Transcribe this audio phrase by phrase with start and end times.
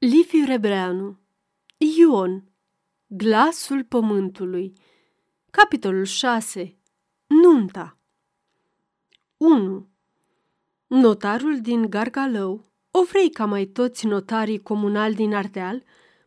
[0.00, 1.18] Liviu Rebreanu
[1.78, 2.44] Ion
[3.06, 4.72] Glasul pământului
[5.50, 6.76] Capitolul 6
[7.26, 7.98] Nunta
[9.36, 9.88] 1.
[10.86, 15.82] Notarul din Gargalău, o vrei ca mai toți notarii comunali din Ardeal,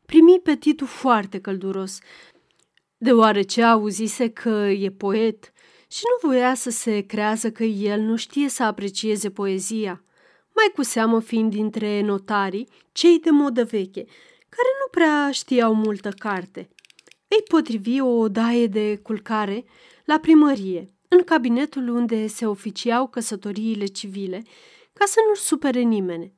[0.05, 1.99] primi pe Titu foarte călduros,
[2.97, 5.51] deoarece auzise că e poet
[5.87, 10.03] și nu voia să se creează că el nu știe să aprecieze poezia–
[10.61, 14.03] mai cu seamă fiind dintre notarii cei de modă veche,
[14.49, 16.69] care nu prea știau multă carte.
[17.27, 19.65] Îi potrivi o odaie de culcare
[20.05, 24.43] la primărie, în cabinetul unde se oficiau căsătoriile civile,
[24.93, 26.33] ca să nu-și supere nimeni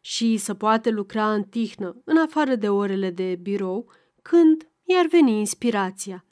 [0.00, 3.90] și să poată lucra în tihnă, în afară de orele de birou,
[4.22, 6.24] când i-ar veni inspirația.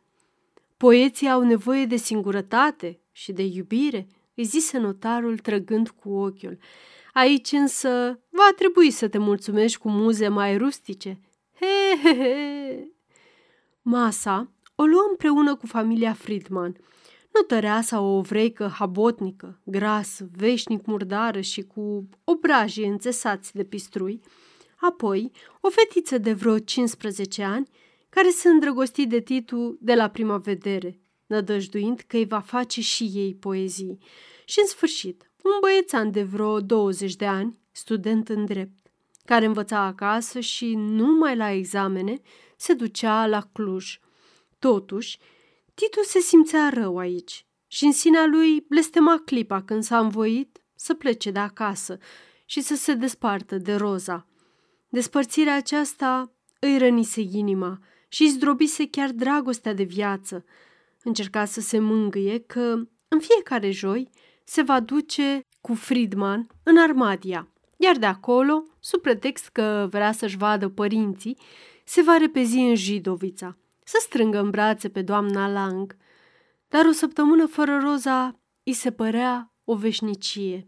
[0.76, 6.59] Poeții au nevoie de singurătate și de iubire, îi zise notarul trăgând cu ochiul,
[7.16, 11.20] Aici însă va trebui să te mulțumești cu muze mai rustice.
[11.61, 12.93] He, he, he.
[13.83, 16.77] Masa o luă împreună cu familia Friedman,
[17.32, 24.21] notăreasa o ovreică habotnică, grasă, veșnic murdară și cu obrajii înțesați de pistrui,
[24.77, 27.68] apoi o fetiță de vreo 15 ani
[28.09, 33.10] care se îndrăgosti de Titu de la prima vedere, nădăjduind că îi va face și
[33.15, 33.99] ei poezii.
[34.45, 38.87] Și în sfârșit, un băiețan de vreo 20 de ani, student în drept,
[39.25, 42.21] care învăța acasă și numai la examene
[42.57, 43.99] se ducea la Cluj.
[44.59, 45.19] Totuși,
[45.74, 50.95] Titu se simțea rău aici și în sinea lui blestema clipa când s-a învoit să
[50.95, 51.99] plece de acasă
[52.45, 54.27] și să se despartă de Roza.
[54.89, 60.45] Despărțirea aceasta îi rănise inima și îi zdrobise chiar dragostea de viață.
[61.02, 64.11] Încerca să se mângâie că în fiecare joi
[64.49, 70.37] se va duce cu Friedman în Armadia, iar de acolo, sub pretext că vrea să-și
[70.37, 71.37] vadă părinții,
[71.84, 75.97] se va repezi în Jidovița, să strângă în brațe pe doamna Lang.
[76.69, 80.67] Dar o săptămână fără Roza îi se părea o veșnicie.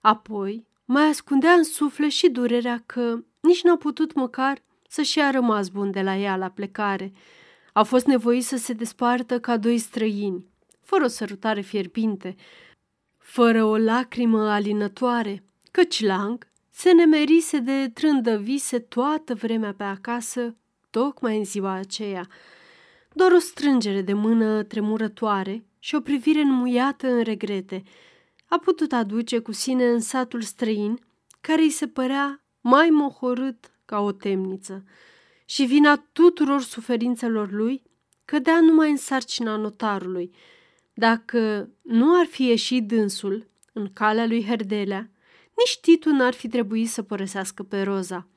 [0.00, 5.68] Apoi mai ascundea în suflet și durerea că nici n-a putut măcar să-și ia rămas
[5.68, 7.12] bun de la ea la plecare.
[7.72, 10.46] A fost nevoit să se despartă ca doi străini,
[10.80, 12.36] fără o sărutare fierbinte,
[13.30, 20.56] fără o lacrimă alinătoare, căci Lang se nemerise de trândăvise toată vremea pe acasă,
[20.90, 22.26] tocmai în ziua aceea.
[23.12, 27.82] Doar o strângere de mână tremurătoare și o privire înmuiată în regrete
[28.46, 30.98] a putut aduce cu sine în satul străin,
[31.40, 34.84] care îi se părea mai mohorât ca o temniță.
[35.44, 37.82] Și vina tuturor suferințelor lui
[38.24, 40.30] cădea numai în sarcina notarului–
[40.98, 45.10] dacă nu ar fi ieșit dânsul în calea lui Herdelea,
[45.56, 48.28] nici Titu n-ar fi trebuit să părăsească pe Roza.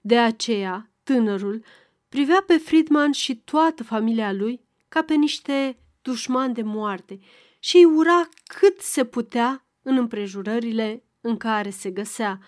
[0.00, 1.64] De aceea, tânărul
[2.08, 7.18] privea pe Friedman și toată familia lui ca pe niște dușmani de moarte
[7.58, 12.38] și îi ura cât se putea în împrejurările în care se găsea.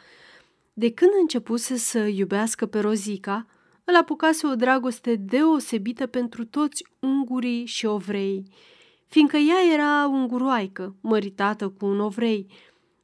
[0.72, 3.46] De când începuse să iubească pe Rozica,
[3.84, 8.44] îl apucase o dragoste deosebită pentru toți ungurii și ovrei
[9.10, 12.46] fiindcă ea era unguroaică, măritată cu un ovrei.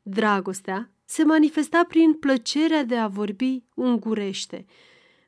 [0.02, 4.64] Dragostea se manifesta prin plăcerea de a vorbi ungurește.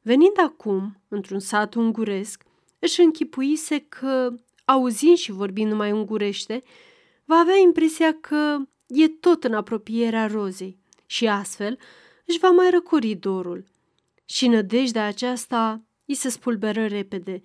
[0.03, 2.43] Venind acum, într-un sat unguresc,
[2.79, 4.35] își închipuise că,
[4.65, 6.63] auzind și vorbind numai ungurește,
[7.25, 8.57] va avea impresia că
[8.87, 11.79] e tot în apropierea rozei și astfel
[12.25, 13.65] își va mai răcori dorul.
[14.25, 17.43] Și nădejdea aceasta îi se spulberă repede.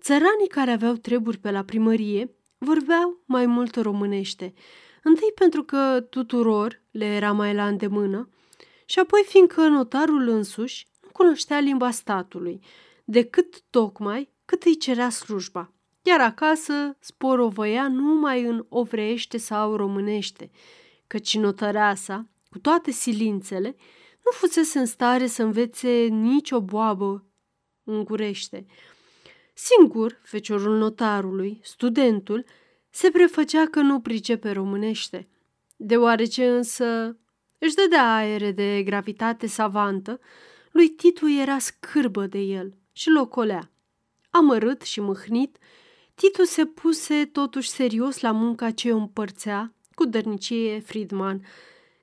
[0.00, 4.54] Țăranii care aveau treburi pe la primărie vorbeau mai mult românește,
[5.02, 8.28] întâi pentru că tuturor le era mai la îndemână
[8.84, 12.60] și apoi fiindcă notarul însuși nu cunoștea limba statului,
[13.04, 15.72] decât tocmai cât îi cerea slujba.
[16.02, 20.50] Iar acasă sporovăia numai în ovreiește sau românește,
[21.06, 23.76] căci notăreasa, cu toate silințele,
[24.24, 27.26] nu fusese în stare să învețe nicio boabă
[27.84, 28.66] ungurește.
[29.60, 32.44] Singur, feciorul notarului, studentul,
[32.90, 35.28] se prefăcea că nu pricepe românește.
[35.76, 37.16] Deoarece însă
[37.58, 40.20] își dădea aere de gravitate savantă,
[40.70, 43.70] lui Titu era scârbă de el și locolea.
[44.30, 45.58] Amărât și mâhnit,
[46.14, 51.44] Titu se puse totuși serios la munca ce o împărțea cu dărnicie Friedman,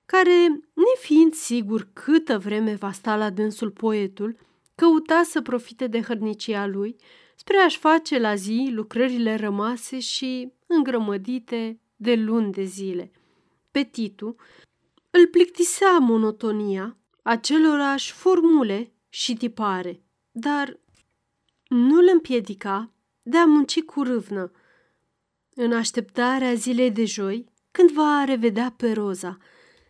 [0.06, 4.38] care, nefiind sigur câtă vreme va sta la dânsul poetul,
[4.76, 6.96] căuta să profite de hărnicia lui
[7.36, 13.12] spre a-și face la zi lucrările rămase și îngrămădite de luni de zile.
[13.72, 14.36] Pe Titu
[15.10, 20.02] îl plictisea monotonia acelorași formule și tipare,
[20.32, 20.80] dar
[21.68, 24.52] nu îl împiedica de a munci cu râvnă.
[25.56, 29.38] În așteptarea zilei de joi, când va revedea pe Roza,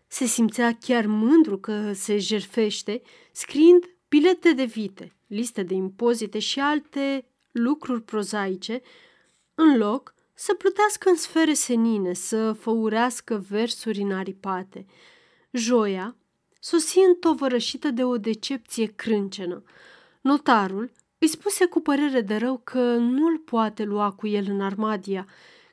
[0.08, 3.02] se simțea chiar mândru că se jerfește,
[3.32, 7.26] scriind bilete de vite, liste de impozite și alte
[7.58, 8.82] lucruri prozaice,
[9.56, 14.86] în loc să plutească în sfere senine, să făurească versuri înaripate.
[15.52, 16.16] Joia
[16.60, 19.64] sosi întovărășită de o decepție crâncenă.
[20.22, 25.28] Notarul îi spuse cu părere de rău că nu-l poate lua cu el în Armadia,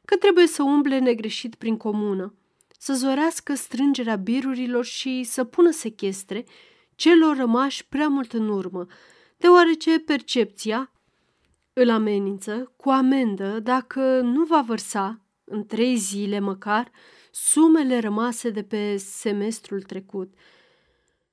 [0.05, 2.35] că trebuie să umble negreșit prin comună,
[2.79, 6.45] să zorească strângerea birurilor și să pună sechestre
[6.95, 8.87] celor rămași prea mult în urmă,
[9.37, 10.92] deoarece percepția
[11.73, 16.91] îl amenință cu amendă dacă nu va vărsa, în trei zile măcar,
[17.31, 20.35] sumele rămase de pe semestrul trecut.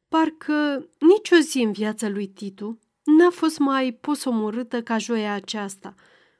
[0.07, 5.95] Parcă nicio zi în viața lui Titu n-a fost mai posomorâtă ca joia aceasta.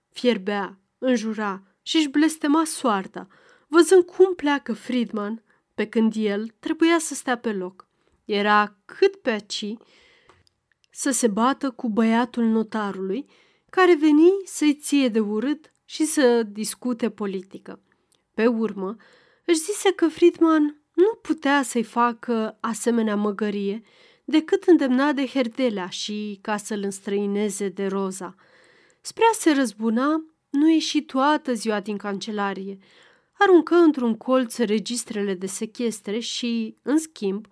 [0.09, 3.27] Fierbea, înjura și își blestema soarta,
[3.67, 5.43] văzând cum pleacă Friedman,
[5.73, 7.87] pe când el trebuia să stea pe loc.
[8.25, 9.73] Era cât pe aci
[10.91, 13.25] să se bată cu băiatul notarului,
[13.69, 17.81] care veni să-i ție de urât și să discute politică.
[18.33, 18.95] Pe urmă,
[19.45, 23.81] își zise că Friedman nu putea să-i facă asemenea măgărie
[24.25, 28.35] decât îndemna de Herdelea și ca să-l înstrăineze de Roza.
[29.01, 32.77] Spre a se răzbuna, nu ieși toată ziua din cancelarie.
[33.33, 37.47] Aruncă într-un colț registrele de sechestre și, în schimb,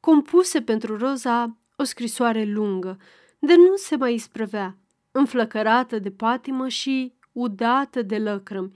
[0.00, 2.98] compuse pentru Roza o scrisoare lungă,
[3.38, 4.78] de nu se mai isprăvea,
[5.10, 8.72] înflăcărată de patimă și udată de lăcrămi,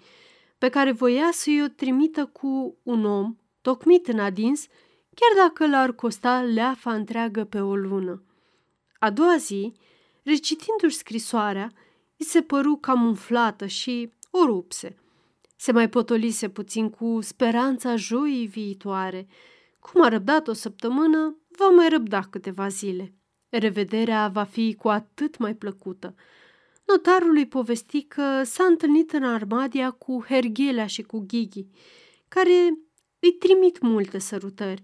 [0.58, 4.67] pe care voia să-i o trimită cu un om tocmit în adins,
[5.14, 8.23] chiar dacă l-ar costa leafa întreagă pe o lună.
[8.99, 9.73] A doua zi,
[10.23, 11.70] recitindu-și scrisoarea,
[12.17, 14.96] îi se păru cam umflată și o rupse.
[15.56, 19.26] Se mai potolise puțin cu speranța joii viitoare.
[19.81, 23.14] Cum a răbdat o săptămână, va mai răbda câteva zile.
[23.58, 26.14] Revederea va fi cu atât mai plăcută.
[26.87, 31.66] Notarul îi povesti că s-a întâlnit în Armadia cu Herghelea și cu Ghighi,
[32.28, 32.78] care
[33.19, 34.82] îi trimit multe sărutări.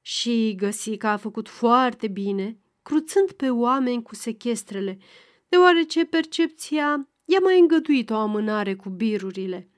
[0.00, 4.98] Și găsi că a făcut foarte bine, cruțând pe oameni cu sechestrele,
[5.48, 9.68] deoarece percepția i-a mai îngăduit o amânare cu birurile.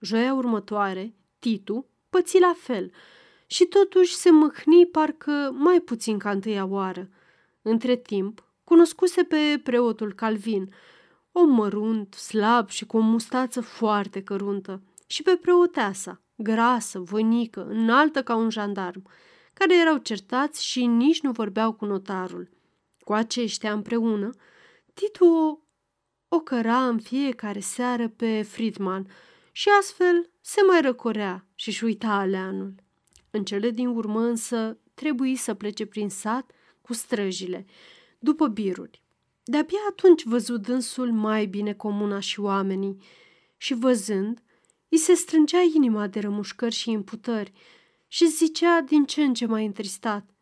[0.00, 2.92] Joia următoare, Titu păți la fel
[3.46, 7.08] și totuși se mâhni parcă mai puțin ca întâia oară.
[7.70, 10.74] Între timp, cunoscuse pe preotul Calvin,
[11.32, 18.22] om mărunt, slab și cu o mustață foarte căruntă, și pe preoteasa, grasă, voinică, înaltă
[18.22, 19.02] ca un jandarm,
[19.52, 22.50] care erau certați și nici nu vorbeau cu notarul.
[23.00, 24.30] Cu aceștia împreună,
[24.94, 25.58] Titu o,
[26.36, 29.06] o căra în fiecare seară pe Friedman
[29.52, 32.74] și astfel se mai răcorea și-și uita aleanul.
[33.30, 36.52] În cele din urmă însă trebuie să plece prin sat
[36.88, 37.66] cu străjile,
[38.18, 39.02] după biruri.
[39.44, 43.02] De-abia atunci văzut dânsul mai bine comuna și oamenii
[43.56, 44.42] și văzând,
[44.88, 47.52] îi se strângea inima de rămușcări și imputări
[48.06, 50.34] și zicea din ce în ce mai întristat.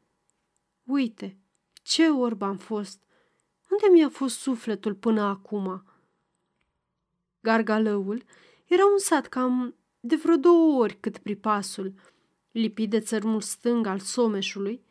[0.85, 1.39] Uite,
[1.83, 3.01] ce orb am fost!
[3.71, 5.85] Unde mi-a fost sufletul până acum?
[7.41, 8.25] Gargalăul
[8.67, 11.95] era un sat cam de vreo două ori cât pripasul,
[12.50, 14.85] lipit de țărmul stâng al someșului,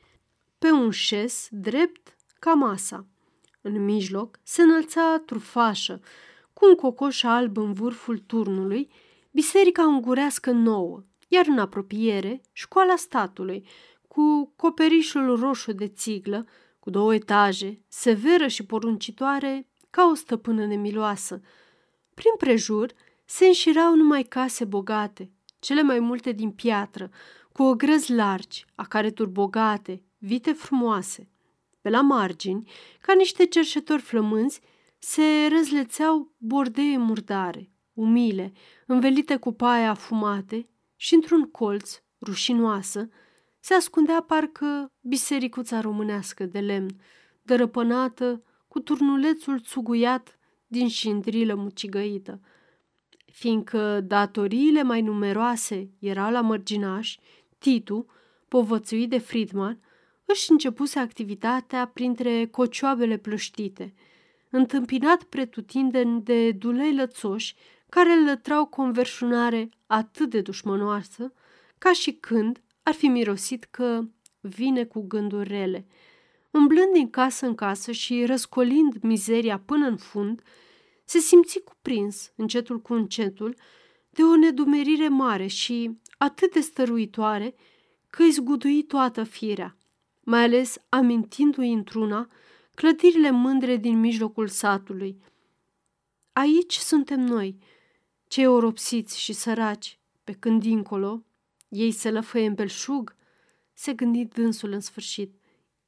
[0.58, 3.08] pe un șes drept ca masa.
[3.62, 6.02] În mijloc se înălța trufașă,
[6.54, 8.92] cu un cocoș alb în vârful turnului
[9.32, 13.68] biserica ungurească nouă, iar în apropiere școala statului,
[14.08, 16.48] cu coperișul roșu de țiglă,
[16.80, 21.42] cu două etaje, severă și poruncitoare ca o stăpână nemiloasă.
[22.14, 22.92] Prin prejur
[23.26, 27.10] se înșirau numai case bogate, cele mai multe din piatră,
[27.52, 31.29] cu ogrăzi largi, acareturi bogate, vite frumoase.
[31.82, 32.70] Pe la margini,
[33.01, 34.62] ca niște cerșetori flămânzi,
[34.98, 38.51] se răzlețeau bordee murdare, umile,
[38.88, 43.10] învelite cu paie afumate și într-un colț, rușinoasă,
[43.60, 47.01] se ascundea parcă bisericuța românească de lemn,
[47.41, 52.41] dărăpânată cu turnulețul țuguiat din șindrilă mucigăită.
[53.32, 57.17] Fiindcă datoriile mai numeroase erau la mărginaș,
[57.58, 58.05] Titu,
[58.48, 59.79] povățuit de Friedman,
[60.25, 63.94] își începuse activitatea printre cocioabele plăștite,
[64.50, 67.55] întâmpinat pretutindeni de dulei lățoși
[67.89, 71.34] care îl lătrau converșunare atât de dușmănoasă,
[71.77, 74.01] ca și când ar fi mirosit că
[74.39, 75.86] vine cu gânduri rele.
[76.51, 80.41] umblând din casă în casă și răscolind mizeria până în fund,
[81.05, 83.55] se simți cuprins, încetul cu încetul,
[84.10, 87.55] de o nedumerire mare și atât de stăruitoare
[88.10, 89.77] că îi zgudui toată firea,
[90.25, 92.29] mai ales amintindu-i într-una
[92.74, 95.22] clădirile mândre din mijlocul satului.
[96.34, 97.58] Aici suntem noi,
[98.27, 101.24] cei oropsiți și săraci, pe când dincolo
[101.70, 103.15] ei se lăfăie în belșug,
[103.74, 105.36] se gândi dânsul în sfârșit,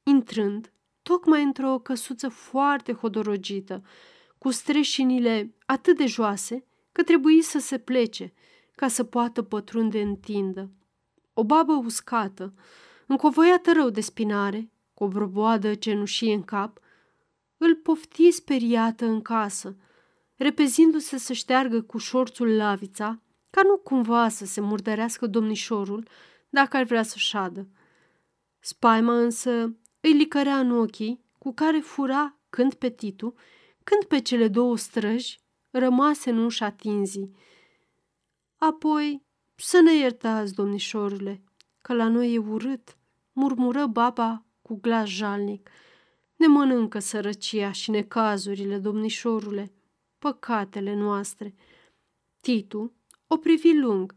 [0.02, 3.82] intrând tocmai într-o căsuță foarte hodorogită,
[4.38, 8.32] cu streșinile atât de joase că trebuie să se plece
[8.74, 10.70] ca să poată pătrunde în tindă.
[11.32, 12.54] O babă uscată,
[13.08, 16.78] încovoiată rău de spinare, cu o broboadă cenușie în cap,
[17.56, 19.76] îl pofti speriată în casă,
[20.34, 26.08] repezindu-se să șteargă cu șorțul lavița, ca nu cumva să se murdărească domnișorul
[26.50, 27.68] dacă ar vrea să șadă.
[28.58, 29.50] Spaima însă
[30.00, 33.34] îi licărea în ochii, cu care fura când pe Titu,
[33.84, 37.36] când pe cele două străji rămase în ușa tinzii.
[38.56, 39.22] Apoi,
[39.54, 41.42] să ne iertați, domnișorule,
[41.82, 42.97] că la noi e urât,
[43.38, 45.70] murmură baba cu glas jalnic.
[46.36, 49.72] Ne mănâncă sărăcia și necazurile, domnișorule,
[50.18, 51.54] păcatele noastre.
[52.40, 52.92] Titu
[53.26, 54.14] o privi lung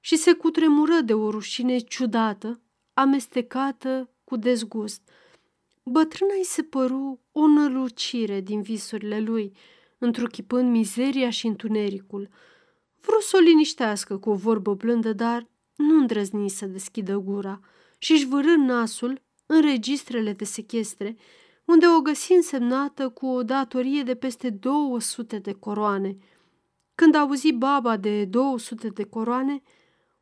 [0.00, 2.60] și se cutremură de o rușine ciudată,
[2.94, 5.08] amestecată cu dezgust.
[5.84, 9.52] Bătrâna îi se păru o nălucire din visurile lui,
[9.98, 12.28] întruchipând mizeria și întunericul.
[13.00, 15.46] Vreau să o liniștească cu o vorbă blândă, dar
[15.76, 17.60] nu îndrăzni să deschidă gura
[18.02, 21.16] și își vârâ nasul în registrele de sechestre,
[21.64, 26.16] unde o găsi însemnată cu o datorie de peste 200 de coroane.
[26.94, 29.62] Când auzi baba de 200 de coroane,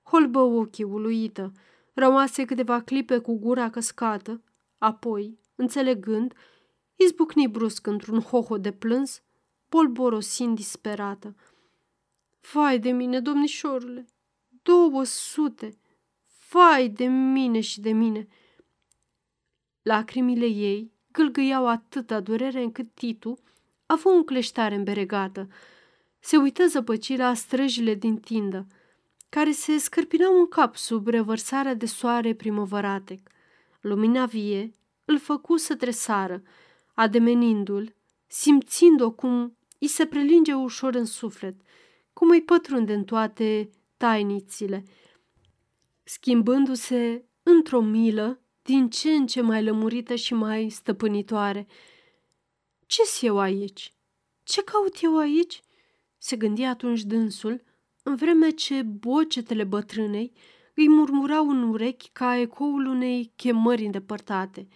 [0.03, 1.53] holbă ochii uluită,
[1.95, 4.43] rămase câteva clipe cu gura căscată,
[4.79, 6.35] apoi, înțelegând,
[6.97, 9.23] izbucni brusc într-un hoho de plâns,
[9.69, 11.35] polborosind disperată.
[12.53, 14.07] Vai de mine, domnișorule,
[14.63, 15.79] două sute!
[16.51, 18.29] Vai de mine și de mine!
[19.83, 23.39] Lacrimile ei gâlgâiau atâta durere încât Titu
[23.87, 25.49] a fost un cleștare îmberegată.
[26.19, 28.67] Se uită zăpăcit la străjile din tindă,
[29.29, 33.21] care se scărpinau în cap sub revărsarea de soare primăvăratec.
[33.81, 34.71] Lumina vie
[35.05, 36.43] îl făcu să tresară,
[36.95, 37.95] ademenindu-l,
[38.27, 41.55] simțind-o cum îi se prelinge ușor în suflet,
[42.13, 44.85] cum îi pătrunde în toate tainițile,
[46.09, 51.67] schimbându-se într-o milă din ce în ce mai lămurită și mai stăpânitoare.
[52.87, 53.95] Ce-s eu aici?
[54.43, 55.63] Ce caut eu aici?"
[56.19, 57.63] se gândi atunci dânsul,
[58.03, 60.33] în vreme ce bocetele bătrânei
[60.75, 64.69] îi murmurau în urechi ca ecoul unei chemări îndepărtate.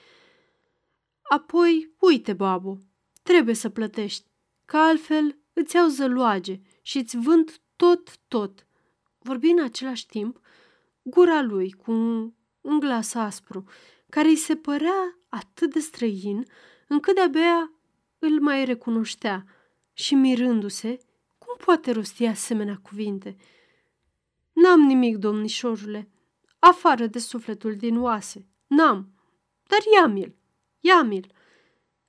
[1.22, 2.78] Apoi, uite, babo,
[3.22, 4.26] trebuie să plătești,
[4.64, 8.66] că altfel îți iau zăloage și îți vând tot, tot.
[9.18, 10.41] Vorbi în același timp
[11.02, 13.64] gura lui cu un, un glas aspru,
[14.08, 16.44] care îi se părea atât de străin,
[16.88, 17.72] încât de-abia
[18.18, 19.44] îl mai recunoștea
[19.92, 20.98] și mirându-se,
[21.38, 23.36] cum poate rosti asemenea cuvinte?
[24.52, 26.10] N-am nimic, domnișorule,
[26.58, 28.46] afară de sufletul din oase.
[28.66, 29.12] N-am,
[29.66, 30.34] dar ia-mi-l,
[30.80, 31.32] ia-mi-l.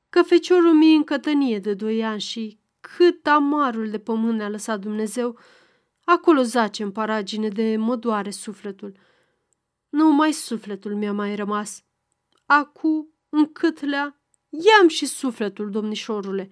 [0.10, 4.80] Că feciorul mi în cătănie de doi ani și cât amarul de pământ ne-a lăsat
[4.80, 5.38] Dumnezeu,
[6.06, 8.98] acolo zace în paragine de mă doare sufletul.
[9.90, 11.84] Numai sufletul mi-a mai rămas.
[12.46, 16.50] Acu, în câtlea, i-am și sufletul, domnișorule.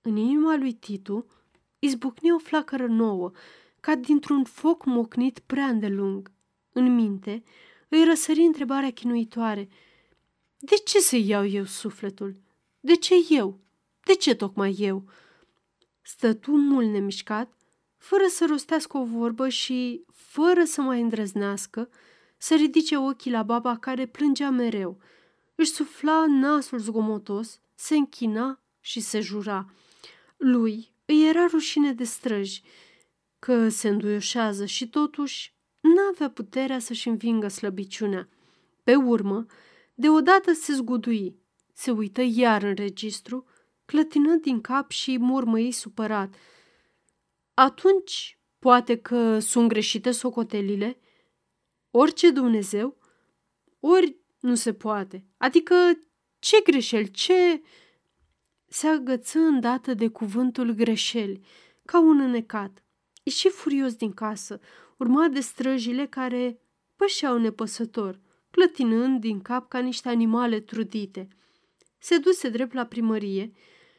[0.00, 1.26] În inima lui Titu
[1.78, 3.30] izbucni o flacără nouă,
[3.80, 6.32] ca dintr-un foc mocnit prea îndelung.
[6.72, 7.42] În minte
[7.88, 9.68] îi răsări întrebarea chinuitoare.
[10.58, 12.36] De ce să iau eu sufletul?
[12.80, 13.60] De ce eu?
[14.04, 15.04] De ce tocmai eu?
[16.02, 17.52] Stătu mult nemișcat,
[18.04, 21.88] fără să rostească o vorbă și, fără să mai îndrăznească,
[22.36, 24.98] să ridice ochii la baba care plângea mereu.
[25.54, 29.70] Își sufla nasul zgomotos, se închina și se jura.
[30.36, 32.62] Lui îi era rușine de străji,
[33.38, 38.28] că se înduioșează și totuși n-avea puterea să-și învingă slăbiciunea.
[38.82, 39.46] Pe urmă,
[39.94, 41.38] deodată se zgudui,
[41.72, 43.46] se uită iar în registru,
[43.84, 46.34] clătinând din cap și mormăi supărat.
[47.54, 50.98] Atunci, poate că sunt greșite socotelile?
[51.90, 52.98] Orice Dumnezeu?
[53.80, 55.24] Ori nu se poate.
[55.36, 55.74] Adică
[56.38, 57.62] ce greșeli, ce...
[58.66, 61.40] Se agăță îndată de cuvântul greșeli,
[61.84, 62.84] ca un înecat.
[63.22, 64.60] Ieși furios din casă,
[64.96, 66.60] urmat de străjile care
[66.96, 68.20] pășeau nepăsător,
[68.50, 71.28] clătinând din cap ca niște animale trudite.
[71.98, 73.52] Se duse drept la primărie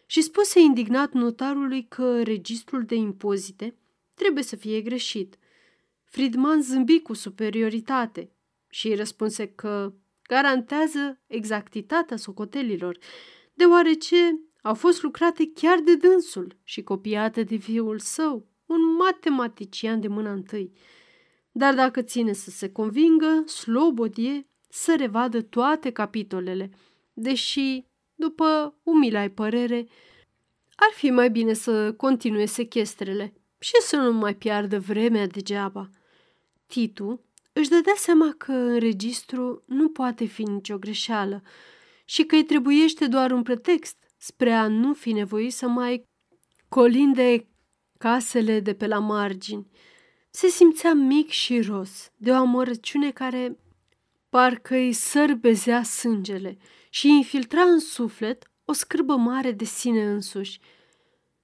[0.05, 3.77] și spuse indignat notarului că registrul de impozite
[4.13, 5.38] trebuie să fie greșit.
[6.03, 8.31] Friedman zâmbi cu superioritate
[8.69, 9.93] și îi răspunse că
[10.27, 12.97] garantează exactitatea socotelilor,
[13.53, 20.07] deoarece au fost lucrate chiar de dânsul și copiate de fiul său, un matematician de
[20.07, 20.71] mâna întâi.
[21.51, 26.69] Dar dacă ține să se convingă, slobodie să revadă toate capitolele,
[27.13, 27.85] deși,
[28.15, 29.88] după umilai părere,
[30.75, 35.89] ar fi mai bine să continue sechestrele și să nu mai piardă vremea degeaba.
[36.65, 41.43] Titu își dădea seama că în registru nu poate fi nicio greșeală
[42.05, 46.07] și că îi trebuiește doar un pretext spre a nu fi nevoit să mai
[46.69, 47.48] colinde
[47.98, 49.67] casele de pe la margini.
[50.29, 53.57] Se simțea mic și ros, de o amărăciune care
[54.36, 56.58] parcă îi sărbezea sângele
[56.89, 60.60] și infiltra în suflet o scârbă mare de sine însuși.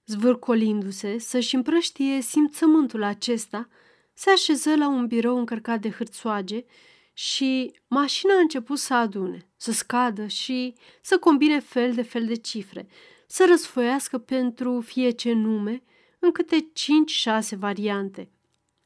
[0.05, 3.67] Zvârcolindu-se să-și împrăștie simțământul acesta,
[4.13, 6.65] se așeză la un birou încărcat de hârțoage
[7.13, 12.35] și mașina a început să adune, să scadă și să combine fel de fel de
[12.35, 12.87] cifre,
[13.27, 15.83] să răsfoiască pentru fie ce nume
[16.19, 18.29] în câte cinci-șase variante.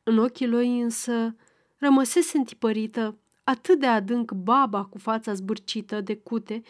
[0.03, 1.35] În ochii lui însă
[1.77, 6.61] rămăsese întipărită atât de adânc baba cu fața zbârcită de cute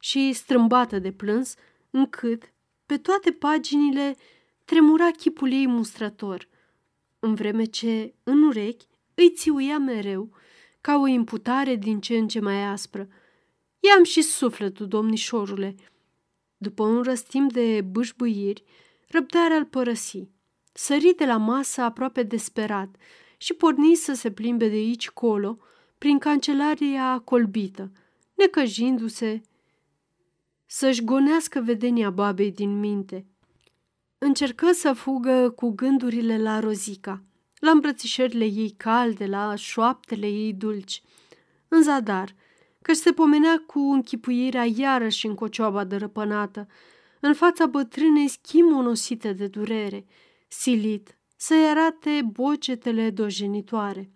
[0.00, 1.54] și strâmbată de plâns,
[1.90, 2.52] încât
[2.86, 4.16] pe toate paginile
[4.64, 6.48] tremura chipul ei mustrător,
[7.18, 10.30] în vreme ce, în urechi, îi țiuia mereu,
[10.80, 13.08] ca o imputare din ce în ce mai aspră.
[13.80, 15.74] I-am și sufletul, domnișorule.
[16.56, 18.64] După un răstim de bâșbâiri,
[19.08, 20.28] răbdarea îl părăsi.
[20.72, 22.96] Sări de la masă aproape desperat
[23.36, 25.58] și porni să se plimbe de aici colo,
[26.02, 27.90] prin cancelaria colbită,
[28.34, 29.40] necăjindu-se
[30.66, 33.26] să-și gonească vedenia babei din minte.
[34.18, 37.22] Încercă să fugă cu gândurile la Rozica,
[37.58, 41.02] la îmbrățișările ei calde, la șoaptele ei dulci.
[41.68, 42.34] În zadar,
[42.80, 46.66] că se pomenea cu închipuirea iarăși în cocioaba dărăpânată,
[47.20, 50.06] în fața bătrânei schimonosite de durere,
[50.48, 54.10] silit să-i arate bocetele dojenitoare.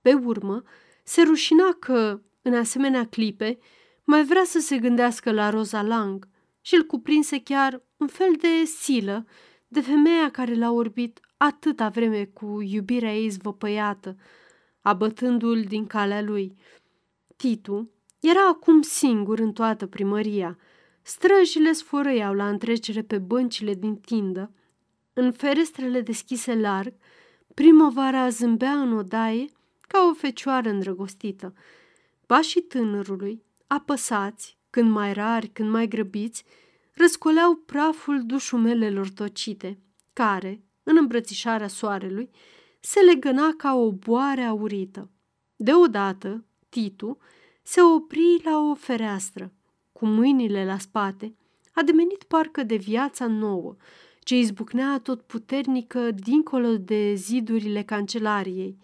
[0.00, 0.62] Pe urmă,
[1.10, 3.58] se rușina că, în asemenea clipe,
[4.04, 6.28] mai vrea să se gândească la Roza Lang
[6.60, 9.26] și îl cuprinse chiar un fel de silă
[9.68, 14.16] de femeia care l-a orbit atâta vreme cu iubirea ei zvăpăiată,
[14.80, 16.56] abătându-l din calea lui.
[17.36, 20.58] Titu era acum singur în toată primăria.
[21.02, 24.52] Străjile sfărăiau la întrecere pe băncile din tindă.
[25.12, 26.92] În ferestrele deschise larg,
[27.54, 29.46] primăvara zâmbea în odaie
[29.92, 31.54] ca o fecioară îndrăgostită.
[32.26, 36.44] Pașii tânărului, apăsați, când mai rari, când mai grăbiți,
[36.94, 39.78] răscoleau praful dușumelelor tocite,
[40.12, 42.30] care, în îmbrățișarea soarelui,
[42.80, 45.10] se legăna ca o boare aurită.
[45.56, 47.18] Deodată, Titu
[47.62, 49.52] se opri la o fereastră,
[49.92, 51.34] cu mâinile la spate,
[51.72, 53.76] a demenit parcă de viața nouă,
[54.20, 58.78] ce izbucnea tot puternică dincolo de zidurile cancelariei.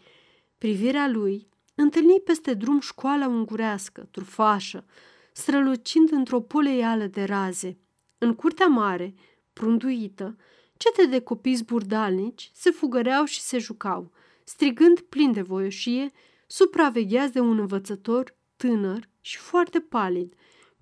[0.58, 4.84] Privirea lui întâlni peste drum școala ungurească, trufașă,
[5.32, 7.78] strălucind într-o poleială de raze.
[8.18, 9.14] În curtea mare,
[9.52, 10.36] prunduită,
[10.76, 14.12] cete de copii zburdalnici se fugăreau și se jucau,
[14.44, 16.12] strigând plin de voioșie,
[16.46, 20.34] supravegheați de un învățător tânăr și foarte palid,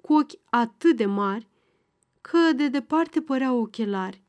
[0.03, 1.49] cu ochi atât de mari
[2.21, 4.23] că de departe păreau ochelari.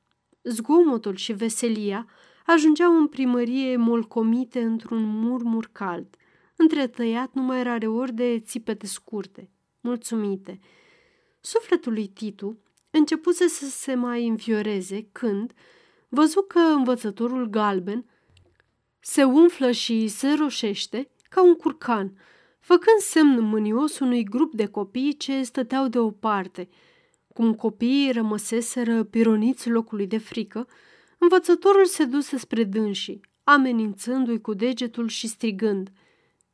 [0.43, 2.07] Zgomotul și veselia
[2.45, 6.15] ajungeau în primărie molcomite într-un murmur cald,
[6.55, 9.49] întretăiat numai rare ori de țipete scurte,
[9.81, 10.59] mulțumite.
[11.41, 15.53] Sufletul lui Titu începuse să se mai învioreze când
[16.09, 18.05] văzu că învățătorul galben
[18.99, 22.17] se umflă și se roșește ca un curcan,
[22.59, 26.69] făcând semn mânios unui grup de copii ce stăteau deoparte.
[27.33, 30.67] Cum copiii rămăseseră pironiți locului de frică,
[31.17, 35.91] învățătorul se duse spre dânsii, amenințându-i cu degetul și strigând.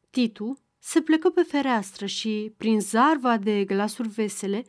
[0.10, 4.64] Titu se plecă pe fereastră și, prin zarva de glasuri vesele,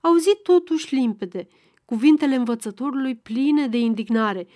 [0.00, 1.48] auzi totuși limpede
[1.84, 4.46] cuvintele învățătorului pline de indignare.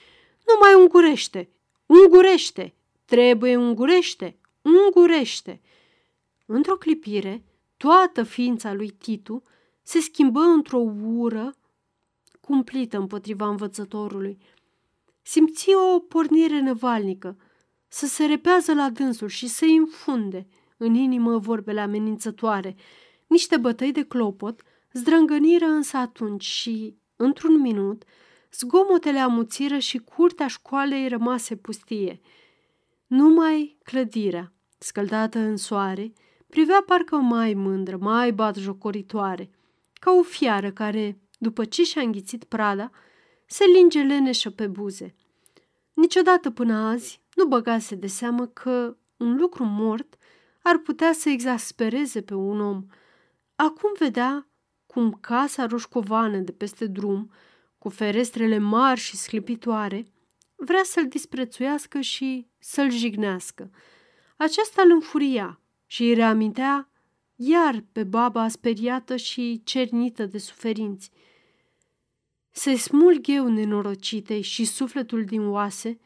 [0.46, 1.50] Nu mai ungurește!
[1.86, 2.74] Ungurește!
[3.04, 4.38] Trebuie ungurește!
[4.62, 5.60] Ungurește!
[6.46, 7.44] Într-o clipire,
[7.76, 9.42] toată ființa lui Titu
[9.82, 11.54] se schimbă într-o ură
[12.40, 14.38] cumplită împotriva învățătorului.
[15.26, 17.36] Simți o pornire năvalnică,
[17.88, 22.76] să se repează la dânsul și să-i înfunde în inimă vorbele amenințătoare.
[23.26, 28.04] Niște bătăi de clopot zdrângăniră însă atunci și, într-un minut,
[28.52, 32.20] zgomotele amuțiră și curtea școalei rămase pustie.
[33.06, 36.12] Numai clădirea, scăldată în soare,
[36.46, 39.50] privea parcă mai mândră, mai batjocoritoare,
[39.92, 42.90] ca o fiară care, după ce și-a înghițit prada,
[43.46, 45.14] se linge leneșă pe buze.
[45.94, 50.16] Niciodată până azi nu băgase de seamă că un lucru mort
[50.62, 52.86] ar putea să exaspereze pe un om.
[53.56, 54.48] Acum vedea
[54.86, 57.30] cum casa roșcovană de peste drum,
[57.78, 60.04] cu ferestrele mari și sclipitoare,
[60.54, 63.70] vrea să-l disprețuiască și să-l jignească.
[64.36, 66.88] Aceasta îl înfuria și îi reamintea
[67.36, 71.10] iar pe baba speriată și cernită de suferinți.
[72.56, 75.98] Se smulg eu nenorocitei și sufletul din oase,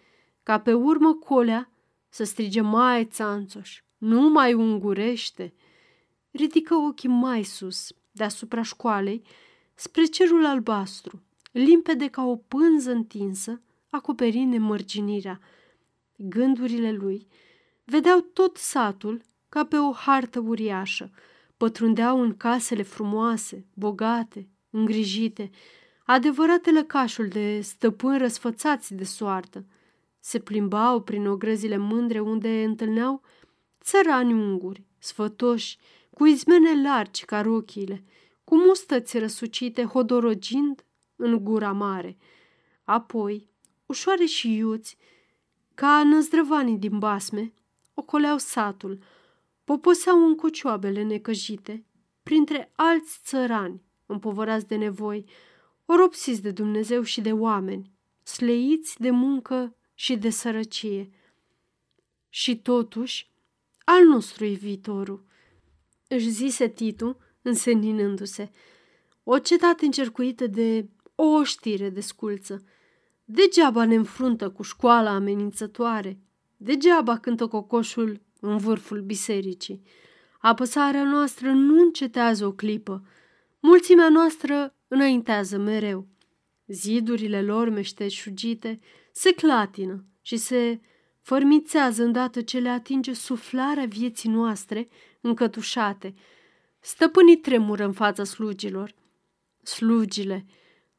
[0.42, 1.72] ca pe urmă colea
[2.08, 5.54] să strige mai țanțoș, nu mai ungurește.
[6.30, 9.22] Ridică ochii mai sus, deasupra școalei,
[9.74, 15.40] spre cerul albastru, limpede ca o pânză întinsă, acoperind nemărginirea.
[16.16, 17.26] Gândurile lui
[17.84, 21.10] vedeau tot satul ca pe o hartă uriașă,
[21.56, 25.50] pătrundeau în casele frumoase, bogate, îngrijite,
[26.10, 29.64] adevărate lăcașul de stăpâni răsfățați de soartă.
[30.20, 33.22] Se plimbau prin ogrăzile mândre unde întâlneau
[33.82, 35.78] țărani unguri, sfătoși,
[36.10, 38.04] cu izmene largi ca rochiile,
[38.44, 40.84] cu mustăți răsucite hodorogind
[41.16, 42.16] în gura mare.
[42.84, 43.48] Apoi,
[43.86, 44.96] ușoare și iuți,
[45.74, 47.52] ca năzdrăvanii din basme,
[47.94, 48.98] ocoleau satul,
[49.64, 51.84] poposeau în cocioabele necăjite,
[52.22, 55.24] printre alți țărani, împovărați de nevoi,
[55.90, 61.10] oropsiți de Dumnezeu și de oameni, sleiți de muncă și de sărăcie.
[62.28, 63.30] Și totuși,
[63.84, 65.24] al nostru e viitorul,
[66.08, 68.50] își zise Titu, înseninându-se.
[69.22, 72.64] O cetate încercuită de o știre de sculță.
[73.24, 76.18] Degeaba ne înfruntă cu școala amenințătoare.
[76.56, 79.82] Degeaba cântă cocoșul în vârful bisericii.
[80.38, 83.06] Apăsarea noastră nu încetează o clipă.
[83.60, 86.06] Mulțimea noastră înaintează mereu.
[86.66, 88.80] Zidurile lor meșteșugite
[89.12, 90.80] se clatină și se
[91.20, 94.88] fărmițează îndată ce le atinge suflarea vieții noastre
[95.20, 96.14] încătușate.
[96.80, 98.94] Stăpânii tremură în fața slugilor.
[99.62, 100.46] Slugile.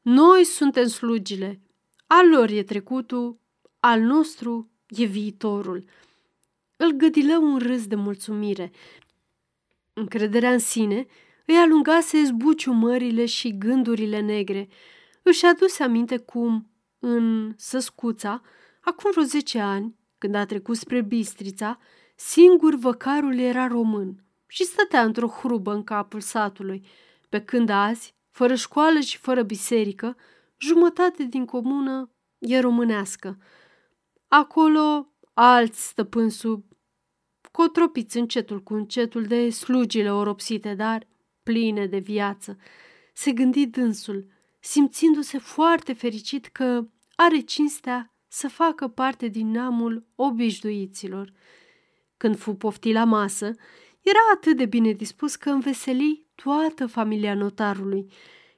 [0.02, 1.60] Noi suntem slugile.
[2.06, 3.40] Al lor e trecutul,
[3.80, 5.84] al nostru e viitorul.
[6.76, 8.70] Îl gădilă un râs de mulțumire.
[9.92, 11.06] Încrederea în sine
[11.50, 14.68] îi alungase zbuciu mările și gândurile negre.
[15.22, 18.42] Își aduse aminte cum, în Săscuța,
[18.80, 21.78] acum vreo zece ani, când a trecut spre Bistrița,
[22.16, 26.86] singur văcarul era român și stătea într-o hrubă în capul satului,
[27.28, 30.16] pe când azi, fără școală și fără biserică,
[30.58, 33.38] jumătate din comună e românească.
[34.28, 36.64] Acolo alți stăpâni sub
[37.52, 41.08] cotropiți încetul cu încetul de slugile oropsite, dar
[41.42, 42.56] pline de viață.
[43.12, 44.26] Se gândi dânsul,
[44.60, 51.32] simțindu-se foarte fericit că are cinstea să facă parte din neamul obișnuiților.
[52.16, 53.44] Când fu poftit la masă,
[54.00, 58.12] era atât de bine dispus că înveseli toată familia notarului,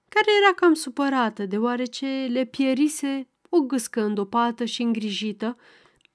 [0.08, 5.56] care era cam supărată deoarece le pierise o gâscă îndopată și îngrijită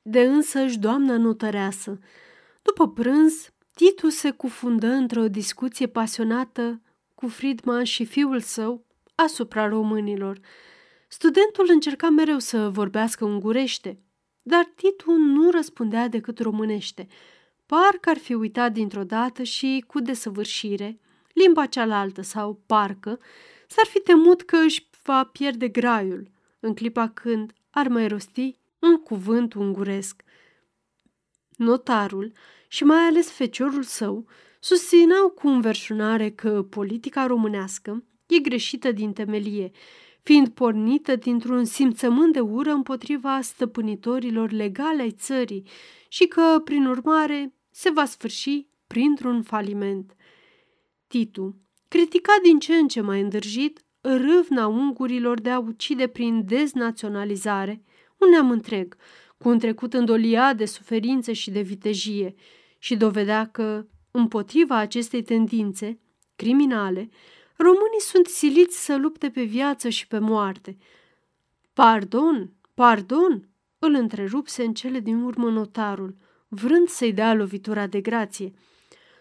[0.01, 1.99] de însăși doamna notăreasă.
[2.62, 6.81] După prânz, Titu se cufundă într-o discuție pasionată
[7.15, 8.85] cu Friedman și fiul său
[9.15, 10.39] asupra românilor.
[11.07, 13.99] Studentul încerca mereu să vorbească ungurește,
[14.43, 17.07] dar Titu nu răspundea decât românește.
[17.65, 20.99] Parcă ar fi uitat dintr-o dată și, cu desăvârșire,
[21.33, 23.19] limba cealaltă sau parcă,
[23.67, 28.97] s-ar fi temut că își va pierde graiul în clipa când ar mai rosti un
[29.03, 30.23] cuvânt unguresc.
[31.55, 32.31] Notarul
[32.67, 34.25] și mai ales feciorul său
[34.60, 39.71] susțineau cu înverșunare că politica românească e greșită din temelie,
[40.21, 45.67] fiind pornită dintr-un simțământ de ură împotriva stăpânitorilor legale ai țării
[46.08, 50.15] și că, prin urmare, se va sfârși printr-un faliment.
[51.08, 51.56] Titu
[51.88, 57.84] critica din ce în ce mai îndârjit râvna ungurilor de a ucide prin deznaționalizare
[58.17, 58.95] un neam întreg,
[59.38, 62.36] cu un trecut îndoliat de suferințe și de vitejie,
[62.88, 66.00] și dovedea că, împotriva acestei tendințe
[66.36, 67.10] criminale,
[67.56, 70.78] românii sunt siliți să lupte pe viață și pe moarte.
[71.73, 76.15] Pardon, pardon, îl întrerupse în cele din urmă notarul,
[76.47, 78.54] vrând să-i dea lovitura de grație.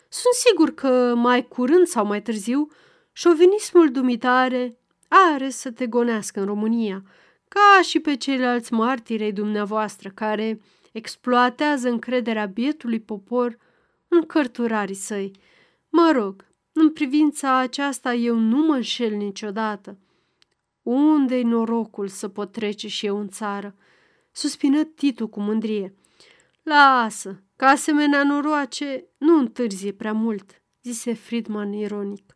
[0.08, 2.68] Sunt sigur că mai curând sau mai târziu,
[3.12, 7.02] șovinismul dumitare are să te gonească în România,
[7.48, 10.60] ca și pe ceilalți martirei dumneavoastră care
[10.96, 13.58] exploatează încrederea bietului popor
[14.08, 15.30] în cărturarii săi.
[15.88, 19.98] Mă rog, în privința aceasta eu nu mă înșel niciodată.
[20.82, 23.76] Unde-i norocul să pot trece și eu în țară?
[24.32, 25.94] Suspină Titu cu mândrie.
[26.62, 32.34] Lasă, ca asemenea noroace nu întârzie prea mult, zise Friedman ironic.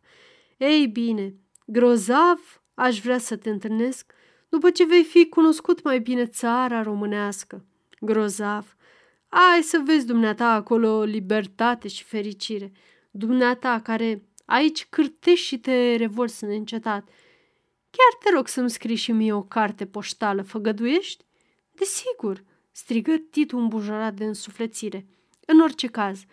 [0.57, 4.13] Ei bine, grozav aș vrea să te întâlnesc
[4.49, 7.65] după ce vei fi cunoscut mai bine țara românească.
[8.03, 8.75] Grozav.
[9.29, 12.71] Ai să vezi dumneata acolo libertate și fericire.
[13.11, 17.07] Dumneata care aici cârtești și te revolți neîncetat.
[17.89, 21.25] Chiar te rog să-mi scrii și mie o carte poștală, făgăduiești?
[21.71, 25.05] Desigur, strigă Titu îmbujorat de însuflețire.
[25.45, 26.23] În orice caz,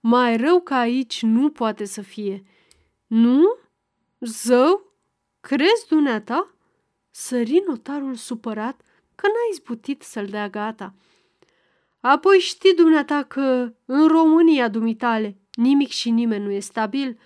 [0.00, 2.42] mai rău ca aici nu poate să fie.
[3.06, 3.58] Nu?
[4.20, 4.92] Zău?
[5.40, 6.54] Crezi dumneata?
[7.10, 8.80] Sări notarul supărat
[9.14, 10.94] că n-a izbutit să-l dea gata.
[12.00, 17.18] Apoi știi dumneata că în România dumitale nimic și nimeni nu e stabil.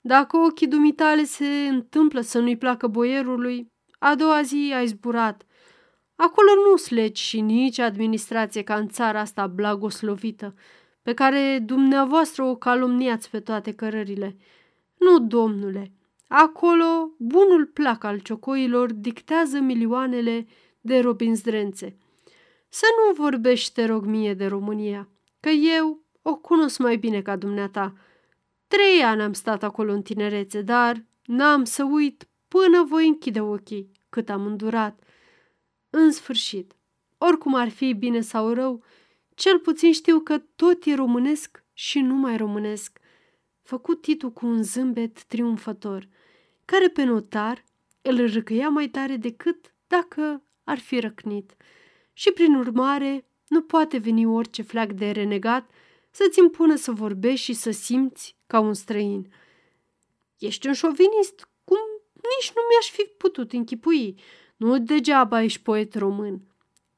[0.00, 5.46] Dacă ochii dumitale se întâmplă să nu-i placă boierului, a doua zi ai zburat.
[6.16, 10.54] Acolo nu-s legi și nici administrație ca în țara asta blagoslovită,
[11.02, 14.36] pe care dumneavoastră o calumniați pe toate cărările.
[14.98, 15.92] Nu, domnule,
[16.28, 20.46] acolo bunul plac al ciocoilor dictează milioanele
[20.80, 21.96] de robinzdrențe.
[22.78, 25.08] Să nu vorbești, te rog mie, de România,
[25.40, 27.94] că eu o cunosc mai bine ca dumneata.
[28.66, 33.90] Trei ani am stat acolo în tinerețe, dar n-am să uit până voi închide ochii
[34.08, 35.00] cât am îndurat.
[35.90, 36.76] În sfârșit,
[37.18, 38.84] oricum ar fi bine sau rău,
[39.34, 42.98] cel puțin știu că tot e românesc și nu mai românesc.
[43.62, 46.08] Făcut Titu cu un zâmbet triumfător,
[46.64, 47.64] care pe notar
[48.02, 51.56] îl râcăia mai tare decât dacă ar fi răcnit.
[52.18, 55.70] Și prin urmare, nu poate veni orice fleac de renegat
[56.10, 59.32] să-ți impună să vorbești și să simți ca un străin.
[60.38, 61.78] Ești un șovinist, cum
[62.12, 64.18] nici nu mi-aș fi putut închipui.
[64.56, 66.40] Nu degeaba ești poet român,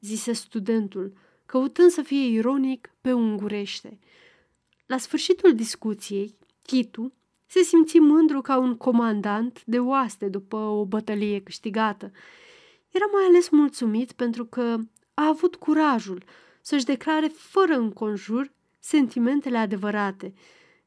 [0.00, 1.12] zise studentul,
[1.46, 3.98] căutând să fie ironic pe ungurește.
[4.86, 7.12] La sfârșitul discuției, Titu
[7.46, 12.12] se simți mândru ca un comandant de oaste după o bătălie câștigată.
[12.88, 14.78] Era mai ales mulțumit pentru că
[15.18, 16.22] a avut curajul
[16.60, 20.34] să-și declare fără înconjur sentimentele adevărate,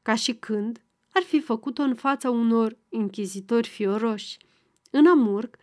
[0.02, 4.36] ca și când ar fi făcut-o în fața unor închizitori fioroși.
[4.90, 5.56] În Amurg,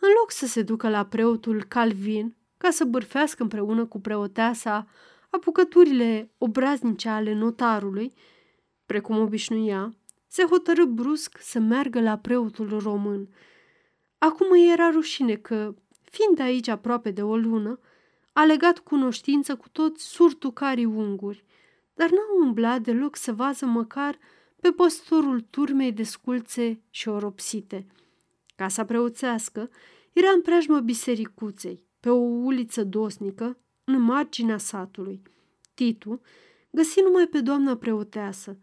[0.00, 4.86] în loc să se ducă la preotul Calvin ca să bârfească împreună cu preoteasa
[5.30, 8.12] apucăturile obraznice ale notarului,
[8.86, 9.94] precum obișnuia,
[10.26, 13.28] se hotărâ brusc să meargă la preotul român.
[14.18, 17.78] Acum îi era rușine că, fiind aici aproape de o lună,
[18.34, 21.44] a legat cunoștință cu toți surtucarii unguri,
[21.94, 24.18] dar n-a umblat deloc să vază măcar
[24.60, 27.86] pe păstorul turmei de sculțe și oropsite.
[28.56, 29.70] Casa preoțească
[30.12, 35.22] era în preajma bisericuței, pe o uliță dosnică, în marginea satului.
[35.74, 36.20] Titu
[36.70, 38.58] găsi numai pe doamna preoteasă,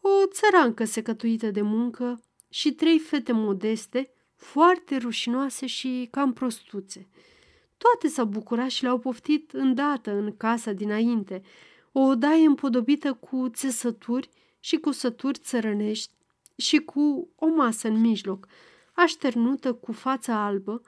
[0.00, 7.08] o țărancă secătuită de muncă și trei fete modeste, foarte rușinoase și cam prostuțe.
[7.78, 11.42] Toate s-au bucurat și le-au poftit îndată în casa dinainte,
[11.92, 14.28] o odaie împodobită cu țesături
[14.60, 16.12] și cu sături țărănești
[16.56, 18.46] și cu o masă în mijloc,
[18.92, 20.80] așternută cu fața albă,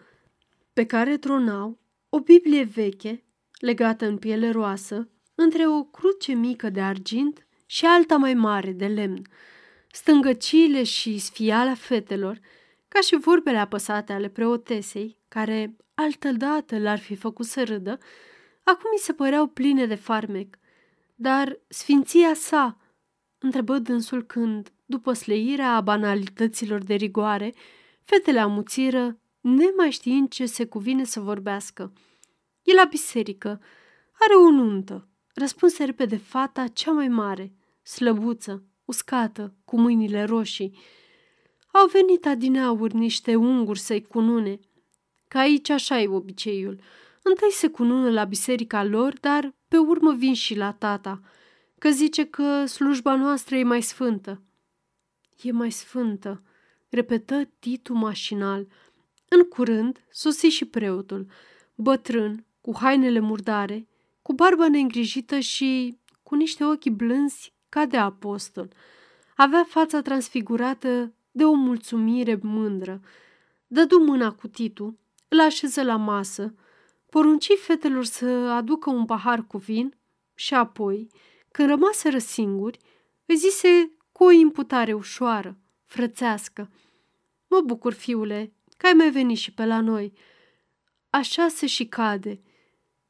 [0.73, 3.25] pe care tronau o Biblie veche,
[3.61, 8.87] legată în piele roasă, între o cruce mică de argint și alta mai mare de
[8.87, 9.23] lemn.
[9.91, 12.41] Stângăciile și sfiala fetelor,
[12.89, 17.99] ca și vorbele apăsate ale preotesei, care altădată l-ar fi făcut să râdă,
[18.63, 20.59] acum mi se păreau pline de farmec.
[21.15, 22.79] Dar sfinția sa,
[23.39, 27.55] întrebă dânsul când, după sleirea a banalităților de rigoare,
[28.03, 31.93] fetele amuțiră, nemai știind ce se cuvine să vorbească.
[32.63, 33.61] E la biserică,
[34.13, 40.79] are o nuntă, răspunse repede fata cea mai mare, slăbuță, uscată, cu mâinile roșii.
[41.73, 44.59] Au venit adineauri niște unguri să-i cunune,
[45.31, 46.81] că aici așa e obiceiul.
[47.23, 51.21] Întâi se cunună la biserica lor, dar pe urmă vin și la tata,
[51.79, 54.43] că zice că slujba noastră e mai sfântă.
[55.43, 56.43] E mai sfântă,
[56.89, 58.67] repetă Titu mașinal.
[59.29, 61.27] În curând sosi și preotul,
[61.75, 63.89] bătrân, cu hainele murdare,
[64.23, 68.73] cu barba neîngrijită și cu niște ochi blânzi ca de apostol.
[69.37, 73.01] Avea fața transfigurată de o mulțumire mândră.
[73.67, 74.99] Dădu mâna cu Titu,
[75.31, 76.55] îl așeză la masă,
[77.11, 79.95] porunci fetelor să aducă un pahar cu vin
[80.35, 81.09] și apoi,
[81.51, 82.79] când rămaseră singuri,
[83.27, 86.71] îi zise cu o imputare ușoară, frățească.
[87.47, 90.13] Mă bucur, fiule, că ai mai venit și pe la noi.
[91.11, 92.41] Așa se și cade,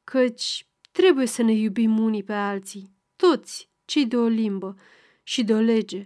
[0.03, 4.75] căci trebuie să ne iubim unii pe alții, toți cei de o limbă
[5.23, 6.05] și de o lege.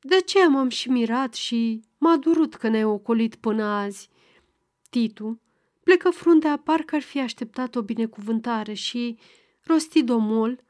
[0.00, 4.08] De aceea m-am și mirat și m-a durut că ne-ai ocolit până azi.
[4.92, 5.40] Titu
[5.82, 9.18] plecă fruntea parcă ar fi așteptat o binecuvântare și
[9.62, 10.64] rosti domol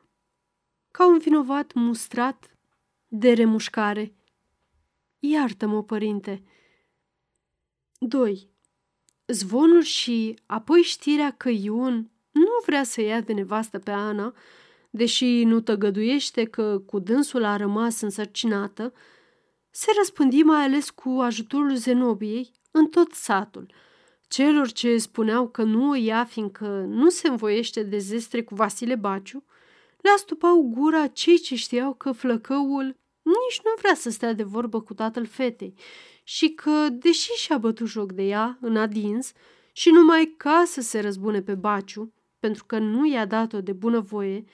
[0.90, 2.56] ca un vinovat mustrat
[3.08, 4.14] de remușcare.
[5.18, 6.42] Iartă-mă, părinte.
[7.98, 8.48] 2.
[9.26, 14.34] Zvonul și apoi știrea că Ion nu vrea să ia de nevastă pe Ana,
[14.90, 18.92] deși nu tăgăduiește că cu dânsul a rămas însărcinată,
[19.70, 23.74] se răspândi mai ales cu ajutorul Zenobiei în tot satul.
[24.32, 28.94] Celor ce spuneau că nu o ia fiindcă nu se învoiește de zestre cu Vasile
[28.94, 29.44] Baciu,
[30.00, 32.84] le astupau gura cei ce știau că flăcăul
[33.22, 35.74] nici nu vrea să stea de vorbă cu tatăl fetei
[36.22, 39.32] și că, deși și-a bătut joc de ea în adins
[39.72, 44.44] și numai ca să se răzbune pe Baciu, pentru că nu i-a dat-o de bunăvoie,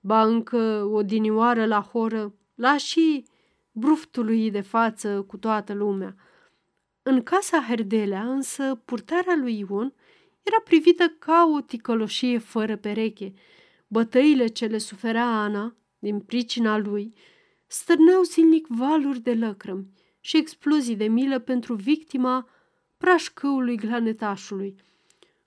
[0.00, 3.24] ba încă o dinioară la horă, la și
[3.72, 6.14] bruftului de față cu toată lumea.
[7.08, 9.94] În casa Herdelea, însă, purtarea lui Ion
[10.42, 13.32] era privită ca o ticăloșie fără pereche.
[13.86, 17.14] Bătăile ce le suferea Ana, din pricina lui,
[17.66, 19.86] stârneau zilnic valuri de lăcrămi
[20.20, 22.48] și explozii de milă pentru victima
[22.96, 24.74] prașcăului glanetașului.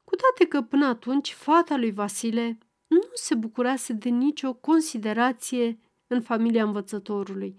[0.04, 6.22] Cu toate că până atunci fata lui Vasile nu se bucurase de nicio considerație în
[6.22, 7.56] familia învățătorului.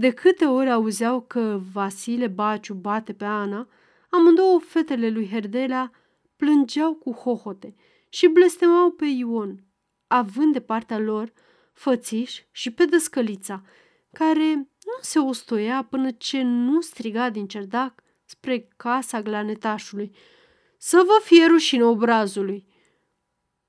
[0.00, 3.68] De câte ori auzeau că Vasile Baciu bate pe Ana,
[4.10, 5.92] amândouă fetele lui Herdelea
[6.36, 7.74] plângeau cu hohote
[8.08, 9.64] și blestemau pe Ion,
[10.06, 11.32] având de partea lor
[11.72, 13.62] fățiș și pe dăscălița,
[14.12, 20.14] care nu se ostoia până ce nu striga din cerdac spre casa glanetașului.
[20.78, 22.66] Să vă fie rușine obrazului!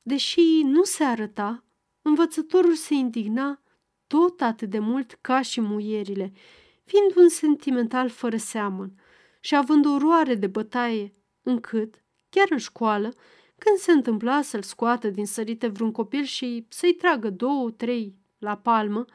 [0.01, 1.63] Deși nu se arăta,
[2.01, 3.60] învățătorul se indigna
[4.11, 6.31] tot atât de mult ca și muierile,
[6.83, 8.91] fiind un sentimental fără seamăn
[9.39, 13.13] și având o roare de bătaie, încât, chiar în școală,
[13.57, 18.57] când se întâmpla să-l scoată din sărite vreun copil și să-i tragă două, trei la
[18.57, 19.05] palmă,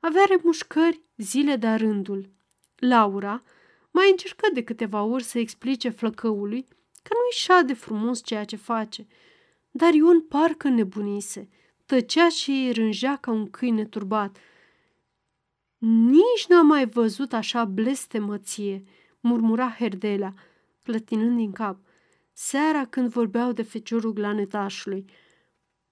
[0.00, 2.30] avea remușcări zile de rândul.
[2.76, 3.42] Laura
[3.90, 6.66] mai încercă de câteva ori să explice flăcăului
[7.02, 9.06] că nu-i de frumos ceea ce face,
[9.70, 11.48] dar Ion parcă nebunise–
[11.90, 14.36] tăcea și rângea ca un câine turbat.
[15.78, 18.82] Nici n-am mai văzut așa blestemăție,
[19.20, 20.34] murmura Herdelea,
[20.82, 21.78] clătinând din cap,
[22.32, 25.04] seara când vorbeau de feciorul glanetașului.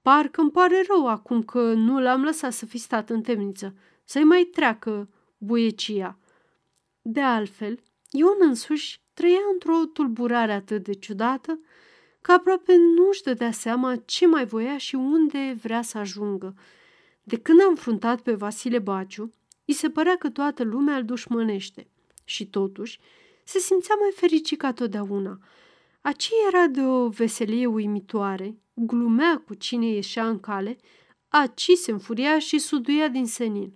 [0.02, 4.24] Parcă îmi pare rău acum că nu l-am lăsat să fi stat în temniță, să-i
[4.24, 5.08] mai treacă
[5.38, 6.18] buiecia.
[7.02, 7.78] De altfel,
[8.10, 11.60] Ion însuși trăia într-o tulburare atât de ciudată,
[12.20, 16.54] că aproape nu-și dădea seama ce mai voia și unde vrea să ajungă.
[17.22, 19.30] De când a înfruntat pe Vasile Baciu,
[19.64, 21.88] îi se părea că toată lumea îl dușmănește.
[22.24, 23.00] Și totuși,
[23.44, 25.38] se simțea mai fericit ca totdeauna.
[26.00, 30.76] Aci era de o veselie uimitoare, glumea cu cine ieșea în cale,
[31.28, 33.74] aci se înfuria și suduia din senin,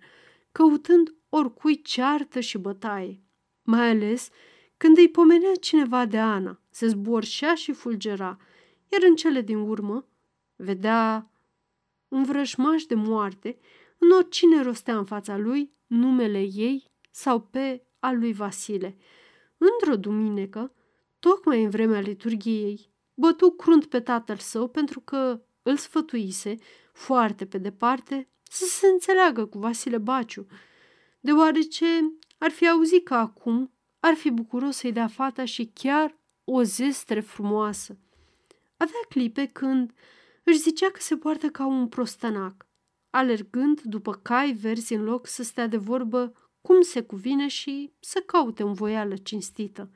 [0.53, 3.23] căutând oricui ceartă și bătaie.
[3.63, 4.29] Mai ales
[4.83, 8.39] când îi pomenea cineva de Ana, se zborșea și fulgera,
[8.89, 10.07] iar în cele din urmă
[10.57, 11.31] vedea
[12.09, 13.59] un vrăjmaș de moarte
[13.99, 18.97] în oricine rostea în fața lui numele ei sau pe al lui Vasile.
[19.57, 20.75] Într-o duminică,
[21.19, 26.57] tocmai în vremea liturgiei, bătu crunt pe tatăl său pentru că îl sfătuise
[26.93, 30.47] foarte pe departe să se înțeleagă cu Vasile Baciu,
[31.21, 31.87] deoarece
[32.39, 33.72] ar fi auzit că acum
[34.05, 37.99] ar fi bucuros să-i dea fata și chiar o zestre frumoasă.
[38.77, 39.93] Avea clipe când
[40.43, 42.67] își zicea că se poartă ca un prostănac,
[43.11, 48.23] alergând după cai verzi în loc să stea de vorbă cum se cuvine și să
[48.27, 49.91] caute un voială cinstită.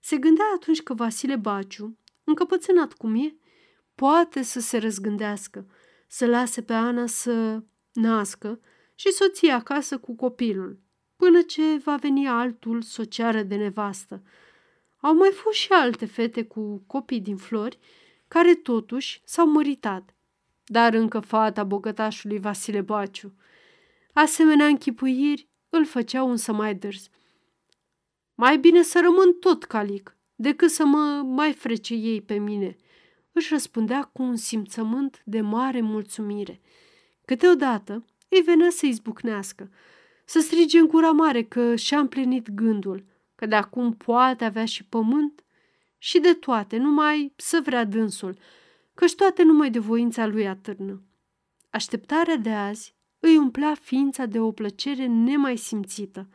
[0.00, 3.36] Se gândea atunci că Vasile Baciu, încăpățânat cum e,
[3.94, 5.66] poate să se răzgândească,
[6.06, 7.62] să lase pe Ana să
[7.92, 8.60] nască
[8.94, 10.81] și soția acasă cu copilul,
[11.22, 14.22] până ce va veni altul sociară de nevastă.
[15.00, 17.78] Au mai fost și alte fete cu copii din flori,
[18.28, 20.14] care totuși s-au măritat,
[20.64, 23.34] dar încă fata bogătașului Vasile Baciu.
[24.12, 27.08] Asemenea închipuiri îl făceau însă mai dârs.
[28.34, 32.76] Mai bine să rămân tot calic, decât să mă mai frece ei pe mine,
[33.32, 36.60] își răspundea cu un simțământ de mare mulțumire.
[37.24, 39.70] Câteodată îi venea să izbucnească,
[40.32, 43.04] să strige în gura mare că și-a împlinit gândul,
[43.34, 45.44] că de acum poate avea și pământ
[45.98, 48.38] și de toate, numai să vrea dânsul,
[48.94, 51.02] căci toate numai de voința lui atârnă.
[51.70, 56.28] Așteptarea de azi îi umplea ființa de o plăcere nemai simțită.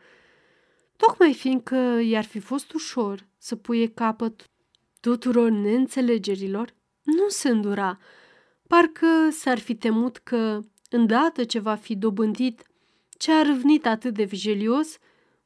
[0.96, 4.50] Tocmai fiindcă i-ar fi fost ușor să puie capăt
[5.00, 7.98] tuturor neînțelegerilor, nu se îndura.
[8.66, 12.62] Parcă s-ar fi temut că, îndată ce va fi dobândit
[13.18, 14.98] ce a râvnit atât de vigilios,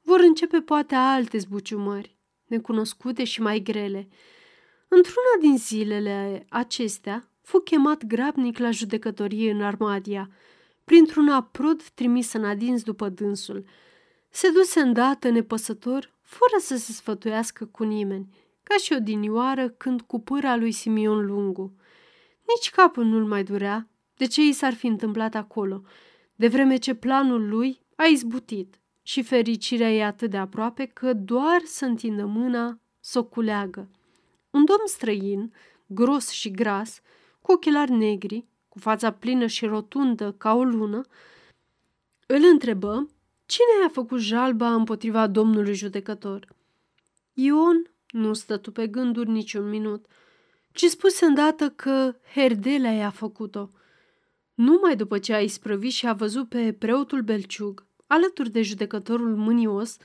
[0.02, 2.16] vor începe poate alte zbuciumări,
[2.46, 4.08] necunoscute și mai grele.
[4.88, 10.30] Într-una din zilele acestea, fu chemat grabnic la judecătorie în Armadia,
[10.84, 13.64] printr-un aprod trimis în adins după dânsul.
[14.30, 18.28] Se duse îndată nepăsător, fără să se sfătuiască cu nimeni,
[18.62, 21.72] ca și o dinioară când cu pâra lui Simion Lungu.
[22.46, 25.82] Nici capul nu-l mai durea de ce i s-ar fi întâmplat acolo,
[26.34, 31.60] de vreme ce planul lui a izbutit și fericirea e atât de aproape că doar
[31.64, 33.88] să întindă mâna să o culeagă.
[34.50, 35.52] Un domn străin,
[35.86, 37.00] gros și gras,
[37.40, 41.00] cu ochelari negri, cu fața plină și rotundă ca o lună,
[42.26, 43.06] îl întrebă
[43.46, 46.48] cine i-a făcut jalba împotriva domnului judecător.
[47.32, 50.06] Ion nu stătu pe gânduri niciun minut,
[50.72, 53.70] ci spuse îndată că Herdelea i-a făcut-o.
[54.54, 59.96] Numai după ce a isprăvit și a văzut pe preotul Belciug, alături de judecătorul mânios,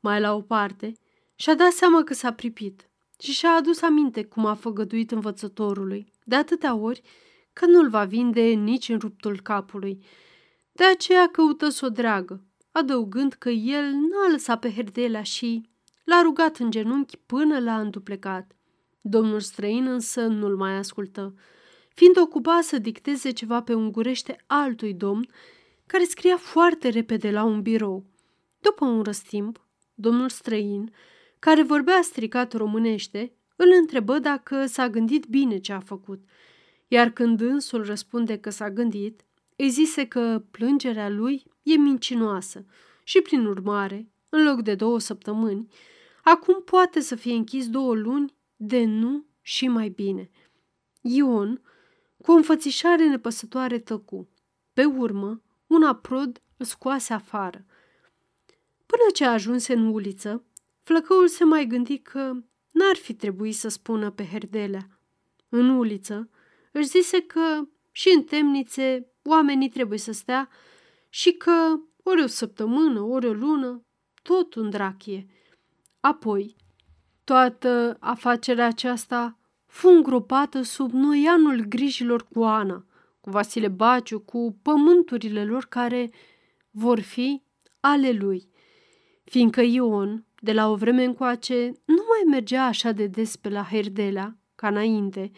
[0.00, 0.92] mai la o parte,
[1.34, 6.34] și-a dat seama că s-a pripit și și-a adus aminte cum a făgăduit învățătorului, de
[6.34, 7.02] atâtea ori
[7.52, 10.04] că nu-l va vinde nici în ruptul capului.
[10.72, 15.68] De aceea căută să o dragă, adăugând că el n-a lăsat pe Herdelea și
[16.04, 18.56] l-a rugat în genunchi până l-a înduplecat.
[19.00, 21.34] Domnul străin însă nu-l mai ascultă,
[21.94, 25.28] fiind ocupat să dicteze ceva pe ungurește altui domn,
[25.86, 28.04] care scria foarte repede la un birou.
[28.60, 30.92] După un răstimp, domnul străin,
[31.38, 36.20] care vorbea stricat românește, îl întrebă dacă s-a gândit bine ce a făcut,
[36.88, 39.24] iar când însul răspunde că s-a gândit,
[39.56, 42.64] îi zise că plângerea lui e mincinoasă
[43.04, 45.68] și, prin urmare, în loc de două săptămâni,
[46.24, 50.30] acum poate să fie închis două luni de nu și mai bine.
[51.00, 51.62] Ion,
[52.22, 54.28] cu o înfățișare nepăsătoare, tăcu.
[54.72, 57.64] Pe urmă, un aprod îl scoase afară.
[58.86, 60.44] Până ce ajunse în uliță,
[60.82, 62.32] flăcăul se mai gândi că
[62.70, 65.00] n-ar fi trebuit să spună pe Herdelea.
[65.48, 66.30] În uliță
[66.72, 70.48] își zise că și în temnițe oamenii trebuie să stea
[71.08, 73.84] și că ori o săptămână, ori o lună,
[74.22, 75.26] tot un drachie.
[76.00, 76.56] Apoi,
[77.24, 79.38] toată afacerea aceasta
[79.70, 82.84] fu îngropată sub noianul grijilor cu Ana,
[83.20, 86.10] cu Vasile Baciu, cu pământurile lor care
[86.70, 87.42] vor fi
[87.80, 88.48] ale lui.
[89.24, 93.62] Fiindcă Ion, de la o vreme încoace, nu mai mergea așa de des pe la
[93.62, 95.30] Herdelea, ca înainte,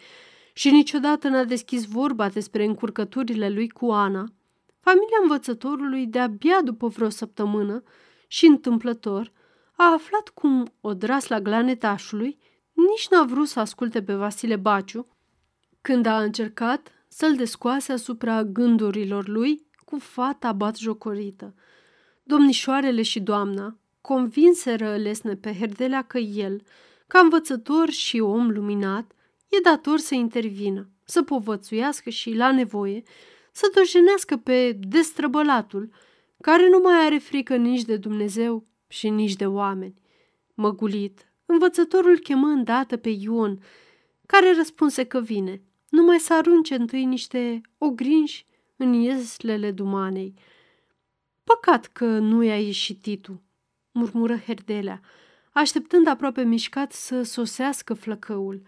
[0.53, 4.25] și niciodată n-a deschis vorba despre încurcăturile lui cu Ana,
[4.79, 7.83] familia învățătorului de-abia după vreo săptămână
[8.27, 9.31] și întâmplător
[9.75, 12.37] a aflat cum odras la glanetașului
[12.73, 15.07] nici n-a vrut să asculte pe Vasile Baciu
[15.81, 21.55] când a încercat să-l descoase asupra gândurilor lui cu fata bat jocorită.
[22.23, 26.61] Domnișoarele și doamna convinseră lesne pe Herdelea că el,
[27.07, 29.11] ca învățător și om luminat,
[29.49, 33.03] e dator să intervină, să povățuiască și, la nevoie,
[33.51, 35.89] să dojenească pe destrăbălatul,
[36.41, 40.01] care nu mai are frică nici de Dumnezeu și nici de oameni.
[40.53, 43.59] Măgulit, învățătorul chemă îndată pe Ion,
[44.25, 48.45] care răspunse că vine, numai să arunce întâi niște ogrinși
[48.75, 50.33] în ieslele dumanei.
[51.43, 53.41] Păcat că nu i-a ieșit Titu,
[53.91, 55.01] murmură Herdelea,
[55.51, 58.61] așteptând aproape mișcat să sosească flăcăul.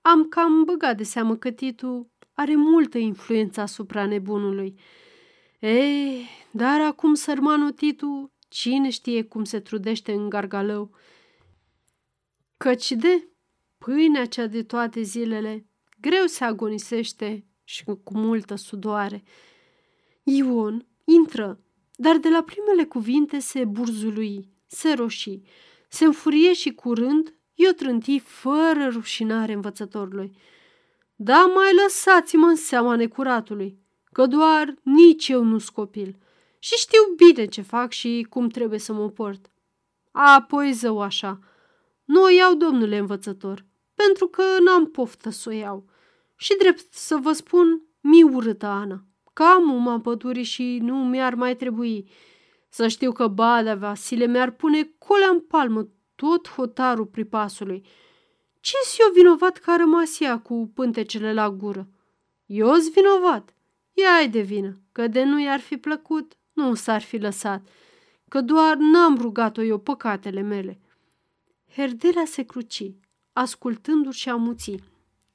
[0.00, 4.78] Am cam băgat de seamă că Titu are multă influență asupra nebunului.
[5.58, 10.90] Ei, dar acum sărmanul Titu, cine știe cum se trudește în gargalău?
[12.56, 13.28] Căci de
[13.78, 15.66] pâinea cea de toate zilele
[16.00, 19.22] greu se agonisește și cu multă sudoare.
[20.22, 21.60] Ion intră,
[21.94, 25.46] dar de la primele cuvinte se burzului, se roșii,
[25.88, 30.36] se înfurie și curând i-o trânti fără rușinare învățătorului.
[31.14, 33.78] Da, mai lăsați-mă în seama necuratului,
[34.12, 36.16] că doar nici eu nu scopil.
[36.58, 39.50] și știu bine ce fac și cum trebuie să mă port.
[40.10, 41.38] Apoi zău așa.
[42.06, 45.84] Nu o iau, domnule învățător, pentru că n-am poftă să o iau.
[46.36, 49.04] Și drept să vă spun, mi urâtă Ana.
[49.32, 52.10] Cam uma pădurii și nu mi-ar mai trebui.
[52.68, 57.86] Să știu că Bada Vasile mi-ar pune colea în palmă tot hotarul pripasului.
[58.60, 61.88] Ce-s eu vinovat că a rămas ea cu pântecele la gură?
[62.46, 63.54] Eu-s vinovat.
[63.92, 67.68] Ea de vină, că de nu i-ar fi plăcut, nu s-ar fi lăsat,
[68.28, 70.80] că doar n-am rugat-o eu păcatele mele.
[71.76, 72.94] Herdelea se cruci,
[73.32, 74.82] ascultându-și și amuții,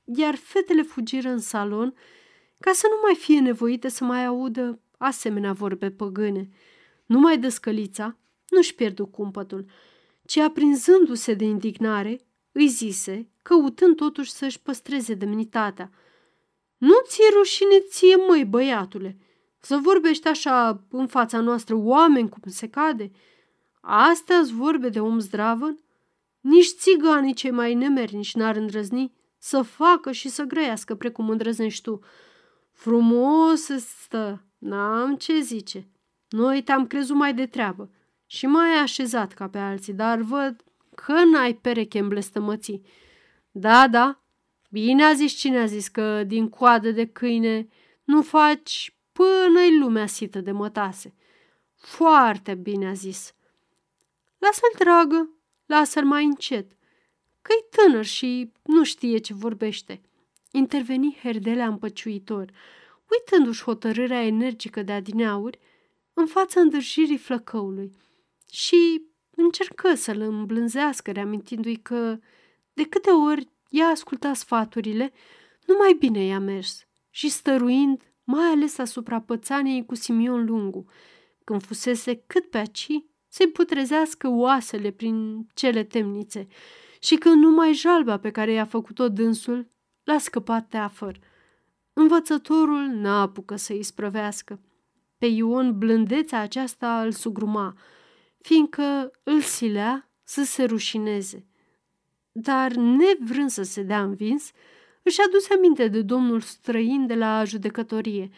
[0.03, 1.93] iar fetele fugiră în salon
[2.59, 6.49] ca să nu mai fie nevoite să mai audă asemenea vorbe păgâne.
[7.05, 8.17] Numai dăscălița
[8.49, 9.65] nu-și pierdu cumpătul,
[10.25, 12.19] ci aprinzându-se de indignare,
[12.51, 15.91] îi zise, căutând totuși să-și păstreze demnitatea.
[16.77, 19.17] Nu ți-e rușine ție, măi, băiatule,
[19.59, 23.11] să vorbești așa în fața noastră oameni cum se cade?
[23.81, 25.79] Astea-s vorbe de om zdravăn?
[26.41, 31.99] Nici țiganii cei mai nemernici n-ar îndrăzni să facă și să grăiască precum îndrăznești tu.
[32.71, 33.61] Frumos
[34.03, 35.89] stă, n-am ce zice.
[36.29, 37.91] Noi te-am crezut mai de treabă
[38.25, 40.63] și mai așezat ca pe alții, dar văd
[40.95, 42.85] că n-ai pereche în blestămății.
[43.51, 44.23] Da, da,
[44.69, 47.67] bine a zis cine a zis că din coadă de câine
[48.03, 51.15] nu faci până-i lumea sită de mătase.
[51.75, 53.35] Foarte bine a zis.
[54.37, 55.29] Lasă-l dragă,
[55.71, 56.71] lasă-l mai încet,
[57.41, 60.01] că-i tânăr și nu știe ce vorbește.
[60.51, 62.51] Interveni Herdelea împăciuitor,
[63.11, 65.59] uitându-și hotărârea energică de adineauri
[66.13, 67.91] în fața îndârjirii flăcăului.
[68.51, 69.01] Și
[69.35, 72.19] încercă să-l îmblânzească, reamintindu-i că
[72.73, 75.13] de câte ori ea asculta sfaturile,
[75.65, 76.85] numai bine i-a mers.
[77.09, 80.85] Și stăruind mai ales asupra pățaniei cu Simion Lungu,
[81.43, 82.87] când fusese cât pe aci
[83.31, 86.47] să-i putrezească oasele prin cele temnițe
[86.99, 89.69] și când numai jalba pe care i-a făcut-o dânsul
[90.03, 91.19] l-a scăpat teafăr.
[91.93, 94.59] Învățătorul n-a apucă să-i sprăvească.
[95.17, 97.77] Pe Ion blândețea aceasta îl sugruma,
[98.37, 101.45] fiindcă îl silea să se rușineze.
[102.31, 104.51] Dar, nevrând să se dea învins,
[105.03, 108.29] își aduse aminte de domnul străin de la judecătorie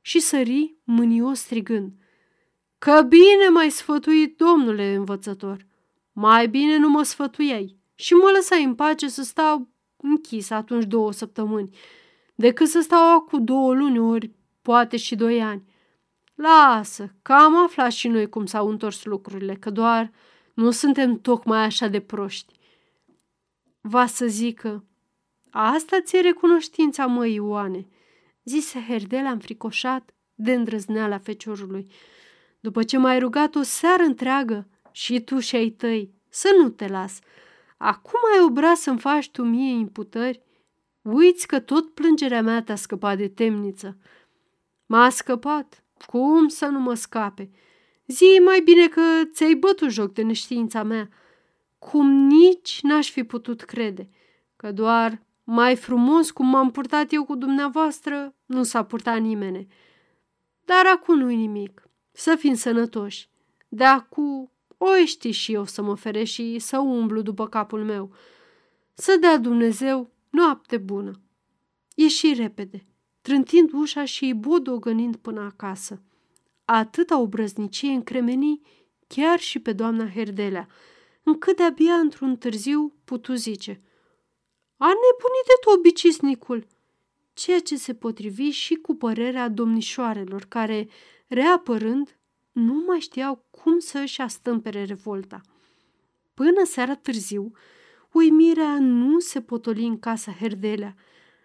[0.00, 1.92] și sări mânios strigând.
[2.84, 5.66] Că bine mai sfătuit, domnule învățător!
[6.12, 11.12] Mai bine nu mă sfătuiai și mă lăsai în pace să stau închis atunci două
[11.12, 11.76] săptămâni,
[12.34, 14.30] decât să stau cu două luni ori,
[14.62, 15.64] poate și doi ani.
[16.34, 20.12] Lasă, că am aflat și noi cum s-au întors lucrurile, că doar
[20.54, 22.52] nu suntem tocmai așa de proști.
[23.80, 24.84] Va să zică,
[25.50, 27.86] Asta ți-e recunoștința, măi, Ioane,
[28.44, 31.90] zise Herdela înfricoșat de îndrăzneala feciorului.
[32.62, 36.86] După ce m-ai rugat o seară întreagă și tu și ai tăi să nu te
[36.86, 37.18] las,
[37.76, 40.42] acum ai obraz să-mi faci tu mie imputări?
[41.02, 43.96] Uiți că tot plângerea mea te-a scăpat de temniță.
[44.86, 47.50] M-a scăpat, cum să nu mă scape?
[48.06, 49.02] Zi mai bine că
[49.32, 51.08] ți-ai bătut joc de neștiința mea,
[51.78, 54.08] cum nici n-aș fi putut crede,
[54.56, 59.66] că doar mai frumos cum m-am purtat eu cu dumneavoastră, nu s-a purtat nimeni.
[60.64, 61.86] Dar acum nu-i nimic.
[62.12, 63.28] Să fim sănătoși.
[63.68, 68.14] De acum o ști și eu să mă fere și să umblu după capul meu.
[68.94, 71.20] Să dea Dumnezeu noapte bună.
[71.94, 72.86] Ieși repede,
[73.20, 76.02] trântind ușa și bodogănind până acasă.
[76.64, 78.60] Atâta obrăznicie încremeni
[79.06, 80.68] chiar și pe doamna Herdelea,
[81.22, 83.80] încât de-abia într-un târziu putu zice–
[84.84, 86.66] a nebunit de tot bicisnicul,
[87.32, 90.88] ceea ce se potrivi și cu părerea domnișoarelor, care,
[91.32, 92.18] reapărând,
[92.52, 95.40] nu mai știau cum să își astâmpere revolta.
[96.34, 97.52] Până seara târziu,
[98.12, 100.94] uimirea nu se potoli în casa Herdelea.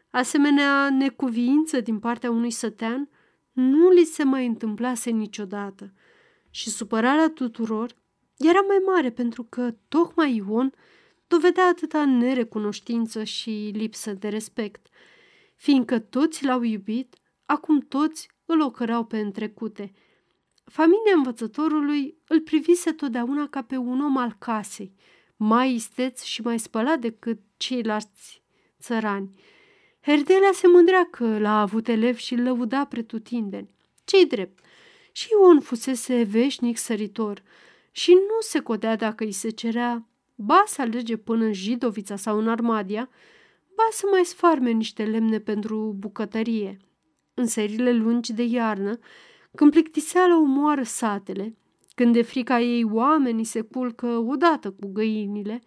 [0.09, 3.09] Asemenea necuviință din partea unui sătean
[3.51, 5.93] nu li se mai întâmplase niciodată
[6.49, 7.95] și supărarea tuturor
[8.37, 10.73] era mai mare pentru că tocmai Ion
[11.27, 14.87] dovedea atâta nerecunoștință și lipsă de respect.
[15.55, 17.15] Fiindcă toți l-au iubit,
[17.45, 19.91] acum toți îl ocărau pe întrecute.
[20.63, 24.95] Familia învățătorului îl privise totdeauna ca pe un om al casei,
[25.35, 28.41] mai isteț și mai spălat decât ceilalți
[28.81, 29.39] țărani.
[30.01, 33.75] Herdelea se mândrea că l-a avut elev și îl lăuda pretutindeni.
[34.05, 34.59] Cei drept,
[35.11, 37.43] și Ion fusese veșnic săritor
[37.91, 42.37] și nu se codea dacă îi se cerea ba să alerge până în Jidovița sau
[42.37, 43.09] în Armadia,
[43.75, 46.77] ba să mai sfarme niște lemne pentru bucătărie.
[47.39, 48.99] În serile lungi de iarnă,
[49.55, 51.57] când plictiseala omoară satele,
[51.95, 55.61] când de frica ei oamenii se culcă odată cu găinile,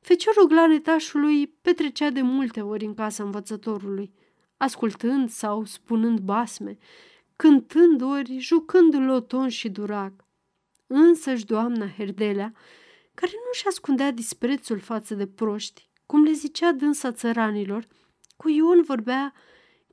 [0.00, 4.12] feciorul glanetașului petrecea de multe ori în casa învățătorului,
[4.56, 6.78] ascultând sau spunând basme,
[7.36, 10.12] cântând ori jucând loton și durac.
[10.86, 12.52] Însăși doamna Herdelea,
[13.14, 17.86] care nu-și ascundea disprețul față de proști, cum le zicea dânsa țăranilor,
[18.36, 19.32] cu Ion vorbea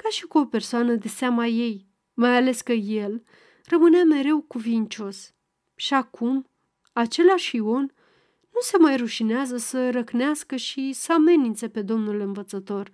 [0.04, 3.24] ca și cu o persoană de seama ei, mai ales că el
[3.66, 5.34] rămânea mereu cuvincios.
[5.76, 6.50] Și acum,
[6.94, 7.94] același Ion
[8.54, 12.92] nu se mai rușinează să răcnească și să amenințe pe domnul învățător.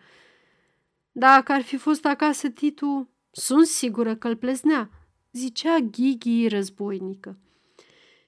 [1.11, 4.89] Dacă ar fi fost acasă Titu, sunt sigură că îl pleznea,
[5.31, 7.37] zicea Ghighi războinică.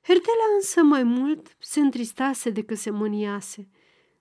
[0.02, 3.70] Herdela însă mai mult se întristase decât se mâniase.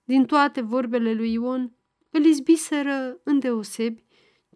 [0.03, 1.75] Din toate vorbele lui Ion,
[2.09, 4.06] îl izbiseră îndeosebi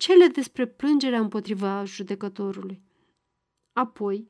[0.01, 2.81] cele despre plângerea împotriva judecătorului.
[3.73, 4.27] Apoi,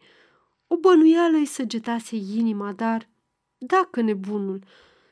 [0.67, 3.09] o bănuială îi săgetase inima, dar,
[3.57, 4.63] dacă nebunul,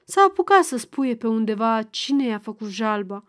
[0.05, 3.23] s-a apucat să spuie pe undeva cine i-a făcut jalba.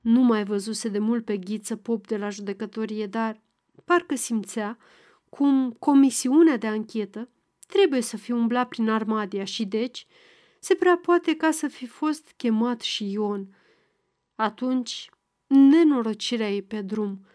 [0.00, 3.40] Nu mai văzuse de mult pe ghiță pop de la judecătorie, dar
[3.84, 4.78] parcă simțea
[5.28, 7.28] cum comisiunea de anchetă
[7.66, 10.06] trebuie să fie umblat prin Armadia și deci
[10.60, 13.56] se prea poate ca să fi fost chemat și Ion.
[14.34, 15.10] Atunci,
[15.48, 17.26] nenorocirea ei pe drum.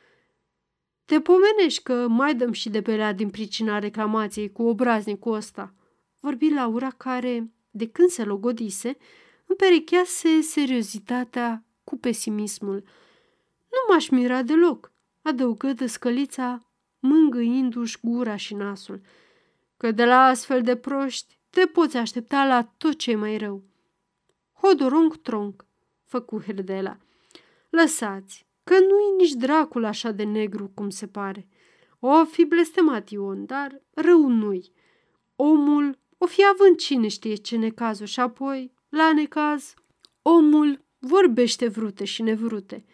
[1.06, 5.74] Te pomenești că mai dăm și de pelea din pricina reclamației cu obraznicul ăsta,
[6.20, 8.98] vorbi Laura care, de când se logodise,
[9.46, 12.84] împerechease seriozitatea cu pesimismul.
[13.70, 14.92] Nu m-aș mira deloc,
[15.22, 19.02] adăugă scălița, mângâindu-și gura și nasul–
[19.84, 23.64] că de la astfel de proști te poți aștepta la tot ce mai rău.
[24.54, 25.66] Hodorong tronc,
[26.06, 26.98] făcu Herdela.
[27.76, 31.48] Lăsați, că nu-i nici dracul așa de negru cum se pare.
[32.00, 34.72] O fi blestemat Ion, dar rău nu-i.
[35.36, 39.74] Omul o fi având cine știe ce necazul și apoi, la necaz,
[40.22, 42.86] omul vorbește vrute și nevrute.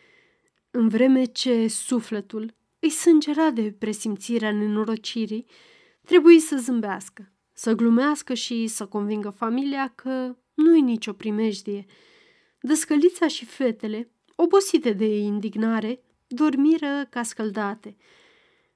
[0.72, 5.46] În vreme ce sufletul îi sângera de presimțirea nenorocirii,
[6.10, 11.86] Trebuie să zâmbească, să glumească și să convingă familia că nu-i nicio primejdie.
[12.60, 14.12] Dăscălița și fetele,
[14.42, 17.96] obosite de indignare, dormiră ca scăldate.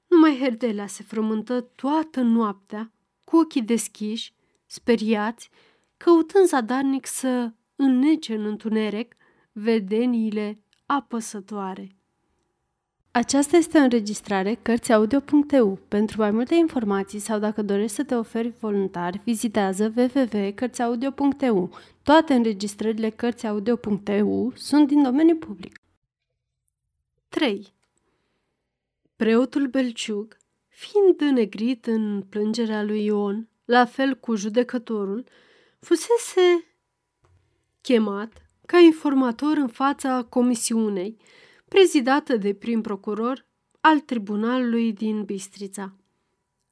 [0.06, 2.92] Numai Herdelea se frământă toată noaptea,
[3.24, 4.34] cu ochii deschiși,
[4.66, 5.50] speriați,
[5.96, 9.16] căutând zadarnic să înnece în întuneric
[9.52, 11.96] vedeniile apăsătoare.
[13.16, 15.78] Aceasta este o înregistrare Cărțiaudio.eu.
[15.88, 21.70] Pentru mai multe informații sau dacă dorești să te oferi voluntar, vizitează www.cărțiaudio.eu.
[22.02, 25.80] Toate înregistrările Cărțiaudio.eu sunt din domeniu public.
[27.28, 27.72] 3.
[29.16, 30.36] Preotul Belciug,
[30.68, 35.24] fiind înegrit în plângerea lui Ion, la fel cu judecătorul,
[35.80, 36.64] fusese
[37.80, 41.16] chemat ca informator în fața comisiunei–
[41.74, 43.46] prezidată de prim procuror
[43.80, 45.94] al tribunalului din Bistrița.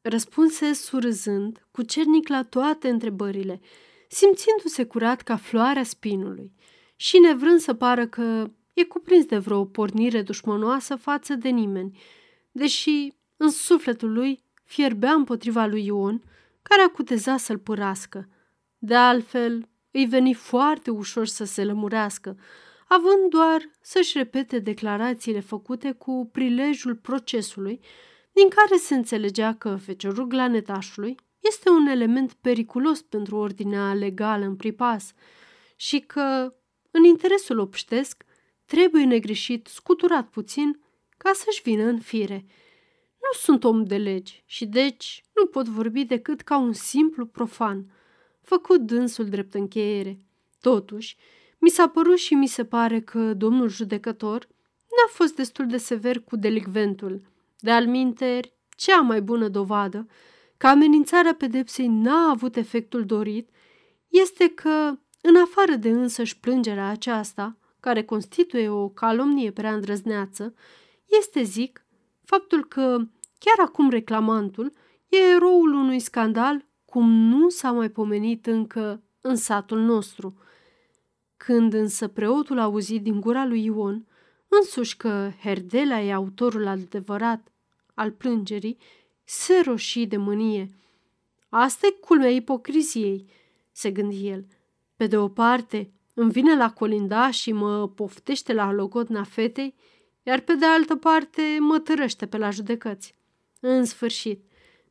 [0.00, 3.60] Răspunse surzând, cu cernic la toate întrebările,
[4.08, 6.52] simțindu-se curat ca floarea spinului
[6.96, 11.98] și nevrând să pară că e cuprins de vreo pornire dușmănoasă față de nimeni,
[12.52, 16.22] deși în sufletul lui fierbea împotriva lui Ion,
[16.62, 18.28] care acuteza să-l părască.
[18.78, 22.36] De altfel, îi veni foarte ușor să se lămurească,
[22.94, 27.80] având doar să-și repete declarațiile făcute cu prilejul procesului,
[28.32, 34.56] din care se înțelegea că feciorul glanetașului este un element periculos pentru ordinea legală în
[34.56, 35.12] pripas
[35.76, 36.54] și că,
[36.90, 38.24] în interesul obștesc,
[38.64, 40.80] trebuie negreșit scuturat puțin
[41.16, 42.44] ca să-și vină în fire.
[43.20, 47.92] Nu sunt om de legi și deci nu pot vorbi decât ca un simplu profan,
[48.40, 50.18] făcut dânsul drept încheiere.
[50.60, 51.16] Totuși,
[51.62, 54.48] mi s-a părut și mi se pare că domnul judecător
[54.78, 57.22] n-a fost destul de sever cu delicventul.
[57.58, 60.06] De alminteri, cea mai bună dovadă
[60.56, 63.48] că amenințarea pedepsei n-a avut efectul dorit
[64.08, 70.54] este că, în afară de însăși plângerea aceasta, care constituie o calomnie prea îndrăzneață,
[71.18, 71.86] este, zic,
[72.24, 72.96] faptul că
[73.38, 74.72] chiar acum reclamantul
[75.08, 80.36] e eroul unui scandal cum nu s-a mai pomenit încă în satul nostru–
[81.44, 84.06] când însă preotul a auzit din gura lui Ion,
[84.48, 87.52] însuși că Herdela e autorul adevărat
[87.94, 88.78] al plângerii,
[89.24, 90.70] se roșii de mânie.
[91.48, 93.26] Asta e culmea ipocriziei,
[93.72, 94.46] se gândi el.
[94.96, 99.74] Pe de o parte, îmi vine la colinda și mă poftește la logodna fetei,
[100.22, 103.14] iar pe de altă parte mă târăște pe la judecăți.
[103.60, 104.44] În sfârșit,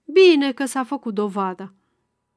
[0.06, 1.74] bine că s-a făcut dovada.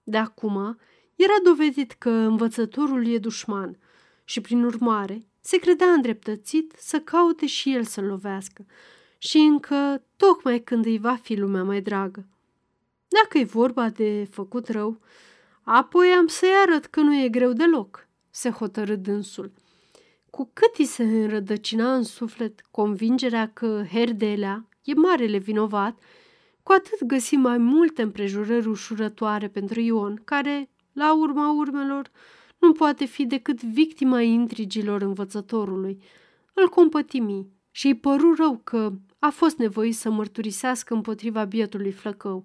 [0.02, 0.78] De acum
[1.14, 3.78] era dovedit că învățătorul e dușman
[4.24, 8.66] și, prin urmare, se credea îndreptățit să caute și el să lovească
[9.18, 12.26] și încă tocmai când îi va fi lumea mai dragă.
[13.08, 15.00] Dacă e vorba de făcut rău,
[15.62, 19.52] apoi am să-i arăt că nu e greu deloc, se hotărâ dânsul.
[20.30, 25.98] Cu cât îi se înrădăcina în suflet convingerea că Herdelea e marele vinovat,
[26.62, 32.10] cu atât găsi mai multe împrejurări ușurătoare pentru Ion, care, la urma urmelor,
[32.64, 36.02] nu poate fi decât victima intrigilor învățătorului.
[36.52, 42.44] Îl compătimi și îi păru rău că a fost nevoit să mărturisească împotriva bietului flăcău.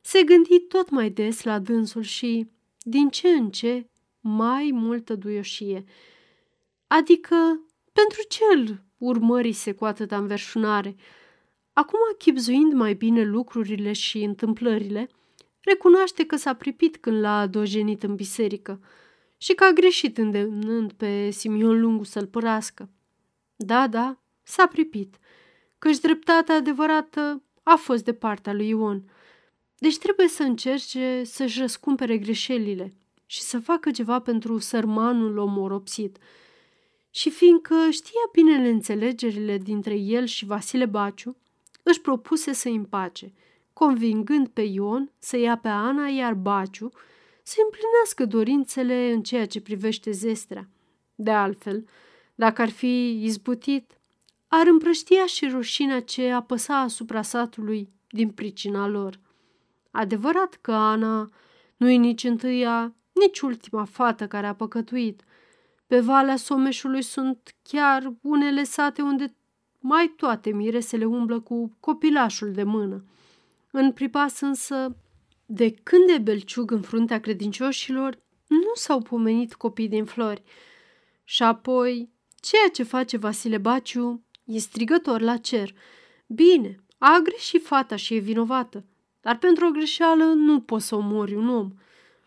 [0.00, 2.48] Se gândi tot mai des la dânsul și,
[2.78, 3.88] din ce în ce,
[4.20, 5.84] mai multă duioșie.
[6.86, 7.60] Adică,
[7.92, 10.96] pentru ce îl urmărise cu atâta înverșunare?
[11.72, 15.08] Acum, chipzuind mai bine lucrurile și întâmplările,
[15.60, 18.80] recunoaște că s-a pripit când l-a dojenit în biserică
[19.36, 22.90] și că a greșit îndemnând pe Simion Lungu să-l părască.
[23.56, 25.18] Da, da, s-a pripit,
[25.78, 29.10] căci dreptatea adevărată a fost de partea lui Ion.
[29.78, 32.92] Deci trebuie să încerce să-și răscumpere greșelile
[33.26, 36.18] și să facă ceva pentru sărmanul omoropsit.
[37.10, 41.36] Și fiindcă știa bine înțelegerile dintre el și Vasile Baciu,
[41.82, 43.32] își propuse să împace,
[43.72, 46.90] convingând pe Ion să ia pe Ana, iar Baciu
[47.46, 50.68] să împlinească dorințele în ceea ce privește zestrea.
[51.14, 51.84] De altfel,
[52.34, 53.98] dacă ar fi izbutit,
[54.48, 59.20] ar împrăștia și rușinea ce apăsa asupra satului din pricina lor.
[59.90, 61.30] Adevărat că Ana
[61.76, 65.22] nu e nici întâia, nici ultima fată care a păcătuit.
[65.86, 69.34] Pe Valea Someșului sunt chiar unele sate unde
[69.78, 73.04] mai toate miresele umblă cu copilașul de mână.
[73.70, 74.96] În pripas însă,
[75.46, 80.42] de când e belciug în fruntea credincioșilor, nu s-au pomenit copii din flori.
[81.24, 85.74] Și apoi, ceea ce face Vasile Baciu e strigător la cer.
[86.26, 88.84] Bine, a greșit fata și e vinovată,
[89.20, 91.72] dar pentru o greșeală nu poți să omori un om.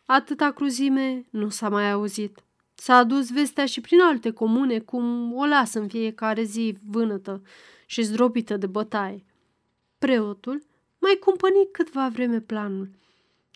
[0.06, 2.44] Atâta cruzime nu s-a mai auzit.
[2.76, 7.42] S-a adus vestea și prin alte comune cum o lasă în fiecare zi vânătă
[7.86, 9.26] și zdrobită de bătaie.
[9.98, 10.64] Preotul
[11.00, 12.90] mai cumpăni câtva vreme planul,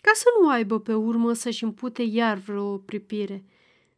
[0.04, 3.44] ca să nu aibă pe urmă să-și împute iar vreo pripire.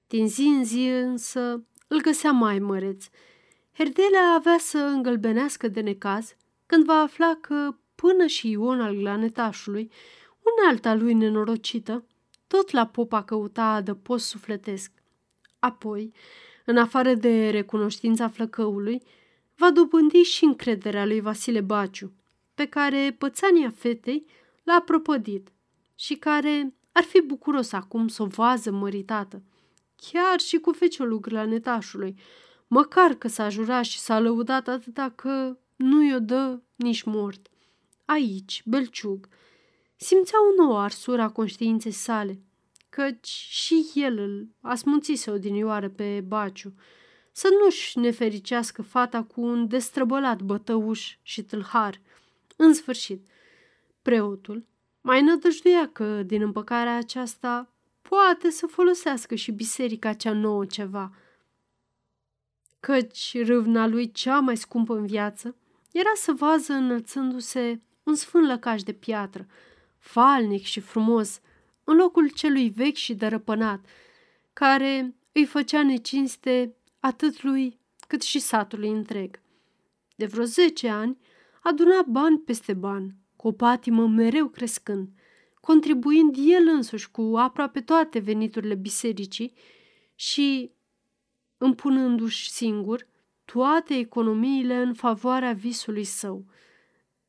[0.07, 3.05] Din zi în zi însă îl găsea mai măreț.
[3.73, 6.37] Herdelea avea să îngălbenească de necaz
[6.67, 9.91] când va afla că până și Ion al glanetașului,
[10.39, 12.05] un alta lui nenorocită,
[12.47, 14.93] tot la popa căuta adăpost sufletesc.
[15.59, 16.13] Apoi,
[16.65, 19.03] în afară de recunoștința flăcăului,
[19.57, 22.13] va dobândi și încrederea lui Vasile Baciu,
[22.55, 24.27] pe care pățania fetei
[24.63, 25.51] l-a propădit
[25.97, 29.43] și care ar fi bucuros acum să o vază măritată,
[29.97, 32.19] chiar și cu feciolul granetașului,
[32.67, 37.49] măcar că s-a jurat și s-a lăudat atâta că nu i-o dă nici mort.
[38.05, 39.29] Aici, Belciug,
[39.97, 42.41] simțea o nouă arsură a conștiinței sale,
[42.89, 46.75] căci și el îl asmunțise odinioară pe Baciu,
[47.33, 52.01] să nu-și nefericească fata cu un destrăbălat bătăuș și tâlhar.
[52.57, 53.27] În sfârșit,
[54.03, 54.67] preotul
[55.07, 61.13] mai nădăjduia că din împăcarea aceasta poate să folosească și biserica cea nouă ceva,
[62.81, 65.57] căci râvna lui cea mai scumpă în viață
[65.93, 69.47] era să vază înălțându-se un sfânt lăcaș de piatră,
[69.99, 71.41] falnic și frumos,
[71.85, 73.87] în locul celui vechi și dărăpânat,
[74.53, 79.41] care îi făcea necinste atât lui cât și satului întreg.
[80.17, 81.19] De vreo zece ani
[81.63, 83.15] aduna bani peste bani,
[83.47, 85.09] cu o patimă mereu crescând,
[85.61, 89.53] contribuind el însuși cu aproape toate veniturile bisericii
[90.15, 90.71] și
[91.59, 93.07] împunându-și singur
[93.45, 96.45] toate economiile în favoarea visului său.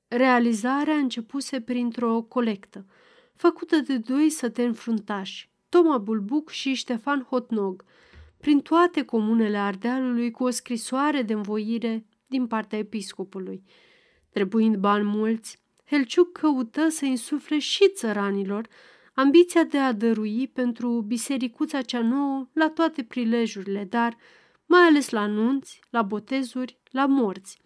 [0.08, 2.86] Realizarea începuse printr-o colectă–
[3.44, 7.86] făcută de doi săteni fruntași, Toma Bulbuc și Ștefan Hotnog,
[8.38, 13.64] prin toate comunele Ardealului cu o scrisoare de învoire din partea episcopului.
[14.30, 18.68] Trebuind bani mulți, Helciuc căută să insufle și țăranilor
[19.14, 24.18] ambiția de a dărui pentru bisericuța cea nouă la toate prilejurile, dar
[24.66, 27.58] mai ales la nunți, la botezuri, la morți.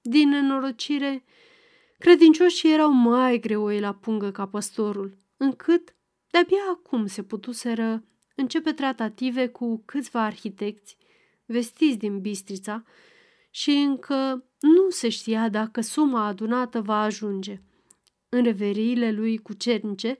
[0.00, 1.24] Din nenorocire,
[1.98, 5.94] Credincioșii erau mai greoi la pungă ca păstorul, încât
[6.30, 8.04] de-abia acum se putuseră
[8.34, 10.96] începe tratative cu câțiva arhitecți
[11.44, 12.84] vestiți din Bistrița
[13.50, 17.60] și încă nu se știa dacă suma adunată va ajunge.
[18.28, 20.18] în reveriile lui cu cernice,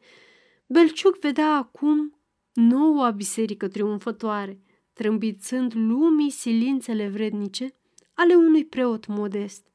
[0.66, 2.20] Belciuc vedea acum
[2.52, 4.60] noua biserică triumfătoare,
[4.92, 7.74] trâmbițând lumii silințele vrednice
[8.14, 9.66] ale unui preot modest.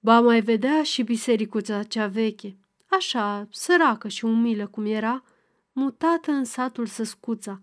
[0.00, 5.24] Ba mai vedea și bisericuța cea veche, așa săracă și umilă cum era,
[5.72, 7.60] mutată în satul Săscuța,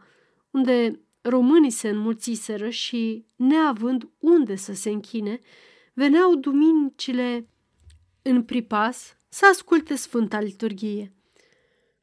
[0.51, 5.39] unde românii se înmulțiseră și, neavând unde să se închine,
[5.95, 7.47] veneau duminicile
[8.21, 11.13] în pripas să asculte Sfânta Liturghie.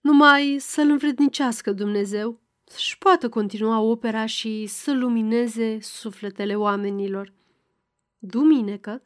[0.01, 7.33] Numai să-L învrednicească Dumnezeu, să-și poată continua opera și să lumineze sufletele oamenilor.
[8.19, 9.03] Duminică,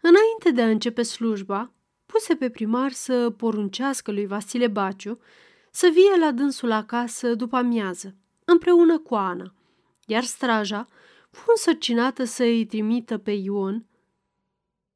[0.00, 1.72] înainte de a începe slujba,
[2.06, 5.18] puse pe primar să poruncească lui Vasile Baciu
[5.70, 8.14] să vie la dânsul acasă după amiază,
[8.44, 9.54] împreună cu Ana,
[10.06, 10.88] iar straja
[11.30, 13.86] fu însărcinată să îi trimită pe Ion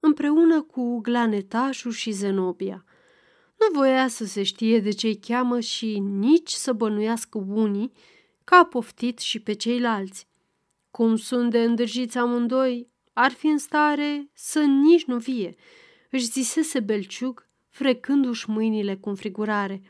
[0.01, 2.85] împreună cu Glanetașul și Zenobia.
[3.59, 7.93] Nu voia să se știe de ce-i cheamă și nici să bănuiască unii
[8.45, 10.27] că a poftit și pe ceilalți.
[10.91, 15.55] Cum sunt de îndrăjiți amândoi, ar fi în stare să nici nu vie,
[16.11, 19.83] își zisese Belciug, frecându-și mâinile cu înfrigurare.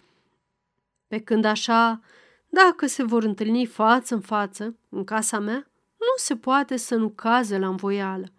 [1.06, 2.00] Pe când așa,
[2.48, 7.08] dacă se vor întâlni față în față, în casa mea, nu se poate să nu
[7.08, 8.32] caze la învoială.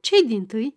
[0.00, 0.76] Cei din tâi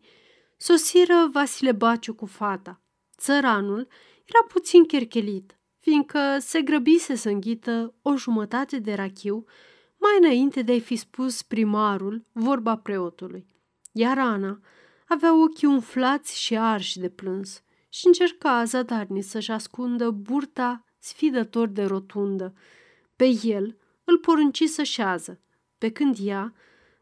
[0.62, 2.82] sosiră Vasile Baciu cu fata.
[3.18, 3.88] Țăranul
[4.26, 9.46] era puțin cherchelit, fiindcă se grăbise să înghită o jumătate de rachiu
[9.98, 13.48] mai înainte de a-i fi spus primarul vorba preotului.
[13.92, 14.60] Iar Ana
[15.08, 21.84] avea ochii umflați și arși de plâns și încerca zadarnic să-și ascundă burta sfidător de
[21.84, 22.54] rotundă.
[23.16, 25.42] Pe el îl porunci să șează,
[25.78, 26.54] pe când ea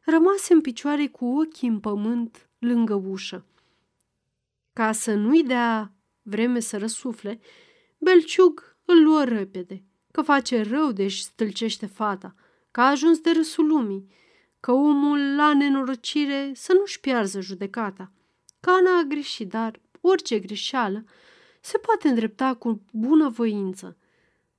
[0.06, 3.44] rămase în picioare cu ochii în pământ lângă ușă.
[4.80, 7.40] Ca să nu-i dea vreme să răsufle,
[7.98, 12.36] Belciug îl luă repede, că face rău de și stâlcește fata,
[12.72, 14.12] că a ajuns de râsul lumii,
[14.60, 18.12] că omul la nenorocire să nu-și piarză judecata.
[18.60, 21.04] Cana a greșit, dar orice greșeală
[21.62, 23.98] se poate îndrepta cu bună voință.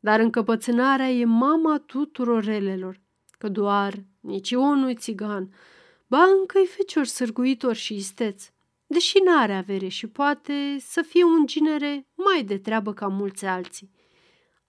[0.01, 3.01] Dar încăpățânarea e mama tuturor relelor,
[3.39, 5.55] că doar nici eu nu-i țigan,
[6.07, 8.51] ba încă-i fecior sârguitor și isteț,
[8.93, 13.91] deși n-are avere și poate să fie un ginere mai de treabă ca mulți alții.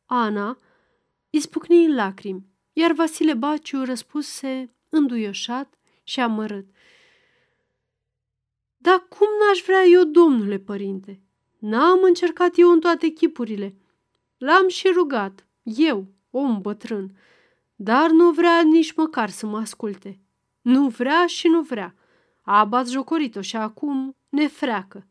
[0.05, 0.59] Ana
[1.29, 6.65] ispucni în lacrimi, iar Vasile Baciu răspuse înduioșat și amărât.
[8.77, 11.21] Dar cum n-aș vrea eu, domnule părinte?
[11.59, 13.75] N-am încercat eu în toate chipurile.
[14.37, 17.17] L-am și rugat, eu, om bătrân,
[17.75, 20.19] dar nu vrea nici măcar să mă asculte.
[20.61, 21.95] Nu vrea și nu vrea.
[22.41, 25.07] A bat jocorit-o și acum ne freacă.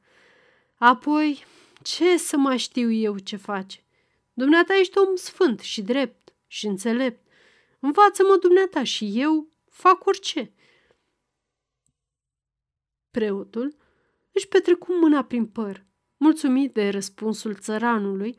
[0.75, 1.45] Apoi,
[1.83, 3.85] ce să mai știu eu ce face?
[4.33, 7.27] Dumneata ești om sfânt și drept și înțelept.
[7.81, 10.53] Învață-mă dumneata și eu fac orice.
[13.11, 13.77] Preotul
[14.33, 15.85] își petrecu mâna prin păr,
[16.17, 18.39] mulțumit de răspunsul țăranului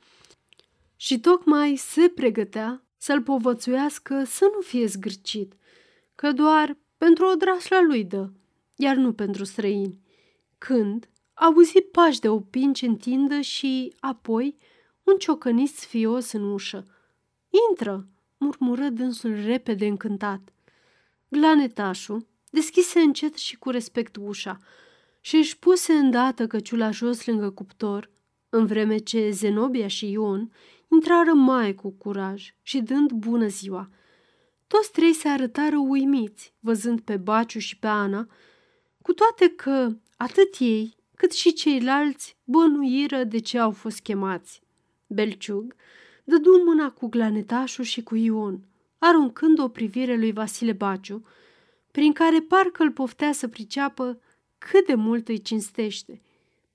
[0.96, 5.54] și tocmai se pregătea să-l povățuiască să nu fie zgârcit,
[6.16, 8.30] că doar pentru o drasla lui dă,
[8.82, 10.00] iar nu pentru străini.
[10.58, 14.58] Când auzi pași de opinci în tindă și apoi
[15.04, 16.86] un ciocănit sfios în ușă.
[17.70, 18.08] Intră,
[18.38, 20.42] murmură dânsul repede încântat.
[21.28, 24.60] Glanetașul deschise încet și cu respect ușa
[25.20, 28.10] și își puse îndată căciula jos lângă cuptor,
[28.50, 30.52] în vreme ce Zenobia și Ion
[30.88, 33.90] intrară mai cu curaj și dând bună ziua.
[34.68, 38.28] Toți trei se arătară uimiți, văzând pe Baciu și pe Ana,
[39.02, 44.62] cu toate că atât ei cât și ceilalți bănuiră de ce au fost chemați.
[45.08, 45.76] Belciug
[46.24, 48.60] dădu mâna cu glanetașul și cu Ion,
[48.98, 51.26] aruncând o privire lui Vasile Baciu,
[51.92, 54.22] prin care parcă îl poftea să priceapă
[54.58, 56.22] cât de mult îi cinstește.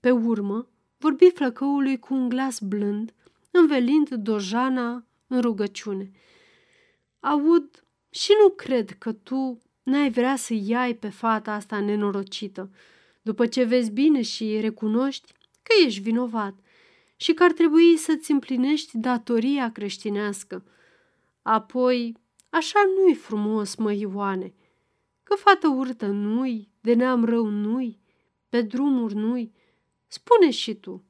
[0.00, 0.68] Pe urmă,
[0.98, 3.14] vorbi flăcăului cu un glas blând,
[3.50, 6.10] învelind dojana în rugăciune.
[7.20, 12.70] Aud și nu cred că tu n-ai vrea să iai pe fata asta nenorocită,
[13.22, 15.32] după ce vezi bine și recunoști
[15.62, 16.54] că ești vinovat
[17.16, 20.64] și că ar trebui să-ți împlinești datoria creștinească.
[21.42, 22.16] Apoi,
[22.50, 24.54] așa nu-i frumos, mă, Ioane,
[25.22, 27.98] că fată urtă nu-i, de neam rău nu-i,
[28.48, 29.52] pe drumuri nu-i.
[30.06, 31.04] Spune și tu,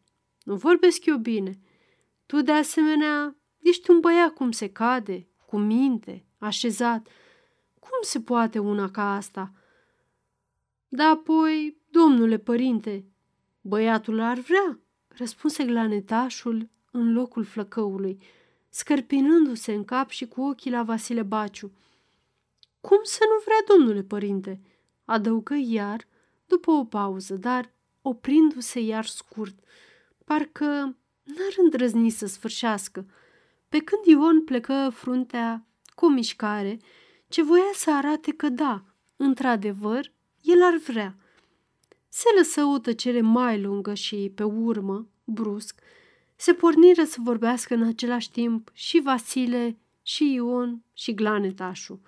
[0.44, 1.58] nu vorbesc eu bine.
[2.26, 7.08] Tu, de asemenea, ești un băiat cum se cade, cu minte, așezat.
[7.88, 9.52] Cum se poate una ca asta?
[10.88, 13.04] Dar apoi, domnule părinte,
[13.60, 14.78] băiatul ar vrea,
[15.08, 18.18] răspunse glanetașul în locul flăcăului,
[18.68, 21.72] scărpinându-se în cap și cu ochii la Vasile Baciu.
[22.80, 24.60] Cum să nu vrea, domnule părinte?"
[25.04, 26.06] adăugă iar,
[26.46, 27.72] după o pauză, dar
[28.02, 29.58] oprindu-se iar scurt,
[30.24, 30.64] parcă
[31.22, 33.06] n-ar îndrăzni să sfârșească,
[33.68, 36.78] pe când Ion plecă fruntea cu o mișcare
[37.28, 38.84] ce voia să arate că da,
[39.16, 40.12] într-adevăr,
[40.42, 41.16] el ar vrea.
[42.08, 45.80] Se lăsă o tăcere mai lungă și, pe urmă, brusc,
[46.36, 52.00] se porniră să vorbească în același timp și Vasile, și Ion, și Glanetașul.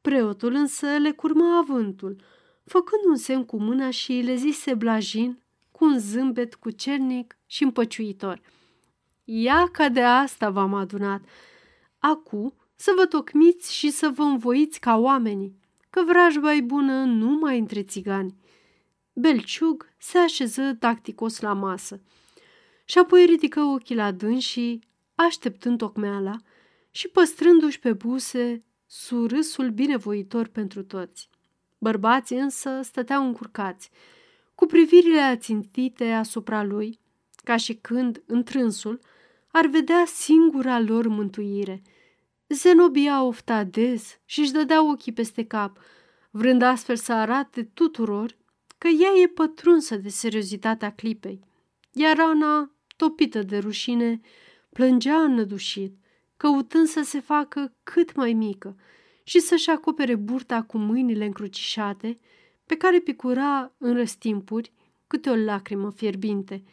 [0.00, 2.16] Preotul însă le curma avântul,
[2.64, 8.40] făcând un semn cu mâna și le zise blajin, cu un zâmbet cucernic și împăciuitor.
[9.24, 11.22] Ia ca de asta v-am adunat.
[11.98, 15.58] Acu să vă tocmiți și să vă învoiți ca oamenii,
[15.90, 18.34] că vrajba e bună numai între țigani.
[19.12, 22.00] Belciug se așeză tacticos la masă
[22.84, 24.80] și apoi ridică ochii la dâns și,
[25.14, 26.36] așteptând tocmeala
[26.90, 31.28] și păstrându-și pe buse surâsul binevoitor pentru toți.
[31.78, 33.90] Bărbații însă stăteau încurcați,
[34.54, 36.98] cu privirile ațintite asupra lui,
[37.44, 39.00] ca și când, întrânsul,
[39.50, 41.82] ar vedea singura lor mântuire.
[42.52, 45.78] Zenobia ofta des și își dădea ochii peste cap,
[46.30, 48.36] vrând astfel să arate tuturor
[48.78, 51.40] că ea e pătrunsă de seriozitatea clipei,
[51.92, 54.20] iar Ana, topită de rușine,
[54.72, 55.94] plângea înnădușit,
[56.36, 58.76] căutând să se facă cât mai mică
[59.24, 62.18] și să-și acopere burta cu mâinile încrucișate,
[62.66, 64.72] pe care picura în răstimpuri
[65.06, 66.64] câte o lacrimă fierbinte.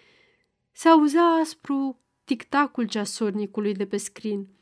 [0.71, 4.56] Se auzea aspru tictacul ceasornicului de pe scrin,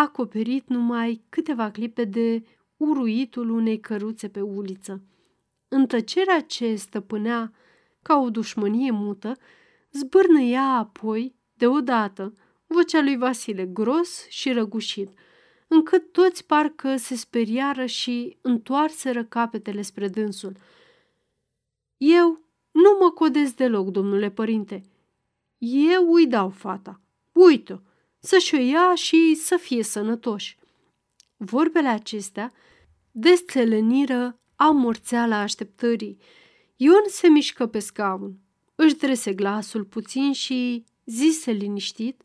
[0.00, 2.42] acoperit numai câteva clipe de
[2.76, 5.02] uruitul unei căruțe pe uliță.
[5.68, 7.52] În tăcerea ce stăpânea
[8.02, 9.36] ca o dușmănie mută,
[9.92, 12.34] zbârnăia apoi, deodată,
[12.66, 15.10] vocea lui Vasile gros și răgușit,
[15.68, 20.56] încât toți parcă se speriară și întoarseră capetele spre dânsul.
[21.96, 22.40] Eu
[22.70, 24.82] nu mă codez deloc, domnule părinte.
[25.58, 27.00] Eu îi dau fata.
[27.32, 27.82] Uită,
[28.18, 30.58] să-și o ia și să fie sănătoși.
[31.36, 32.52] Vorbele acestea
[33.10, 36.18] desțeleniră amorțeala așteptării.
[36.76, 38.38] Ion se mișcă pe scaun,
[38.74, 42.22] își drese glasul puțin și zise liniștit,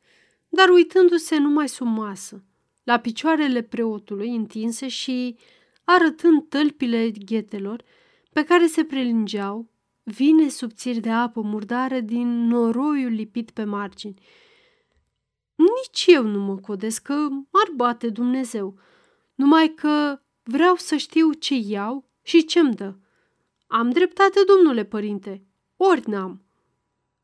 [0.49, 2.43] dar uitându-se numai sub masă,
[2.83, 5.37] la picioarele preotului întinse și
[5.83, 7.83] arătând tălpile ghetelor
[8.33, 9.69] pe care se prelingeau
[10.03, 14.21] vine subțiri de apă murdară din noroiul lipit pe margini.
[15.63, 18.79] Nici eu nu mă codesc că m-ar bate Dumnezeu,
[19.35, 22.95] numai că vreau să știu ce iau și ce-mi dă.
[23.67, 25.45] Am dreptate, domnule părinte,
[25.77, 26.43] ori n-am.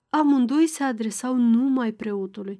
[0.09, 2.59] Amândoi se adresau numai preotului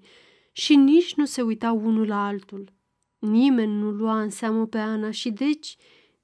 [0.52, 2.74] și nici nu se uitau unul la altul.
[3.20, 5.78] Nimeni nu lua în seamă pe Ana și deci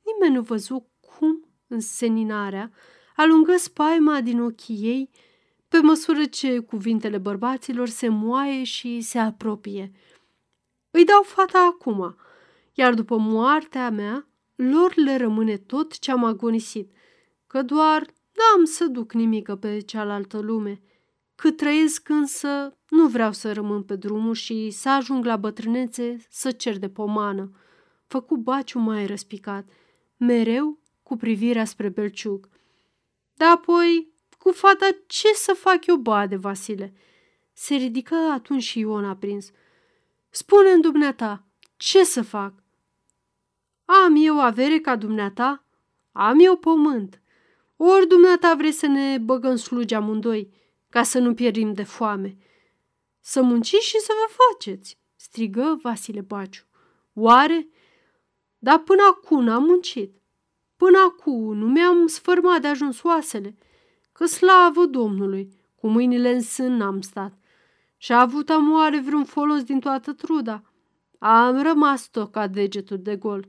[0.04, 2.72] nimeni nu văzu cum, în seninarea,
[3.16, 5.10] alungă spaima din ochii ei
[5.68, 9.92] pe măsură ce cuvintele bărbaților se moaie și se apropie.
[10.92, 12.16] Îi dau fata acum,
[12.74, 16.92] iar după moartea mea, lor le rămâne tot ce am agonisit,
[17.48, 18.02] că doar
[18.36, 20.82] n-am să duc nimică pe cealaltă lume.
[21.36, 26.52] Cât trăiesc însă, nu vreau să rămân pe drumul și să ajung la bătrânețe să
[26.52, 27.52] cer de pomană.
[28.08, 29.70] Făcu baciu mai răspicat,
[30.18, 32.50] mereu cu privirea spre belciug.
[33.34, 34.14] Dar apoi,
[34.46, 36.94] cu fata, ce să fac eu, bade, Vasile?
[37.54, 39.52] Se ridică atunci și Ion aprins.
[40.30, 41.44] Spune-mi, dumneata,
[41.78, 42.54] ce să fac?
[43.86, 45.66] Am eu avere ca dumneata?
[46.12, 47.22] Am eu pământ.
[47.76, 50.54] Ori dumneata vreți să ne băgăm slugi amândoi,
[50.90, 52.38] ca să nu pierim de foame.
[53.20, 56.64] Să munciți și să vă faceți, strigă Vasile Baciu.
[57.14, 57.68] Oare?
[58.58, 60.16] Dar până acum n-am muncit.
[60.78, 63.58] Până acum nu mi-am sfârmat de ajuns oasele,
[64.18, 67.34] că slavă Domnului, cu mâinile în sân n-am stat.
[67.98, 70.64] Și a avut amoare vreun folos din toată truda.
[71.20, 73.48] Am rămas tot ca degetul de gol.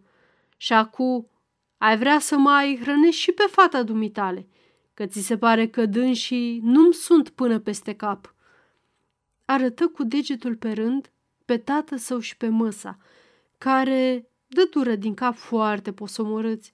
[0.56, 1.30] Și acum
[1.78, 4.48] ai vrea să mai hrănești și pe fata dumitale,
[4.94, 8.34] că ți se pare că dânsii nu-mi sunt până peste cap.
[9.44, 11.10] Arătă cu degetul pe rând
[11.44, 12.98] pe tată său și pe măsa,
[13.58, 16.72] care dă dură din cap foarte posomorâți,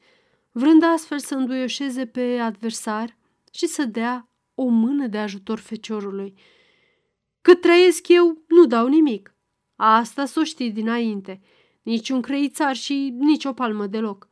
[0.51, 3.21] vrând astfel să înduioșeze pe adversar
[3.55, 6.35] și să dea o mână de ajutor feciorului.
[7.41, 9.35] Cât trăiesc eu, nu dau nimic.
[9.77, 11.41] Asta s-o știi dinainte.
[11.83, 14.29] Nici un creițar și nici o palmă deloc.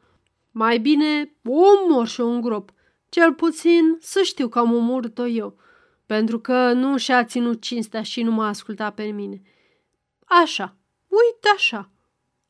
[0.51, 2.73] Mai bine o omor și o îngrop.
[3.09, 5.59] Cel puțin să știu că am omorât-o eu.
[6.11, 9.43] pentru că nu și-a ținut cinstea și nu m-a ascultat pe mine.
[10.25, 11.91] Așa, uite așa.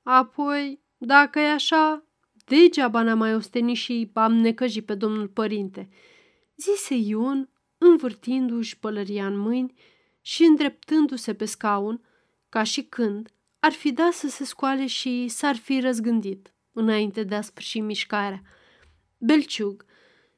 [0.03, 2.05] Apoi, dacă e așa,
[2.45, 5.89] degeaba n-am mai ostenit și am necăjit pe domnul părinte,
[6.61, 7.49] zise Ion,
[7.79, 9.75] învârtindu-și pălăria în mâini
[10.21, 12.05] și îndreptându-se pe scaun,
[12.49, 17.35] ca și când ar fi dat să se scoale și s-ar fi răzgândit înainte de
[17.35, 18.43] a sfârși mișcarea.
[19.19, 19.85] Belciug,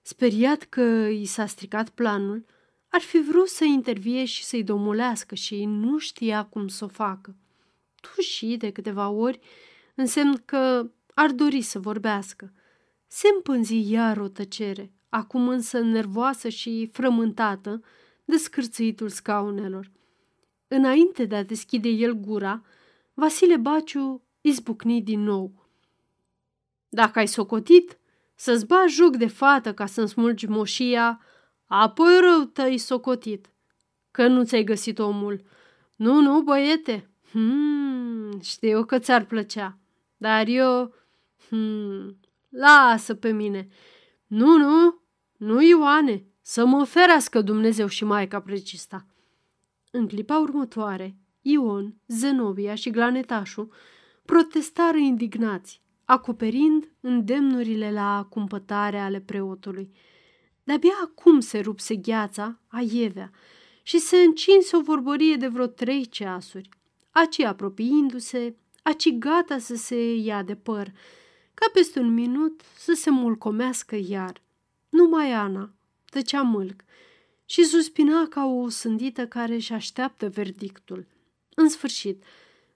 [0.02, 2.44] speriat că i s-a stricat planul,
[2.88, 7.36] ar fi vrut să intervie și să-i domolească și nu știa cum să o facă.
[8.00, 9.40] Tu și de câteva ori
[9.94, 12.52] însemn că ar dori să vorbească.
[13.06, 17.82] Se împânzi iar o tăcere, acum însă nervoasă și frământată
[18.24, 19.90] de scârțâitul scaunelor.
[20.68, 22.62] Înainte de a deschide el gura,
[23.14, 25.52] Vasile Baciu izbucni din nou.
[26.88, 27.98] Dacă ai socotit
[28.34, 31.20] să-ți bagi joc de fată ca să-mi smulgi moșia,
[31.66, 33.46] apoi rău te-ai socotit,
[34.10, 35.44] că nu ți-ai găsit omul.
[35.96, 39.78] Nu, nu, băiete, hmm, știu că ți-ar plăcea,
[40.16, 40.94] dar eu,
[41.48, 42.16] hmm,
[42.48, 43.68] lasă pe mine.
[44.26, 45.01] Nu, nu,
[45.42, 49.06] nu, Ioane, să mă ferească Dumnezeu și Maica Precista.
[49.90, 53.72] În clipa următoare, Ion, Zenobia și Glanetașul
[54.24, 59.90] protestară indignați, acoperind îndemnurile la cumpătare ale preotului.
[60.64, 63.30] De-abia acum se rupse gheața, aievea,
[63.82, 66.68] și se încinse o vorbărie de vreo trei ceasuri,
[67.10, 70.92] aci apropiindu-se, aci gata să se ia de păr,
[71.54, 74.42] ca peste un minut să se mulcomească iar.
[74.92, 75.72] Numai Ana
[76.10, 76.84] tăcea mâlc
[77.44, 81.06] și suspina ca o sândită care își așteaptă verdictul.
[81.54, 82.22] În sfârșit,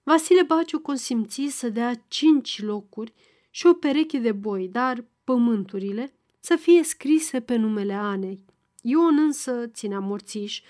[0.03, 3.13] Vasile Baciu consimți să dea cinci locuri
[3.49, 8.45] și o pereche de boi, dar pământurile să fie scrise pe numele Anei.
[8.81, 10.61] Ion însă ținea morțiș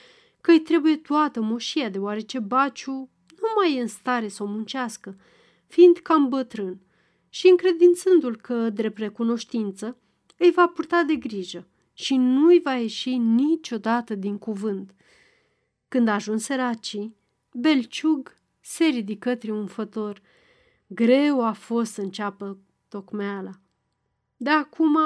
[0.41, 5.17] că îi trebuie toată moșia, deoarece Baciu nu mai e în stare să o muncească,
[5.67, 6.79] fiind cam bătrân
[7.29, 9.97] și încredințându-l că, drept recunoștință,
[10.37, 14.95] îi va purta de grijă și nu-i va ieși niciodată din cuvânt.
[15.87, 17.15] Când ajunse racii,
[17.53, 20.21] Belciug se ridică triumfător.
[20.87, 22.57] Greu a fost să înceapă
[22.87, 23.51] tocmeala.
[24.37, 24.97] De acum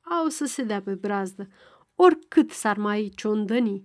[0.00, 1.48] au să se dea pe brazdă,
[1.94, 3.84] oricât s-ar mai ciondăni.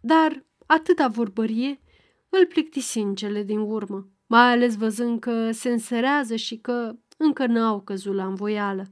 [0.00, 1.80] Dar atâta vorbărie
[2.28, 7.46] îl plictisi în cele din urmă, mai ales văzând că se înserează și că încă
[7.46, 8.86] n-au căzut la învoială.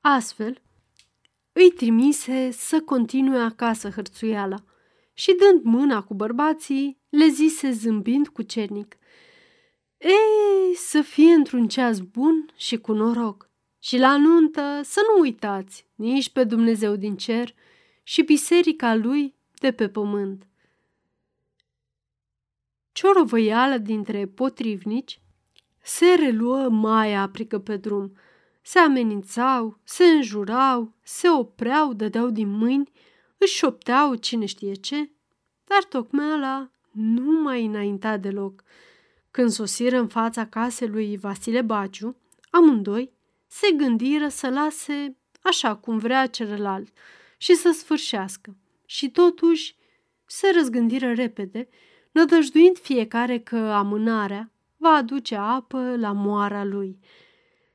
[0.00, 0.62] Astfel,
[1.52, 4.64] îi trimise să continue acasă hărțuiala
[5.12, 8.96] și dând mâna cu bărbații, le zise zâmbind cu cernic.
[9.98, 13.50] Ei, să fie într-un ceas bun și cu noroc.
[13.78, 17.54] Și la nuntă să nu uitați nici pe Dumnezeu din cer
[18.02, 20.46] și biserica lui de pe pământ.
[22.92, 25.20] Ciorovăială dintre potrivnici
[25.82, 28.12] se reluă mai aprică pe drum.
[28.70, 32.92] Se amenințau, se înjurau, se opreau, dădeau din mâini,
[33.38, 35.10] își șopteau cine știe ce,
[35.64, 38.62] dar tocmeala nu mai înainta deloc.
[39.30, 42.16] Când sosiră în fața casei lui Vasile Baciu,
[42.50, 43.12] amândoi
[43.46, 46.92] se gândiră să lase așa cum vrea celălalt
[47.38, 48.56] și să sfârșească.
[48.86, 49.76] Și totuși
[50.26, 51.68] se răzgândiră repede,
[52.12, 56.98] nădăjduind fiecare că amânarea va aduce apă la moara lui.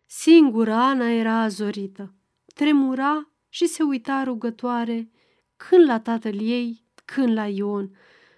[0.05, 2.13] Singura Ana era azorită,
[2.55, 5.09] tremura și se uita rugătoare
[5.55, 7.97] când la tatăl ei, când la Ion,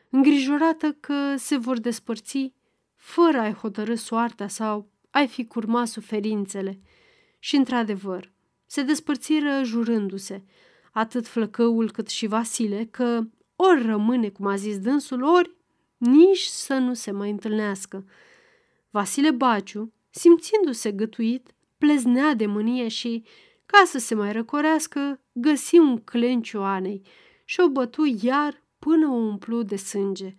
[0.09, 2.53] îngrijorată că se vor despărți
[2.95, 6.79] fără a-i hotărâ soarta sau a-i fi curma suferințele.
[7.39, 8.31] Și, într-adevăr,
[8.65, 10.43] se despărțiră jurându-se,
[10.91, 13.21] atât flăcăul cât și Vasile, că
[13.55, 15.55] ori rămâne, cum a zis dânsul, ori
[15.97, 18.05] nici să nu se mai întâlnească.
[18.89, 23.23] Vasile Baciu, simțindu-se gătuit, pleznea de mânie și,
[23.65, 27.01] ca să se mai răcorească, găsi un clenciu Anei
[27.45, 30.35] și o bătu iar până o umplu de sânge.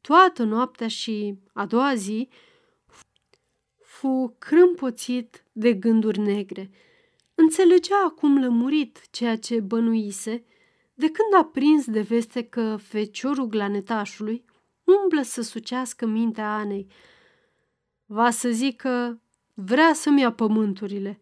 [0.00, 2.28] Toată noaptea și a doua zi
[3.78, 6.70] fu crâmpoțit de gânduri negre.
[7.34, 10.44] Înțelegea acum lămurit ceea ce bănuise
[10.94, 14.44] de când a prins de veste că feciorul glanetașului
[14.84, 16.86] umblă să sucească mintea Anei.
[18.06, 19.20] Va să zică,
[19.54, 21.20] vrea să-mi ia pământurile.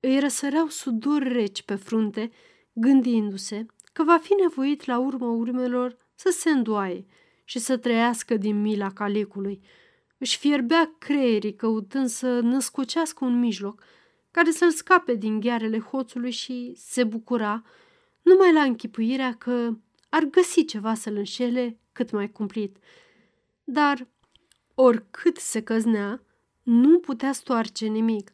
[0.00, 2.30] Îi răsăreau sudori reci pe frunte,
[2.72, 7.06] gândindu-se că va fi nevoit la urmă urmelor să se îndoaie
[7.44, 9.60] și să trăiască din mila calicului.
[10.18, 13.82] Își fierbea creierii căutând să născocească un mijloc
[14.30, 17.62] care să-l scape din ghearele hoțului și se bucura
[18.22, 19.76] numai la închipuirea că
[20.08, 22.76] ar găsi ceva să-l înșele cât mai cumplit.
[23.64, 24.06] Dar,
[24.74, 26.22] oricât se căznea,
[26.62, 28.32] nu putea stoarce nimic.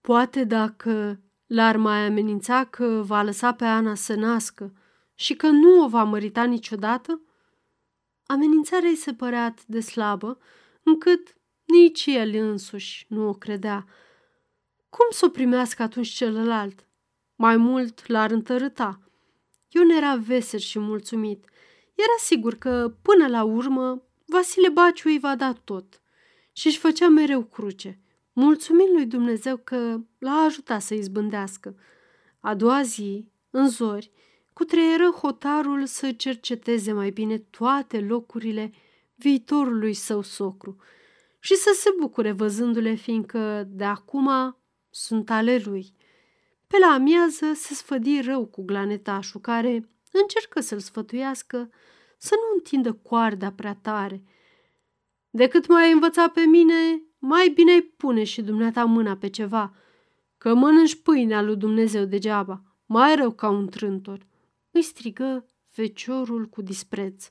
[0.00, 4.72] Poate dacă l-ar mai amenința că va lăsa pe Ana să nască
[5.14, 7.20] și că nu o va mărita niciodată?
[8.26, 10.38] Amenințarea îi se părea atât de slabă,
[10.82, 13.86] încât nici el însuși nu o credea.
[14.88, 16.86] Cum să o primească atunci celălalt?
[17.34, 19.00] Mai mult l-ar întărâta.
[19.68, 21.44] Ion era vesel și mulțumit.
[21.94, 26.02] Era sigur că, până la urmă, Vasile Baciu îi va da tot.
[26.56, 27.98] Și își făcea mereu cruce,
[28.32, 31.76] mulțumind lui Dumnezeu că l-a ajutat să izbândească.
[32.40, 34.10] A doua zi, în zori,
[34.52, 38.72] cu treieră hotarul să cerceteze mai bine toate locurile
[39.14, 40.76] viitorului său socru
[41.38, 44.56] și să se bucure văzându-le, fiindcă de acum
[44.90, 45.94] sunt ale lui.
[46.66, 51.70] Pe la amiază se sfădi rău cu glanetașul, care încercă să-l sfătuiască
[52.18, 54.22] să nu întindă coarda prea tare.
[55.36, 59.74] Decât mai ai învățat pe mine, mai bine ai pune și dumneata mâna pe ceva,
[60.38, 64.26] că mănânci pâinea lui Dumnezeu degeaba, mai rău ca un trântor
[64.70, 67.30] îi strigă feciorul cu dispreț.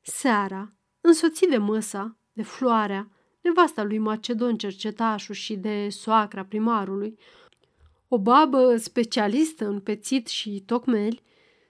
[0.00, 3.10] Seara, însoțit de măsa, de floarea,
[3.40, 7.18] nevasta lui Macedon cercetașul și de soacra primarului,
[8.08, 11.22] o babă specialistă în pețit și tocmeli,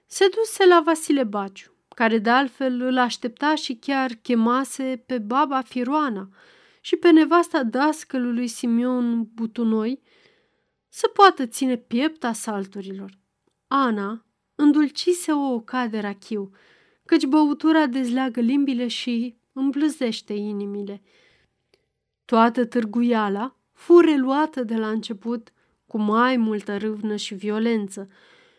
[0.05, 5.61] se duse la Vasile Baciu, care de altfel îl aștepta și chiar chemase pe baba
[5.61, 6.29] Firoana
[6.81, 10.01] și pe nevasta dascălului Simion Butunoi
[10.89, 13.17] să poată ține piept asalturilor.
[13.67, 16.51] Ana, îndulcise o oca de rachiu,
[17.05, 21.01] căci băutura dezleagă limbile și îmblăzește inimile.
[22.25, 25.51] Toată târguiala fu reluată de la început
[25.85, 28.09] cu mai multă râvnă și violență,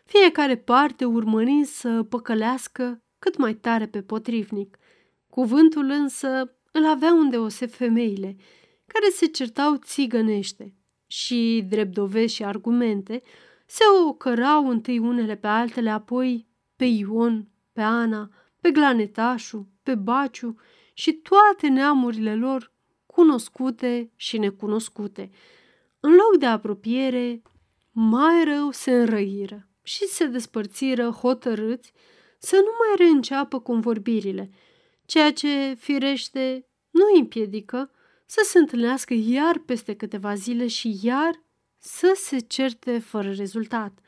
[0.04, 4.78] fiecare parte urmărind să păcălească cât mai tare pe potrivnic.
[5.28, 8.36] Cuvântul însă îl avea undeoseb femeile,
[8.86, 10.74] care se certau țigănește
[11.06, 13.22] și, drept dovezi și argumente,
[13.66, 18.30] se ocărau întâi unele pe altele, apoi pe Ion, pe Ana,
[18.60, 20.56] pe Glanetașu, pe Baciu
[20.94, 22.72] și toate neamurile lor
[23.06, 25.30] cunoscute și necunoscute.
[26.00, 27.42] În loc de apropiere,
[27.90, 31.92] mai rău se înrăiră și se despărțiră hotărâți
[32.42, 34.50] să nu mai reînceapă convorbirile,
[35.06, 37.90] ceea ce, firește, nu îi împiedică
[38.26, 41.42] să se întâlnească iar peste câteva zile și iar
[41.78, 43.98] să se certe fără rezultat.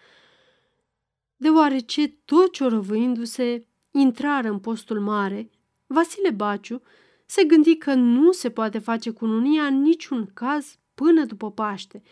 [1.36, 5.50] Deoarece tot ciorăvăindu-se intrară în postul mare,
[5.86, 6.82] Vasile Baciu
[7.26, 12.02] se gândi că nu se poate face cununia în niciun caz până după Paște.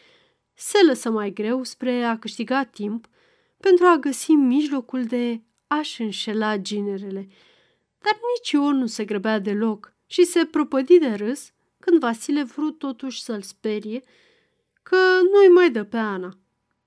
[0.55, 3.07] Se lăsă mai greu spre a câștiga timp
[3.57, 5.43] pentru a găsi mijlocul de
[5.73, 7.29] a-și înșela ginerele.
[7.99, 12.79] Dar nici eu nu se grăbea deloc și se propădi de râs când Vasile vrut
[12.79, 14.03] totuși să-l sperie
[14.83, 14.97] că
[15.33, 16.39] nu-i mai dă pe Ana.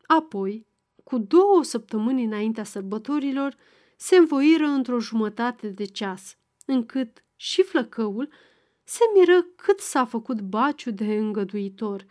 [0.05, 0.65] Apoi,
[1.03, 3.55] cu două săptămâni înaintea sărbătorilor,
[3.95, 8.29] se învoiră într-o jumătate de ceas, încât și flăcăul
[8.83, 12.05] se miră cât s-a făcut baciu de îngăduitor.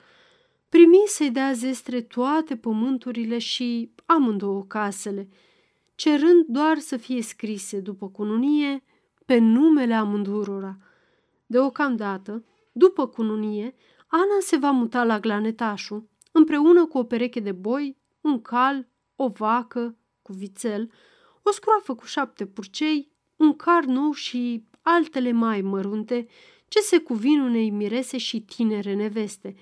[0.68, 5.28] Primi să-i dea zestre toate pământurile și amândouă casele,
[6.02, 8.84] cerând doar să fie scrise după cununie
[9.26, 10.78] pe numele amândurora.
[11.46, 13.74] Deocamdată, după cununie,
[14.06, 19.28] Ana se va muta la Glanetașu, împreună cu o pereche de boi, un cal, o
[19.28, 20.90] vacă cu vițel,
[21.42, 26.26] o scroafă cu șapte purcei, un car nou și altele mai mărunte
[26.68, 29.54] ce se cuvin unei mirese și tinere neveste.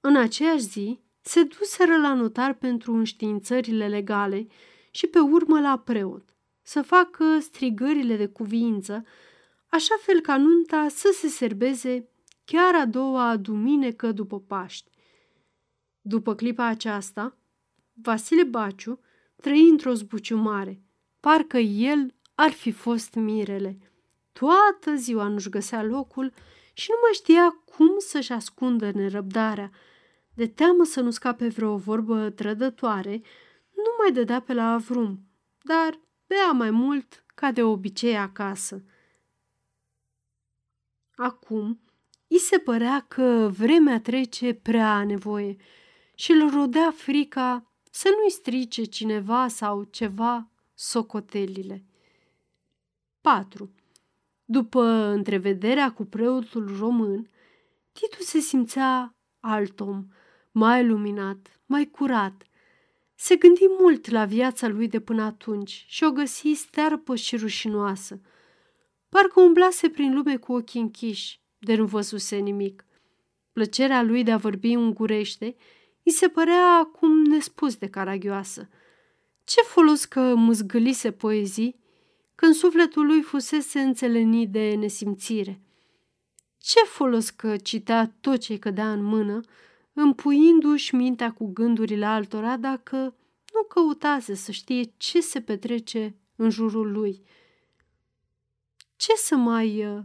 [0.00, 4.46] În aceeași zi se duseră la notar pentru înștiințările legale
[4.90, 9.04] și pe urmă la preot, să facă strigările de cuviință,
[9.66, 12.08] așa fel ca nunta să se serbeze
[12.44, 14.90] chiar a doua duminică după Paști.
[16.00, 17.36] După clipa aceasta,
[17.92, 19.00] Vasile Baciu
[19.36, 20.82] trăi într-o zbuciu mare,
[21.20, 23.78] parcă el ar fi fost mirele.
[24.32, 26.32] Toată ziua nu-și găsea locul
[26.72, 29.70] și nu mai știa cum să-și ascundă nerăbdarea.
[30.34, 33.22] De teamă să nu scape vreo vorbă trădătoare,
[33.84, 35.26] nu mai dădea pe la avrum,
[35.62, 38.84] dar bea mai mult ca de obicei acasă.
[41.16, 41.80] Acum,
[42.26, 45.56] I se părea că vremea trece prea a nevoie
[46.14, 51.84] și îl rodea frica să nu-i strice cineva sau ceva socotelile.
[53.20, 53.74] 4.
[54.44, 57.30] După întrevederea cu preotul român,
[57.92, 60.06] Titu se simțea alt om,
[60.50, 62.44] mai luminat, mai curat.
[63.22, 68.20] Se gândi mult la viața lui de până atunci și o găsi stearpă și rușinoasă.
[69.08, 72.84] Parcă umblase prin lume cu ochii închiși, de nu văzuse nimic.
[73.52, 75.56] Plăcerea lui de a vorbi ungurește
[76.02, 78.68] îi se părea acum nespus de caragioasă.
[79.44, 81.80] Ce folos că mâzgălise poezii
[82.34, 85.60] când sufletul lui fusese înțelenit de nesimțire?
[86.58, 89.40] Ce folos că citea tot ce cădea în mână,
[90.00, 92.96] împuindu-și mintea cu gândurile altora dacă
[93.52, 97.22] nu căutase să știe ce se petrece în jurul lui?
[98.96, 100.00] Ce să mai uh,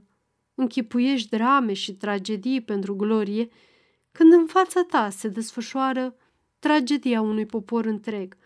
[0.56, 3.50] închipuiești drame și tragedii pentru glorie
[4.12, 6.16] când în fața ta se desfășoară
[6.60, 8.38] tragedia unui popor întreg,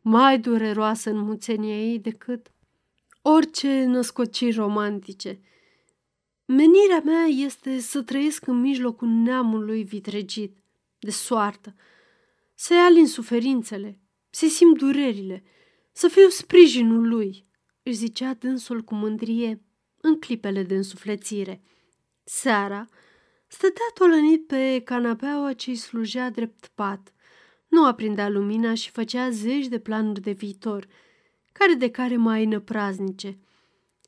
[0.00, 2.52] mai dureroasă în muțenia ei decât
[3.22, 5.40] orice născociri romantice.
[6.44, 10.56] Menirea mea este să trăiesc în mijlocul neamului vitregit,
[11.04, 11.74] de soartă,
[12.54, 14.00] să-i alin suferințele,
[14.30, 15.42] să simt durerile,
[15.92, 17.46] să fiu sprijinul lui,
[17.82, 19.62] își zicea dânsul cu mândrie
[20.00, 21.62] în clipele de însuflețire.
[22.24, 22.84] Seara
[23.46, 27.12] stătea tolănit pe canapeaua ce-i slujea drept pat.
[27.68, 30.86] Nu aprindea lumina și făcea zeci de planuri de viitor,
[31.52, 33.38] care de care mai năpraznice.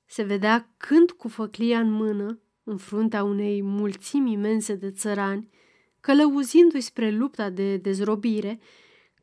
[0.06, 5.48] Se vedea când cu făclia în mână, în fruntea unei mulțimi imense de țărani,
[6.06, 8.60] călăuzindu-i spre lupta de dezrobire,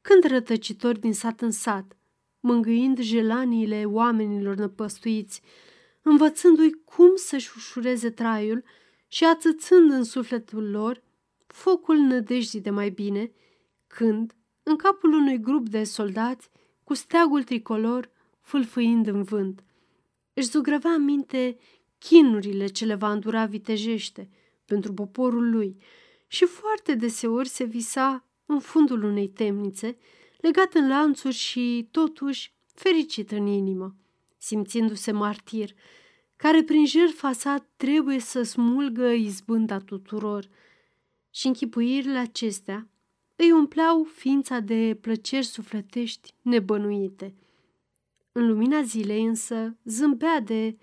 [0.02, 1.98] când rătăcitori din sat în sat,
[2.40, 5.42] mângâind jelaniile oamenilor năpăstuiți,
[6.02, 8.64] învățându-i cum să-și ușureze traiul
[9.08, 11.04] și ațățând în sufletul lor
[11.48, 13.32] focul nădejdii de mai bine,
[13.88, 16.50] când, în capul unui grup de soldați,
[16.84, 18.12] cu steagul tricolor
[18.42, 19.64] fâlfâind în vânt,
[20.34, 21.58] își zugrăvea în minte
[21.98, 24.30] chinurile ce le va îndura vitejește
[24.66, 25.78] pentru poporul lui
[26.34, 29.98] și foarte deseori se visa în fundul unei temnițe,
[30.38, 33.96] legat în lanțuri și, totuși, fericit în inimă,
[34.38, 35.74] simțindu-se martir,
[36.36, 40.50] care prin jertfa sa trebuie să smulgă izbânda tuturor.
[41.30, 42.88] Și închipuirile acestea
[43.36, 47.36] îi umpleau ființa de plăceri sufletești nebănuite.
[48.32, 50.78] În lumina zilei însă zâmbea de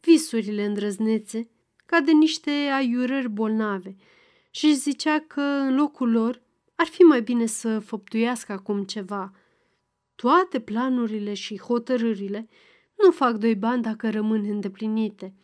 [0.00, 1.48] visurile îndrăznețe
[1.86, 3.96] ca de niște aiurări bolnave
[4.54, 6.42] și își zicea că în locul lor
[6.74, 9.32] ar fi mai bine să făptuiască acum ceva.
[10.14, 12.48] Toate planurile și hotărârile
[13.04, 15.34] nu fac doi bani dacă rămân îndeplinite.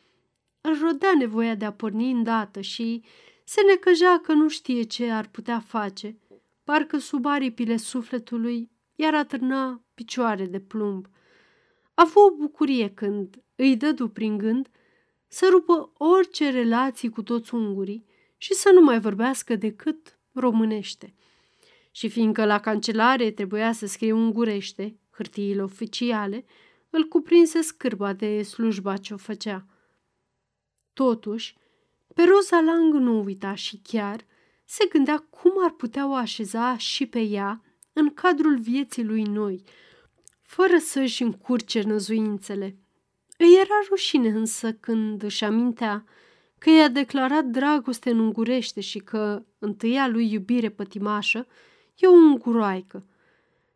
[0.60, 3.02] Îl rodea nevoia de a porni îndată și
[3.44, 6.18] se necăjea că nu știe ce ar putea face,
[6.64, 11.06] parcă sub aripile sufletului iar atârna picioare de plumb.
[11.94, 14.68] A avut o bucurie când îi dădu prin gând
[15.26, 18.06] să rupă orice relații cu toți ungurii
[18.38, 21.14] și să nu mai vorbească decât românește.
[21.90, 26.44] Și fiindcă la cancelare trebuia să scrie ungurește, hârtiile oficiale,
[26.90, 29.66] îl cuprinse scârba de slujba ce o făcea.
[30.92, 31.56] Totuși,
[32.14, 34.26] pe Rosa Lang nu uita și chiar
[34.64, 37.62] se gândea cum ar putea o așeza și pe ea
[37.92, 39.62] în cadrul vieții lui noi,
[40.42, 42.76] fără să-și încurce năzuințele.
[43.38, 46.04] Îi era rușine însă când își amintea
[46.58, 51.46] că i-a declarat dragoste în ungurește și că întâia lui iubire pătimașă
[51.94, 53.04] e o unguroaică.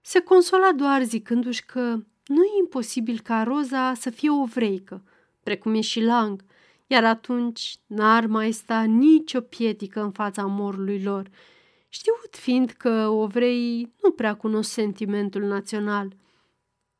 [0.00, 1.80] Se consola doar zicându-și că
[2.26, 5.02] nu e imposibil ca Roza să fie o vreică,
[5.42, 6.44] precum e și Lang,
[6.86, 11.30] iar atunci n-ar mai sta nicio pietică în fața morului lor,
[11.88, 16.16] știut fiind că ovreii nu prea cunosc sentimentul național.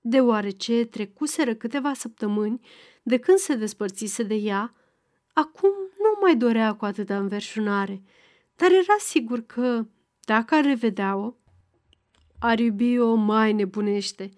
[0.00, 2.60] Deoarece trecuseră câteva săptămâni
[3.02, 4.74] de când se despărțise de ea,
[5.32, 8.02] acum nu mai dorea cu atâta înverșunare,
[8.56, 9.86] dar era sigur că,
[10.24, 11.34] dacă ar revedea-o,
[12.38, 14.30] ar iubi-o mai nebunește–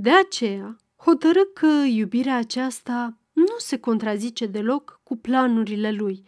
[0.00, 6.22] de aceea, hotărâ că iubirea aceasta nu se contrazice deloc cu planurile lui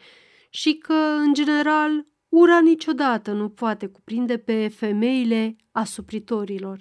[0.48, 6.80] și că, în general, ura niciodată nu poate cuprinde pe femeile asupritorilor.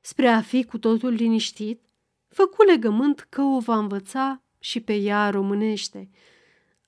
[0.00, 1.84] Spre a fi cu totul liniștit,
[2.28, 6.10] făcu legământ că o va învăța și pe ea românește.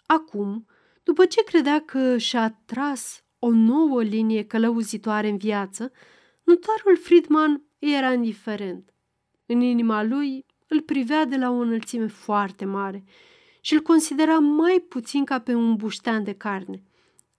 [0.06, 0.66] Acum,
[1.02, 5.92] după ce credea că și-a tras o nouă linie călăuzitoare în viață,
[6.42, 8.94] notarul Friedman era indiferent.
[9.46, 13.04] În inima lui îl privea de la o înălțime foarte mare
[13.60, 16.82] și îl considera mai puțin ca pe un buștean de carne.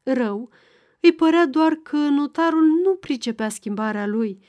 [0.04, 0.50] Rău,
[1.00, 4.40] îi părea doar că notarul nu pricepea schimbarea lui.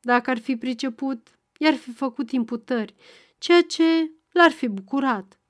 [0.00, 2.94] Dacă ar fi priceput, i-ar fi făcut imputări,
[3.38, 5.40] ceea ce l-ar fi bucurat.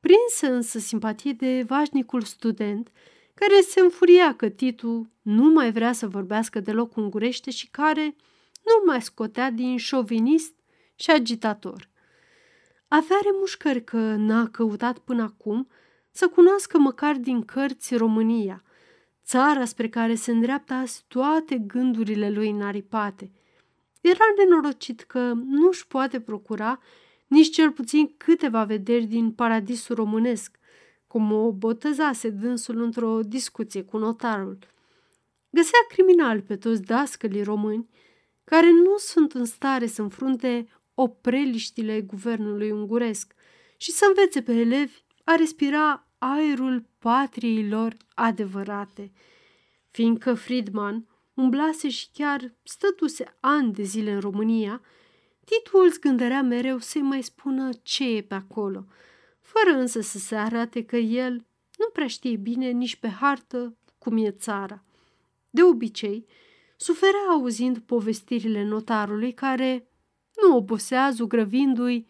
[0.00, 2.90] Prinsă însă simpatie de vașnicul student,
[3.34, 8.16] care se înfuria că Titu nu mai vrea să vorbească deloc ungurește și care
[8.64, 10.54] nu mai scotea din șovinist
[10.94, 11.88] și agitator.
[12.88, 15.68] Avea remușcări că n-a căutat până acum
[16.10, 18.62] să cunoască măcar din cărți România,
[19.24, 23.30] țara spre care se îndreaptă azi toate gândurile lui înaripate.
[24.00, 26.80] Era nenorocit că nu își poate procura
[27.30, 30.58] nici cel puțin câteva vederi din paradisul românesc,
[31.06, 34.58] cum o botezase dânsul într-o discuție cu notarul.
[35.50, 37.88] Găsea criminal pe toți dascălii români
[38.44, 43.34] care nu sunt în stare să înfrunte opreliștile guvernului unguresc
[43.76, 49.12] și să învețe pe elevi a respira aerul patriei lor adevărate.
[49.90, 54.80] Fiindcă Friedman umblase și chiar stătuse ani de zile în România,
[55.50, 58.84] Titu îl zgândărea mereu să-i mai spună ce e pe acolo,
[59.40, 61.32] fără însă să se arate că el
[61.78, 64.84] nu prea știe bine nici pe hartă cum e țara.
[65.50, 66.26] De obicei,
[66.76, 69.88] suferea auzind povestirile notarului care
[70.42, 72.06] nu obosea zugrăvindu-i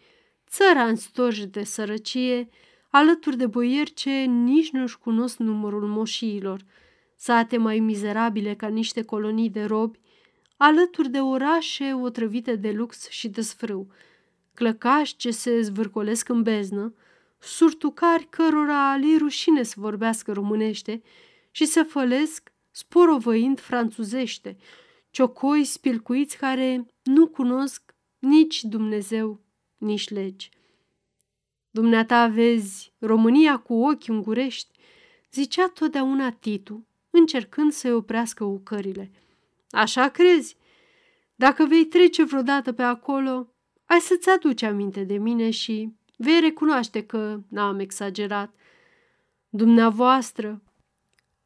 [0.49, 2.49] țăra în stoji de sărăcie,
[2.91, 6.65] alături de boieri ce nici nu-și cunosc numărul moșiilor,
[7.17, 10.00] sate mai mizerabile ca niște colonii de robi,
[10.63, 13.87] alături de orașe otrăvite de lux și de sfrâu,
[14.55, 16.95] clăcași ce se zvârcolesc în beznă,
[17.39, 21.03] surtucari cărora li rușine să vorbească românește
[21.51, 24.57] și se fălesc sporovăind franțuzește,
[25.11, 29.41] ciocoi spilcuiți care nu cunosc nici Dumnezeu,
[29.79, 30.51] nici legi.
[31.71, 34.79] Dumneata vezi România cu ochi ungurești,
[35.33, 39.11] zicea totdeauna Titu, încercând să-i oprească ucările.
[39.71, 40.57] Așa crezi?
[41.35, 43.53] Dacă vei trece vreodată pe acolo,
[43.87, 48.55] ai să-ți aduci aminte de mine și vei recunoaște că n-am exagerat.
[49.49, 50.63] Dumneavoastră,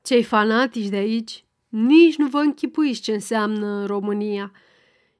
[0.03, 4.53] cei fanatici de aici, nici nu vă închipuiți ce înseamnă România.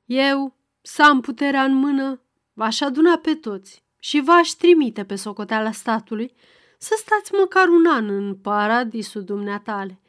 [0.05, 2.21] Eu, să am puterea în mână,
[2.53, 6.33] v-aș aduna pe toți și v-aș trimite pe socoteala statului
[6.79, 10.01] să stați măcar un an în paradisul dumneatale.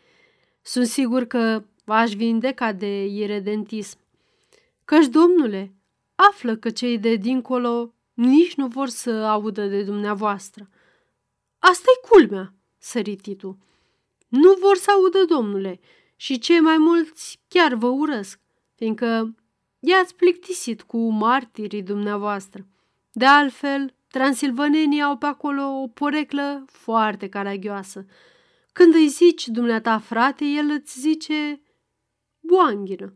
[0.61, 3.97] Sunt sigur că v-aș vindeca de iredentism.
[4.85, 5.73] Căci, domnule,
[6.15, 10.69] află că cei de dincolo nici nu vor să audă de dumneavoastră.
[11.59, 13.57] Asta-i culmea, sărititul.
[14.27, 15.79] Nu vor să audă, domnule,
[16.15, 18.39] și cei mai mulți chiar vă urăsc,
[18.75, 19.35] fiindcă
[19.79, 22.65] i-ați plictisit cu martirii dumneavoastră.
[23.11, 28.05] De altfel, transilvanenii au pe acolo o poreclă foarte caragioasă.
[28.73, 31.61] Când îi zici dumneata frate, el îți zice
[32.45, 33.13] boanghină.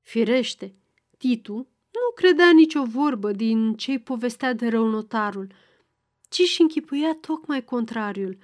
[0.00, 0.74] Firește,
[1.18, 1.54] Titu
[1.92, 5.52] nu credea nicio vorbă din ce-i povestea de rău notarul,
[6.28, 8.38] ci și închipuia tocmai contrariul.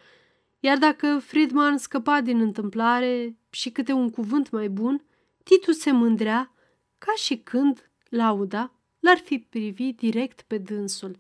[0.61, 5.05] Iar dacă Friedman scăpa din întâmplare și câte un cuvânt mai bun,
[5.43, 6.53] Titu se mândrea
[6.99, 11.17] ca și când lauda l-ar fi privit direct pe dânsul.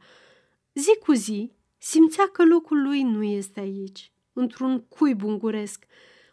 [0.75, 5.85] Zi cu zi simțea că locul lui nu este aici, într-un cui bunguresc,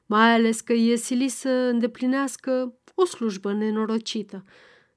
[0.05, 4.45] mai ales că e silit să îndeplinească o slujbă nenorocită,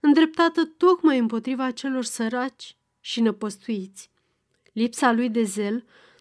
[0.00, 4.10] îndreptată tocmai împotriva celor săraci și năpăstuiți.
[4.72, 5.74] Lipsa lui de zel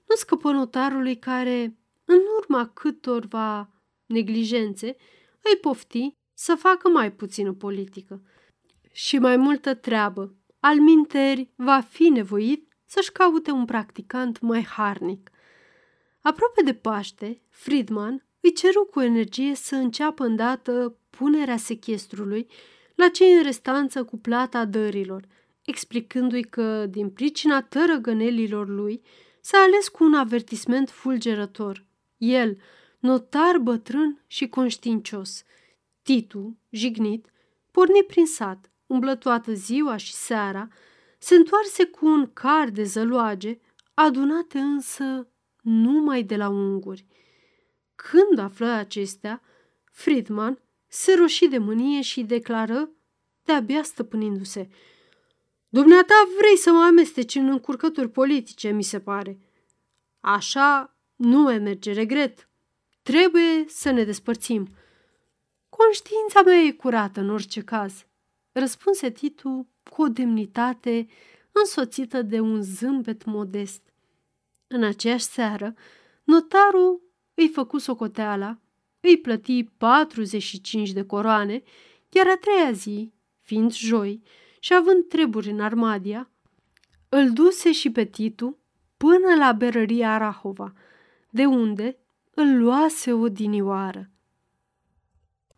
[0.07, 3.69] nu scăpă notarului care, în urma câtorva
[4.05, 4.95] neglijențe,
[5.41, 8.21] îi pofti să facă mai puțină politică
[8.91, 10.35] și mai multă treabă.
[10.59, 15.31] Al minteri va fi nevoit să-și caute un practicant mai harnic.
[16.21, 22.47] Aproape de Paște, Friedman îi ceru cu energie să înceapă îndată punerea sechestrului
[22.95, 25.27] la cei în restanță cu plata dărilor,
[25.61, 29.01] explicându-i că, din pricina tărăgănelilor lui,
[29.41, 31.85] s-a ales cu un avertisment fulgerător.
[32.17, 32.57] El,
[32.99, 35.43] notar bătrân și conștiincios.
[36.01, 37.27] Titu, jignit,
[37.71, 40.67] porni prin sat, umblă toată ziua și seara,
[41.17, 43.59] se întoarse cu un car de zăloage,
[43.93, 45.27] adunate însă
[45.61, 47.05] numai de la unguri.
[47.97, 49.41] Când află acestea,
[49.91, 52.89] Friedman se roși de mânie și declară,
[53.43, 54.69] de-abia stăpânindu-se,
[55.69, 59.39] Dumneata vrei să mă amesteci în încurcături politice, mi se pare.
[60.19, 62.49] Așa nu mai merge regret.
[63.03, 64.67] Trebuie să ne despărțim.
[65.69, 68.05] Conștiința mea e curată în orice caz,
[68.51, 71.07] răspunse Titu cu o demnitate
[71.51, 73.81] însoțită de un zâmbet modest.
[74.67, 75.73] În aceeași seară,
[76.23, 77.01] notarul
[77.39, 78.59] îi făcu socoteala,
[78.99, 81.63] îi plăti 45 de coroane,
[82.09, 84.21] iar a treia zi, fiind joi
[84.59, 86.29] și având treburi în Armadia,
[87.09, 88.57] îl duse și pe Titu
[88.97, 90.73] până la berăria Rahova,
[91.29, 91.97] de unde
[92.33, 94.09] îl luase o dinioară.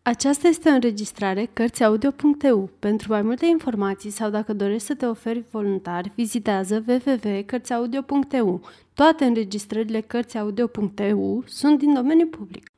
[0.10, 2.70] Aceasta este o înregistrare Cărțiaudio.eu.
[2.80, 8.62] Pentru mai multe informații sau dacă dorești să te oferi voluntar, vizitează www.cărțiaudio.eu.
[8.94, 12.72] Toate înregistrările Cărțiaudio.eu sunt din domeniu public.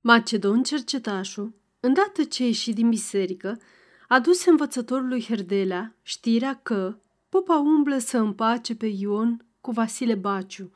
[0.00, 3.60] Macedon cercetașul, îndată ce ieși din biserică,
[4.08, 6.96] a dus învățătorului Herdelea știrea că
[7.28, 10.72] popa umblă să împace pe Ion cu Vasile Baciu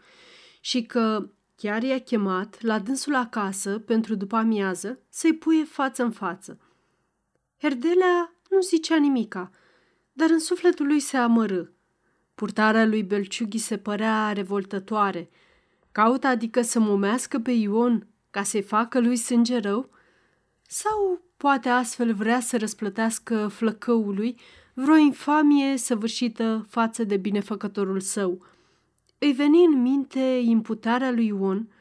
[0.60, 1.30] și că
[1.60, 6.58] Chiar i-a chemat la dânsul acasă pentru după amiază să-i puie față în față.
[7.60, 9.50] Herdelea nu zicea nimica,
[10.12, 11.64] dar în sufletul lui se amărâ.
[12.34, 15.30] Purtarea lui Belciughi se părea revoltătoare.
[15.92, 19.90] Caută adică să momească pe Ion ca să-i facă lui sânge rău?
[20.62, 24.40] Sau poate astfel vrea să răsplătească flăcăului
[24.74, 28.40] vreo infamie săvârșită față de binefăcătorul său–
[29.18, 31.72] îi veni în minte imputarea lui Ion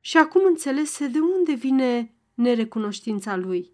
[0.00, 3.70] și acum înțelese de unde vine nerecunoștința lui.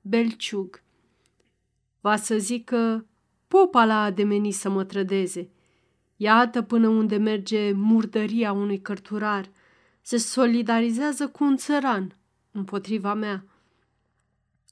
[0.00, 0.82] Belciug.
[2.00, 3.06] Va să zică,
[3.48, 5.50] popa l-a ademenit să mă trădeze.
[6.16, 9.50] Iată până unde merge murdăria unui cărturar.
[10.00, 12.16] Se solidarizează cu un țăran
[12.50, 13.44] împotriva mea.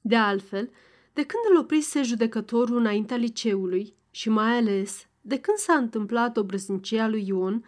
[0.02, 0.70] De altfel,
[1.12, 7.08] de când îl oprise judecătorul înaintea liceului și mai ales de când s-a întâmplat obrăznicia
[7.08, 7.64] lui Ion,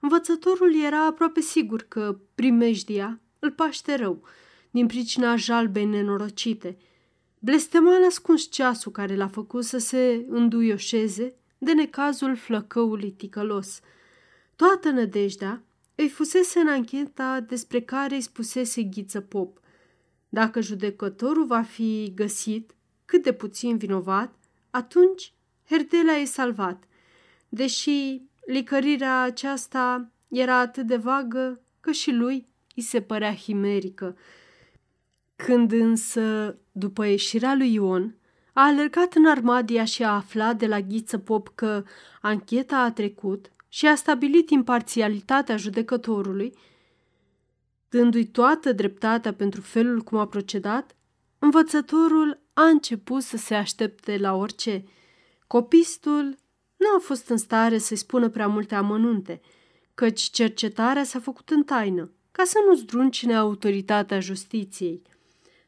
[0.00, 4.22] învățătorul era aproape sigur că primejdia îl paște rău,
[4.70, 6.78] din pricina jalbei nenorocite.
[7.38, 13.80] Blestema a ascuns ceasul care l-a făcut să se înduioșeze de necazul flăcăului ticălos.
[14.56, 15.62] Toată nădejdea
[15.94, 19.60] îi fusese în ancheta despre care îi spusese Ghiță Pop.
[20.28, 22.74] Dacă judecătorul va fi găsit
[23.04, 24.34] cât de puțin vinovat,
[24.70, 25.32] atunci
[25.68, 26.84] Herdela e salvat–
[27.48, 34.16] deși licărirea aceasta era atât de vagă că și lui îi se părea himerică.
[35.36, 38.16] Când însă, după ieșirea lui Ion,
[38.52, 41.84] a alergat în Armadia și a aflat de la Ghiță Pop că
[42.20, 46.54] ancheta a trecut și a stabilit imparțialitatea judecătorului,
[47.88, 50.96] dându-i toată dreptatea pentru felul cum a procedat,
[51.38, 54.84] învățătorul a început să se aștepte la orice.
[55.46, 56.36] Copistul
[56.76, 59.40] nu a fost în stare să-i spună prea multe amănunte,
[59.94, 65.02] căci cercetarea s-a făcut în taină, ca să nu zdruncine autoritatea justiției.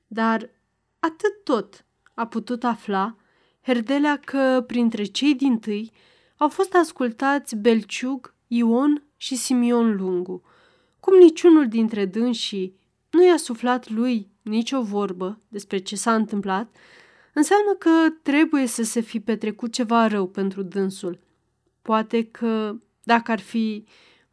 [0.07, 0.51] Dar
[0.99, 3.17] atât tot a putut afla
[3.63, 5.93] Herdelea că printre cei din tâi
[6.37, 10.43] au fost ascultați Belciug, Ion și Simion Lungu.
[11.01, 12.79] Cum niciunul dintre dânsii
[13.11, 16.77] nu i-a suflat lui nicio vorbă despre ce s-a întâmplat,
[17.39, 21.19] înseamnă că trebuie să se fi petrecut ceva rău pentru dânsul.
[21.83, 23.85] Poate că, dacă ar fi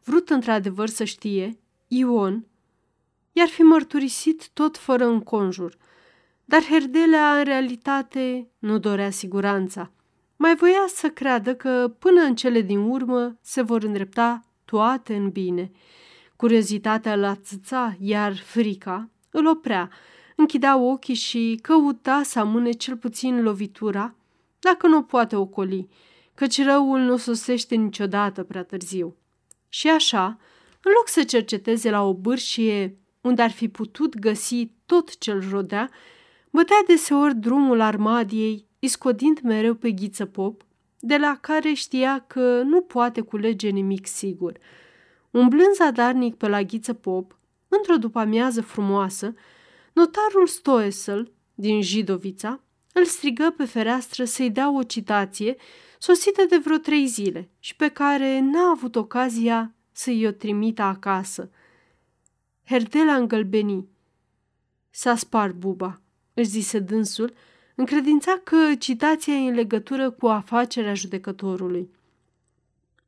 [0.04, 2.46] vrut într-adevăr să știe, Ion
[3.32, 5.76] i-ar fi mărturisit tot fără înconjur,
[6.44, 9.90] dar Herdelea în realitate nu dorea siguranța.
[10.36, 15.30] Mai voia să creadă că până în cele din urmă se vor îndrepta toate în
[15.30, 15.70] bine.
[16.36, 19.90] Curiozitatea îl ațăța, iar frica îl oprea,
[20.36, 24.14] închidea ochii și căuta să amâne cel puțin lovitura,
[24.58, 25.88] dacă nu o poate ocoli,
[26.34, 29.16] căci răul nu sosește niciodată prea târziu.
[29.68, 30.24] Și așa,
[30.82, 35.90] în loc să cerceteze la o bârșie unde ar fi putut găsi tot ce-l rodea,
[36.50, 40.64] bătea deseori drumul armadiei, iscodind mereu pe ghiță pop,
[41.00, 44.58] de la care știa că nu poate culege nimic sigur.
[45.30, 47.38] Umblând zadarnic pe la ghiță pop,
[47.68, 49.34] într-o după-amiază frumoasă,
[49.96, 52.60] Notarul Stoesel, din Jidovița,
[52.92, 55.56] îl strigă pe fereastră să-i dea o citație
[55.98, 61.50] sosită de vreo trei zile și pe care n-a avut ocazia să-i o trimită acasă.
[62.64, 63.88] Herdela îngălbeni.
[64.90, 66.00] S-a spart buba,
[66.34, 67.32] își zise dânsul,
[67.74, 71.90] încredința că citația e în legătură cu afacerea judecătorului.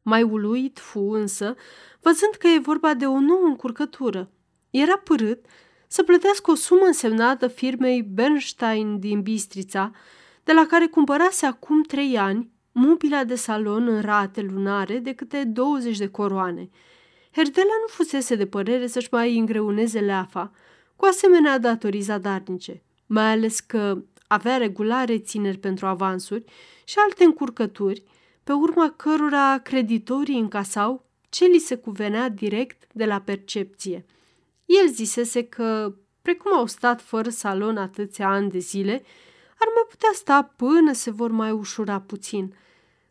[0.02, 1.56] Mai uluit fu însă,
[2.00, 4.30] văzând că e vorba de o nouă încurcătură.
[4.70, 5.44] Era părât
[5.88, 9.90] să plătească o sumă însemnată firmei Bernstein din Bistrița,
[10.44, 15.44] de la care cumpărase acum trei ani mobila de salon în rate lunare de câte
[15.44, 16.68] 20 de coroane.
[17.30, 20.52] Herdela nu fusese de părere să-și mai îngreuneze leafa
[20.96, 26.44] cu asemenea datorii zadarnice, mai ales că avea regulare țineri pentru avansuri
[26.84, 28.02] și alte încurcături,
[28.44, 34.04] pe urma cărora creditorii încasau ce li se cuvenea direct de la percepție–
[34.68, 39.02] el zisese că, precum au stat fără salon atâția ani de zile,
[39.58, 42.54] ar mai putea sta până se vor mai ușura puțin.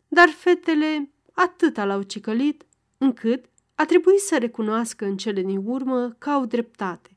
[0.08, 2.66] Dar fetele atâta l-au cicălit,
[2.98, 3.44] încât
[3.74, 7.10] a trebuit să recunoască în cele din urmă că au dreptate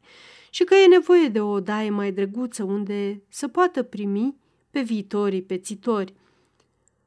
[0.49, 4.35] și că e nevoie de o odaie mai drăguță unde să poată primi
[4.72, 6.13] pe viitorii pețitori.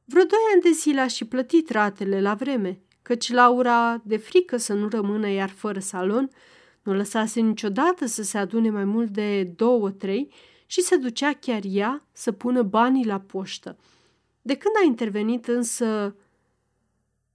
[0.05, 4.57] Vreo doi ani de zile a și plătit ratele la vreme, căci Laura, de frică
[4.57, 6.31] să nu rămână iar fără salon,
[6.85, 10.33] nu lăsase niciodată să se adune mai mult de două, trei
[10.67, 13.77] și se ducea chiar ea să pună banii la poștă.
[14.43, 16.17] De când a intervenit însă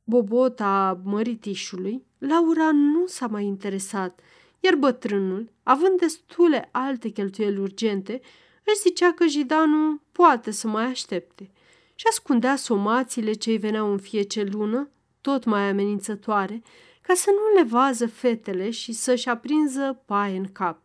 [0.04, 4.20] bobota măritișului, Laura nu s-a mai interesat,
[4.60, 8.22] iar bătrânul, având destule alte cheltuieli urgente,
[8.64, 11.52] își zicea că Jidanu poate să mai aștepte
[11.96, 14.90] și ascundea somațiile ce îi veneau în fiece lună,
[15.22, 16.62] tot mai amenințătoare,
[17.10, 20.80] ca să nu le vază fetele și să-și aprinză paie în cap.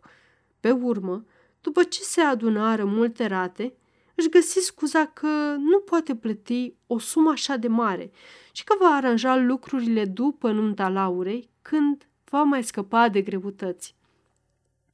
[0.61, 1.25] Pe urmă,
[1.61, 3.75] după ce se adunară multe rate,
[4.15, 8.11] își găsi scuza că nu poate plăti o sumă așa de mare
[8.53, 13.95] și că va aranja lucrurile după nunta Laurei, când va mai scăpa de greutăți.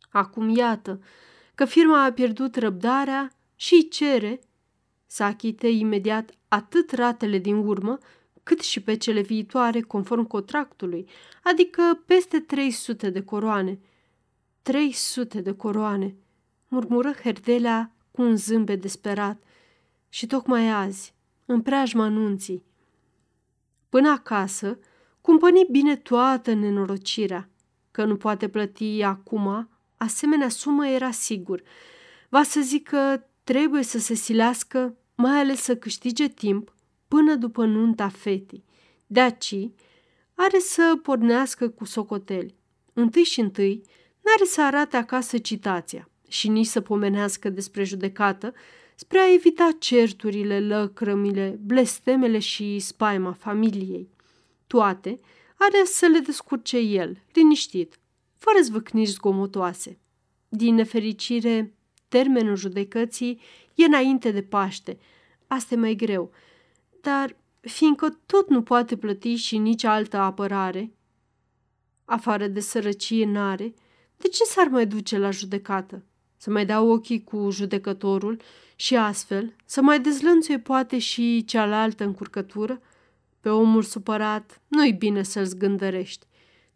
[0.09, 1.01] Acum iată
[1.55, 4.41] că firma a pierdut răbdarea și îi cere
[5.07, 7.99] să achite imediat atât ratele din urmă,
[8.43, 11.09] cât și pe cele viitoare conform contractului,
[11.43, 13.79] adică peste 300 de coroane.
[14.63, 16.17] 300 de coroane,
[16.69, 19.43] murmură Herdelea cu un zâmbet desperat.
[20.09, 21.15] Și tocmai azi,
[21.47, 22.65] în preajma anunții.
[23.89, 24.79] Până acasă,
[25.21, 27.49] cumpăni bine toată nenorocirea.
[27.91, 31.63] Că nu poate plăti acum, asemenea sumă era sigur.
[32.29, 36.75] Va să zic că trebuie să se silească, mai ales să câștige timp,
[37.11, 38.65] până după nunta fetii.
[39.07, 39.69] De aci,
[40.35, 42.55] are să pornească cu socoteli.
[42.93, 43.83] Întâi și întâi,
[44.21, 48.55] n-are să arate acasă citația și nici să pomenească despre judecată,
[48.95, 54.09] spre a evita certurile, lăcrămile, blestemele și spaima familiei.
[54.67, 55.21] Toate
[55.57, 57.99] are să le descurce el, liniștit,
[58.37, 59.99] fără zvâcnici zgomotoase.
[60.49, 61.75] Din nefericire,
[62.09, 63.41] termenul judecății
[63.75, 64.99] e înainte de Paște.
[65.47, 66.33] Asta e mai greu.
[67.01, 70.93] Dar, fiindcă tot nu poate plăti și nici altă apărare,
[72.05, 73.75] afară de sărăcie n-are,
[74.17, 76.05] de ce s-ar mai duce la judecată?
[76.37, 78.41] Să mai dea ochii cu judecătorul
[78.77, 82.81] și astfel să mai dezlănțuie poate și cealaltă încurcătură?
[83.41, 86.27] Pe omul supărat nu-i bine să-l zgândărești.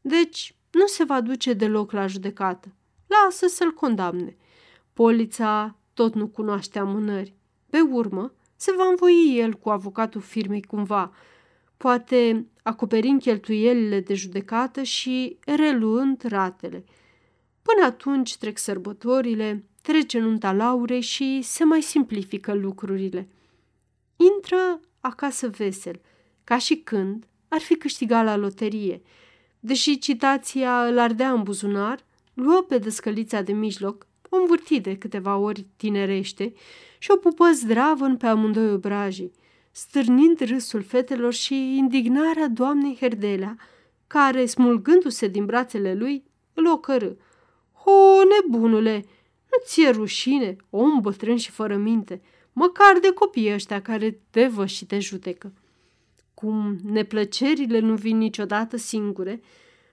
[0.01, 2.73] Deci nu se va duce deloc la judecată.
[3.07, 4.37] Lasă să-l condamne.
[4.93, 7.35] Polița tot nu cunoaște amânări.
[7.71, 8.33] Pe urmă,
[8.65, 11.13] se va învoi el cu avocatul firmei cumva,
[11.77, 16.85] poate acoperind cheltuielile de judecată și reluând ratele.
[17.63, 23.29] Până atunci trec sărbătorile, trece nunta Laurei și se mai simplifică lucrurile.
[24.17, 26.01] Intră acasă vesel,
[26.45, 29.03] ca și când ar fi câștigat la loterie.
[29.61, 32.05] Deși citația îl ardea în buzunar,
[32.35, 36.53] luă pe descălița de mijloc, o învârti de câteva ori tinerește
[37.05, 39.33] și o pupă zdravăn pe amândoi obrajii,
[39.71, 43.57] stârnind râsul fetelor și indignarea doamnei Herdelea,
[44.07, 46.25] care, smulgându-se din brațele lui,
[46.55, 47.11] îl ocărâ.
[47.85, 47.93] O,
[48.25, 49.05] nebunule,
[49.51, 52.23] nu ți-e rușine, om bătrân și fără minte,
[52.53, 55.53] măcar de copiii ăștia care te văd și te judecă.
[56.35, 59.41] Cum neplăcerile nu vin niciodată singure,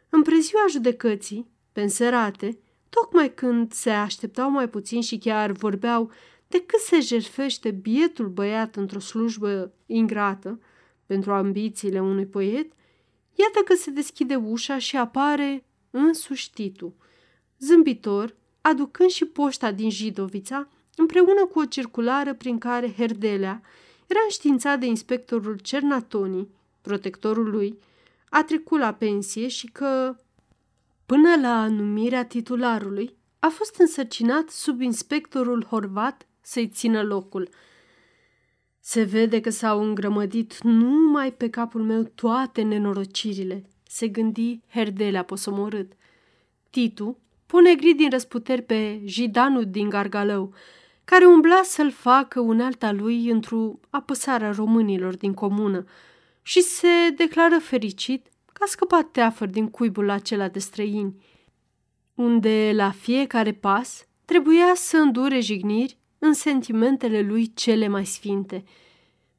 [0.10, 2.58] în preziua judecății, penserate,
[2.90, 6.12] tocmai când se așteptau mai puțin și chiar vorbeau
[6.52, 10.60] de cât se jerfește bietul băiat într-o slujbă ingrată
[11.06, 12.72] pentru ambițiile unui poet,
[13.36, 16.96] iată că se deschide ușa și apare însuși Titu,
[17.60, 23.62] zâmbitor, aducând și poșta din Jidovița, împreună cu o circulară prin care Herdelea
[24.08, 26.48] era înștiințat de inspectorul Cernatoni,
[26.82, 27.80] protectorul lui,
[28.30, 30.16] a trecut la pensie și că,
[31.06, 37.50] până la numirea titularului, a fost însărcinat sub inspectorul Horvat să-i țină locul.
[38.80, 45.92] Se vede că s-au îngrămădit numai pe capul meu toate nenorocirile, se gândi Herdelea posomorât.
[46.70, 50.54] Titu pune gri din răsputeri pe jidanul din Gargalău,
[51.04, 55.86] care umbla să-l facă unealta lui într-o apăsare a românilor din comună
[56.42, 61.16] și se declară fericit că a scăpat teafăr din cuibul acela de străini,
[62.16, 68.64] unde la fiecare pas trebuia să îndure jigniri în sentimentele lui cele mai sfinte.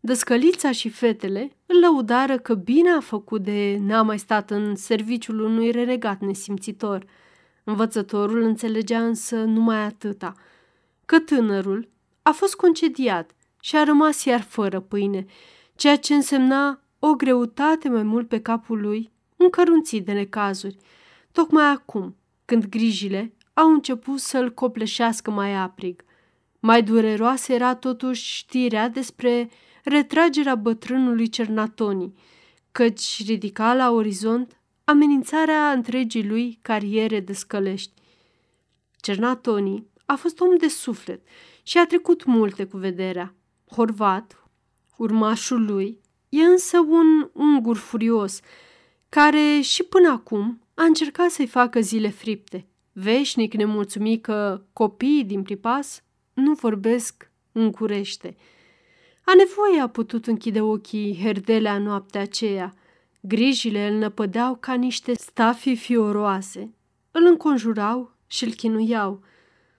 [0.00, 5.40] Dăscălița și fetele îl lăudară că bine a făcut de n-a mai stat în serviciul
[5.40, 7.04] unui renegat nesimțitor.
[7.64, 10.34] Învățătorul înțelegea însă numai atâta,
[11.06, 11.88] că tânărul
[12.22, 13.30] a fost concediat
[13.60, 15.26] și a rămas iar fără pâine,
[15.74, 20.76] ceea ce însemna o greutate mai mult pe capul lui, încărunțit de necazuri.
[21.32, 26.04] Tocmai acum, când grijile au început să-l copleșească mai aprig.
[26.64, 29.50] Mai dureroasă era totuși știrea despre
[29.84, 32.14] retragerea bătrânului Cernatoni,
[32.72, 37.92] căci ridica la orizont amenințarea întregii lui cariere de scălești.
[38.96, 41.26] Cernatoni a fost om de suflet
[41.62, 43.34] și a trecut multe cu vederea.
[43.70, 44.48] Horvat,
[44.96, 48.40] urmașul lui, e însă un ungur furios,
[49.08, 52.66] care și până acum a încercat să-i facă zile fripte.
[52.92, 56.02] Veșnic nemulțumit că copiii din Pripas
[56.34, 57.30] nu vorbesc
[57.70, 58.36] curește.
[59.24, 62.74] A nevoie a putut închide ochii Herdelea noaptea aceea.
[63.20, 66.74] Grijile îl năpădeau ca niște stafii fioroase.
[67.10, 69.22] Îl înconjurau și îl chinuiau.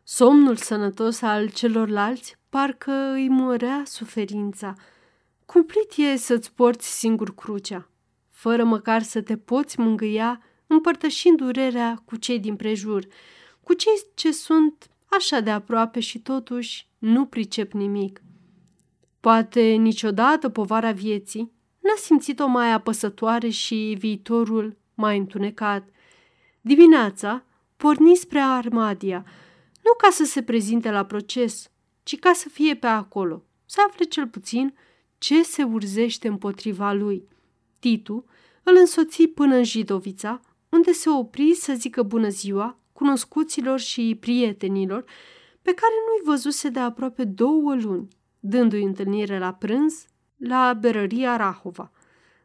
[0.04, 4.74] Somnul sănătos al celorlalți parcă îi murea suferința.
[5.46, 7.90] Cumplit e să-ți porți singur crucea,
[8.30, 13.06] fără măcar să te poți mângâia împărtășind durerea cu cei din prejur,
[13.62, 18.22] cu cei ce sunt așa de aproape și totuși nu pricep nimic.
[19.20, 25.90] Poate niciodată povara vieții n-a simțit-o mai apăsătoare și viitorul mai întunecat.
[26.62, 27.46] Dimineața
[27.78, 29.26] porni spre Armadia,
[29.84, 31.70] nu ca să se prezinte la proces,
[32.04, 34.74] ci ca să fie pe acolo, să afle cel puțin
[35.18, 37.28] ce se urzește împotriva lui.
[37.80, 38.26] Titu
[38.64, 45.04] îl însoți până în Jidovița, unde se opri să zică bună ziua cunoscuților și prietenilor
[45.62, 48.08] pe care nu-i văzuse de aproape două luni,
[48.40, 50.06] dându-i întâlnire la prânz
[50.38, 51.92] la berăria Rahova.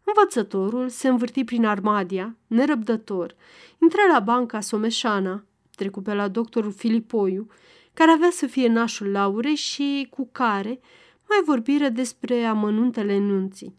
[0.04, 3.34] Învățătorul se învârti prin Armadia, nerăbdător,
[3.82, 5.44] intră la banca Someșana,
[5.76, 7.46] trecu pe la doctorul Filipoiu,
[7.94, 10.80] care avea să fie nașul Laurei și cu care
[11.28, 13.76] mai vorbire despre amănuntele nunții.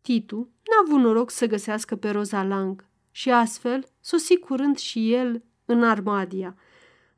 [0.00, 5.42] Titu n-a avut noroc să găsească pe Roza Lang și astfel sosi curând și el
[5.72, 6.56] în Armadia.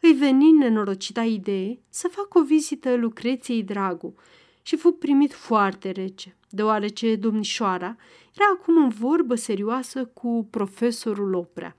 [0.01, 4.14] Îi veni nenorocita idee să facă o vizită Lucreției Dragu
[4.62, 7.97] și fu primit foarte rece, deoarece domnișoara
[8.35, 11.76] era acum în vorbă serioasă cu profesorul Oprea.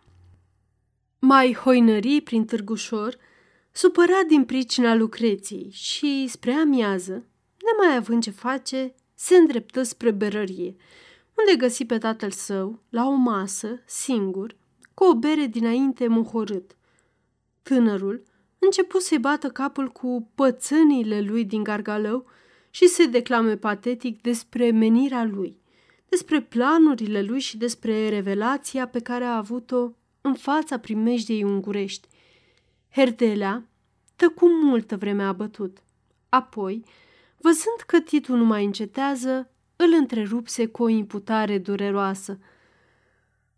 [1.19, 3.17] Mai hoinării prin târgușor,
[3.71, 7.25] supărat din pricina Lucreției și spre amiază,
[7.65, 10.75] nemai având ce face, se îndreptă spre berărie,
[11.37, 14.55] unde găsi pe tatăl său, la o masă, singur,
[14.95, 16.75] cu o bere dinainte muhorât.
[17.61, 18.23] Tânărul
[18.59, 22.25] început să-i bată capul cu pățânile lui din gargalău
[22.69, 25.61] și se declame patetic despre menirea lui,
[26.09, 29.91] despre planurile lui și despre revelația pe care a avut-o
[30.21, 32.07] în fața primejdiei ungurești.
[32.91, 33.67] Herdelea
[34.15, 35.77] tăcu multă vreme abătut.
[36.29, 36.83] Apoi,
[37.37, 42.39] văzând că Titu nu mai încetează, îl întrerupse cu o imputare dureroasă.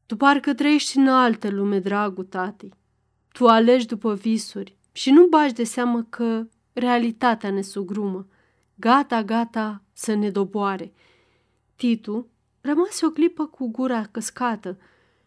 [0.07, 2.73] Tu parcă trăiești în altă lume, dragul tatei.
[3.31, 8.27] Tu alegi după visuri și nu bagi de seamă că realitatea ne sugrumă.
[8.75, 10.93] Gata, gata să ne doboare.
[11.75, 12.27] Titu
[12.61, 14.77] rămase o clipă cu gura căscată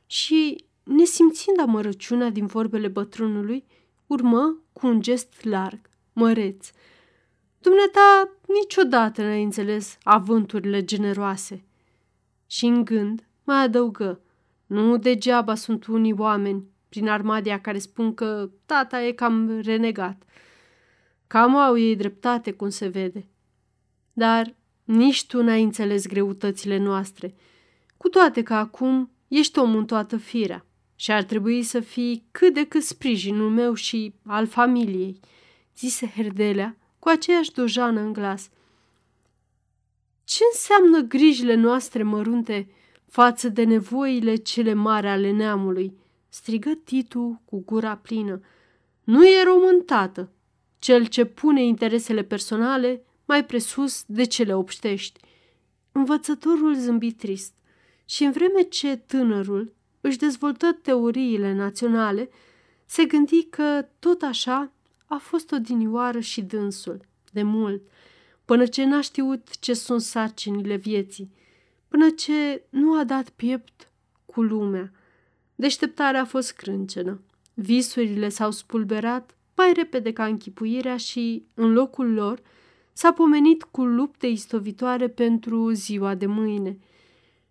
[0.06, 3.64] și, nesimțind amărăciunea din vorbele bătrânului,
[4.06, 5.80] urmă cu un gest larg,
[6.12, 6.70] măreț.
[7.58, 11.64] Dumneata niciodată n-ai înțeles avânturile generoase.
[12.46, 14.20] Și în gând mai adăugă,
[14.70, 20.22] nu degeaba sunt unii oameni prin armadia care spun că tata e cam renegat.
[21.26, 23.28] Cam au ei dreptate, cum se vede.
[24.12, 27.34] Dar nici tu n-ai înțeles greutățile noastre,
[27.96, 32.54] cu toate că acum ești om în toată firea și ar trebui să fii cât
[32.54, 35.20] de cât sprijinul meu și al familiei,
[35.76, 38.50] zise Herdelea cu aceeași dojană în glas.
[40.24, 42.68] Ce înseamnă grijile noastre mărunte
[43.10, 48.40] față de nevoile cele mari ale neamului?" strigă Titu cu gura plină.
[49.04, 50.32] Nu e român, tată,
[50.78, 55.20] cel ce pune interesele personale mai presus de cele obștești.
[55.92, 57.54] Învățătorul zâmbi trist
[58.04, 62.30] și în vreme ce tânărul își dezvoltă teoriile naționale,
[62.86, 64.72] se gândi că tot așa
[65.06, 67.00] a fost odinioară și dânsul,
[67.32, 67.82] de mult,
[68.44, 71.30] până ce n-a știut ce sunt sarcinile vieții,
[71.90, 73.90] până ce nu a dat piept
[74.24, 74.92] cu lumea.
[75.54, 77.20] Deșteptarea a fost crâncenă.
[77.54, 82.42] Visurile s-au spulberat mai repede ca închipuirea și, în locul lor,
[82.92, 86.78] s-a pomenit cu lupte istovitoare pentru ziua de mâine.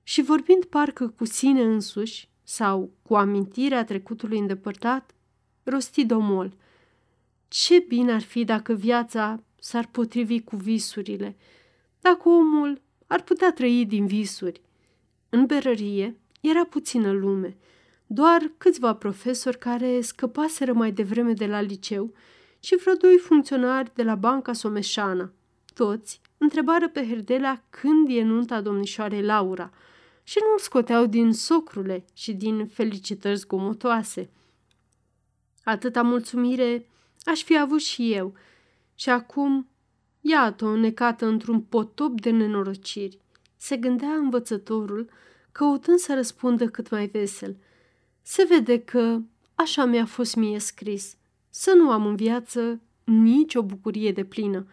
[0.03, 5.15] Și vorbind parcă cu sine însuși sau cu amintirea trecutului îndepărtat,
[5.63, 6.53] rosti domol.
[7.47, 11.37] Ce bine ar fi dacă viața s-ar potrivi cu visurile,
[11.99, 14.61] dacă omul ar putea trăi din visuri.
[15.29, 17.57] În berărie era puțină lume.
[18.07, 22.13] doar câțiva profesori care scăpaseră mai devreme de la liceu
[22.59, 25.31] și vreo doi funcționari de la Banca Someșana.
[25.73, 29.71] Toți întrebară pe Herdelea când e nunta domnișoarei Laura
[30.23, 34.29] și nu-l scoteau din socrule și din felicitări zgomotoase.
[35.63, 36.89] Atâta mulțumire
[37.23, 38.33] aș fi avut și eu
[38.95, 39.68] și acum,
[40.21, 43.19] iată-o necată într-un potop de nenorociri.
[43.57, 45.09] Se gândea învățătorul,
[45.51, 47.55] căutând să răspundă cât mai vesel.
[48.21, 49.19] Se vede că
[49.55, 51.15] așa mi-a fost mie scris,
[51.49, 54.67] să nu am în viață nicio bucurie de plină.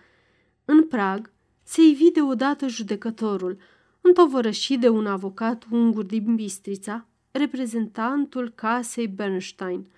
[0.65, 1.31] În prag
[1.63, 3.59] se ivi deodată judecătorul,
[4.01, 9.91] întovărășit de un avocat ungur din Bistrița, reprezentantul casei Bernstein.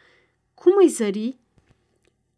[0.55, 1.39] Cum îi zări?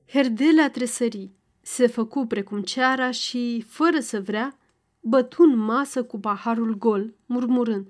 [0.07, 1.31] Herdelea tresări,
[1.61, 4.59] se făcu precum ceara și, fără să vrea,
[5.01, 7.87] bătu în masă cu paharul gol, murmurând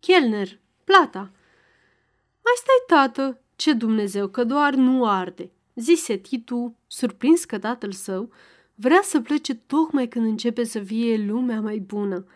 [0.00, 1.30] Chelner, plata!
[2.44, 8.30] Mai stai, tată, ce Dumnezeu, că doar nu arde, zise Titu, surprins că tatăl său
[8.74, 12.26] vrea să plece tocmai când începe să fie lumea mai bună.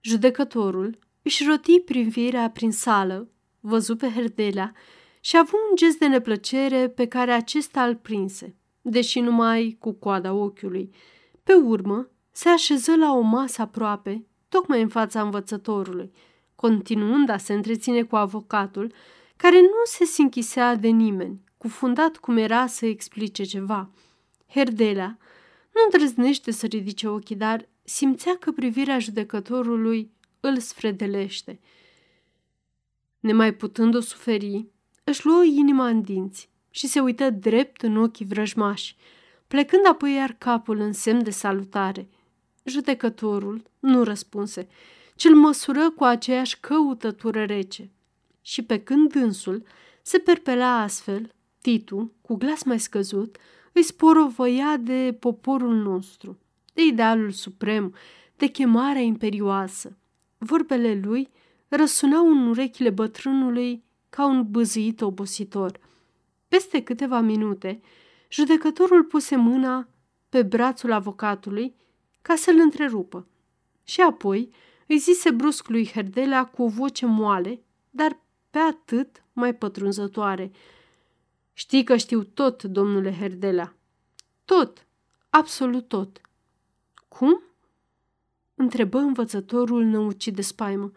[0.00, 3.28] Judecătorul își roti privirea prin sală,
[3.60, 4.74] văzu pe Herdelea
[5.20, 8.56] și a avut un gest de neplăcere pe care acesta îl prinse,
[8.90, 10.90] deși numai cu coada ochiului.
[11.42, 16.12] Pe urmă, se așeză la o masă aproape, tocmai în fața învățătorului,
[16.54, 18.92] continuând a se întreține cu avocatul,
[19.36, 23.90] care nu se sinchisea de nimeni, cufundat cum era să explice ceva.
[24.48, 25.18] Herdelea
[25.74, 30.10] nu îndrăznește să ridice ochii, dar simțea că privirea judecătorului
[30.40, 31.60] îl sfredelește.
[33.20, 34.66] Nemai putând-o suferi,
[35.04, 38.96] își luă inima în dinți și se uită drept în ochii vrăjmași,
[39.46, 42.08] plecând apoi iar capul în semn de salutare.
[42.64, 44.68] Judecătorul nu răspunse,
[45.16, 47.90] ci îl măsură cu aceeași căutătură rece.
[48.42, 49.62] Și pe când dânsul
[50.02, 53.36] se perpela astfel, Titu, cu glas mai scăzut,
[53.72, 56.38] îi sporovăia de poporul nostru,
[56.72, 57.94] de idealul suprem,
[58.36, 59.96] de chemarea imperioasă.
[60.38, 61.28] Vorbele lui
[61.68, 65.80] răsunau în urechile bătrânului ca un băzâit obositor.
[66.48, 67.80] Peste câteva minute,
[68.28, 69.88] judecătorul puse mâna
[70.28, 71.74] pe brațul avocatului
[72.22, 73.26] ca să-l întrerupă.
[73.84, 74.50] Și apoi
[74.86, 78.20] îi zise brusc lui Herdelea cu o voce moale, dar
[78.50, 80.50] pe atât mai pătrunzătoare.
[81.52, 83.76] Știi că știu tot, domnule Herdelea.
[84.44, 84.86] Tot,
[85.30, 86.20] absolut tot.
[87.08, 87.42] Cum?
[88.54, 90.90] Întrebă învățătorul năucit de spaimă.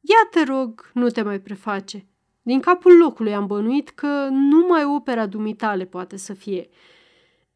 [0.00, 2.06] Ia te rog, nu te mai preface.
[2.48, 6.68] Din capul locului am bănuit că numai opera dumitale poate să fie.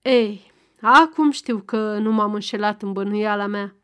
[0.02, 3.74] Ei, acum știu că nu m-am înșelat în bănuiala mea.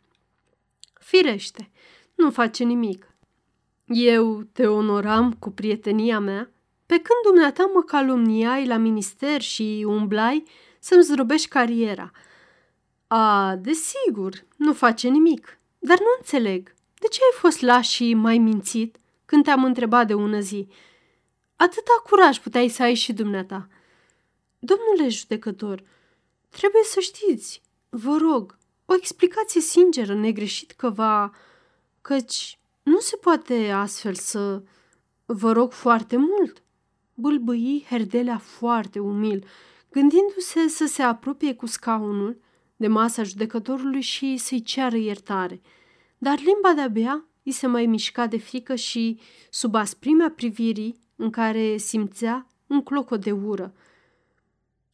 [1.01, 1.71] Firește,
[2.15, 3.15] nu face nimic.
[3.87, 6.51] Eu te onoram cu prietenia mea,
[6.87, 10.45] pe când dumneata mă calumniai la minister și umblai
[10.79, 12.11] să-mi zdrobești cariera.
[13.07, 16.75] A, desigur, nu face nimic, dar nu înțeleg.
[16.95, 20.69] De ce ai fost laș și mai mințit când te-am întrebat de ună zi?
[21.61, 23.69] Atâta curaj puteai să ai și dumneata.
[24.59, 25.83] Domnule judecător,
[26.49, 31.31] trebuie să știți, vă rog, o explicație sinceră, negreșit că va...
[32.01, 34.63] căci nu se poate astfel să...
[35.27, 36.63] Vă rog foarte mult,
[37.15, 39.47] bâlbâi Herdelea foarte umil,
[39.91, 42.41] gândindu-se să se apropie cu scaunul
[42.77, 45.61] de masa judecătorului și să-i ceară iertare.
[46.19, 49.21] Dar limba de-abia îi se mai mișca de frică și,
[49.51, 53.75] sub asprimea privirii în care simțea un clocot de ură.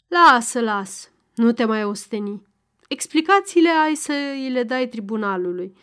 [0.09, 2.43] Lasă, las, nu te mai osteni.
[2.89, 5.77] Explicațiile ai să îi le dai tribunalului.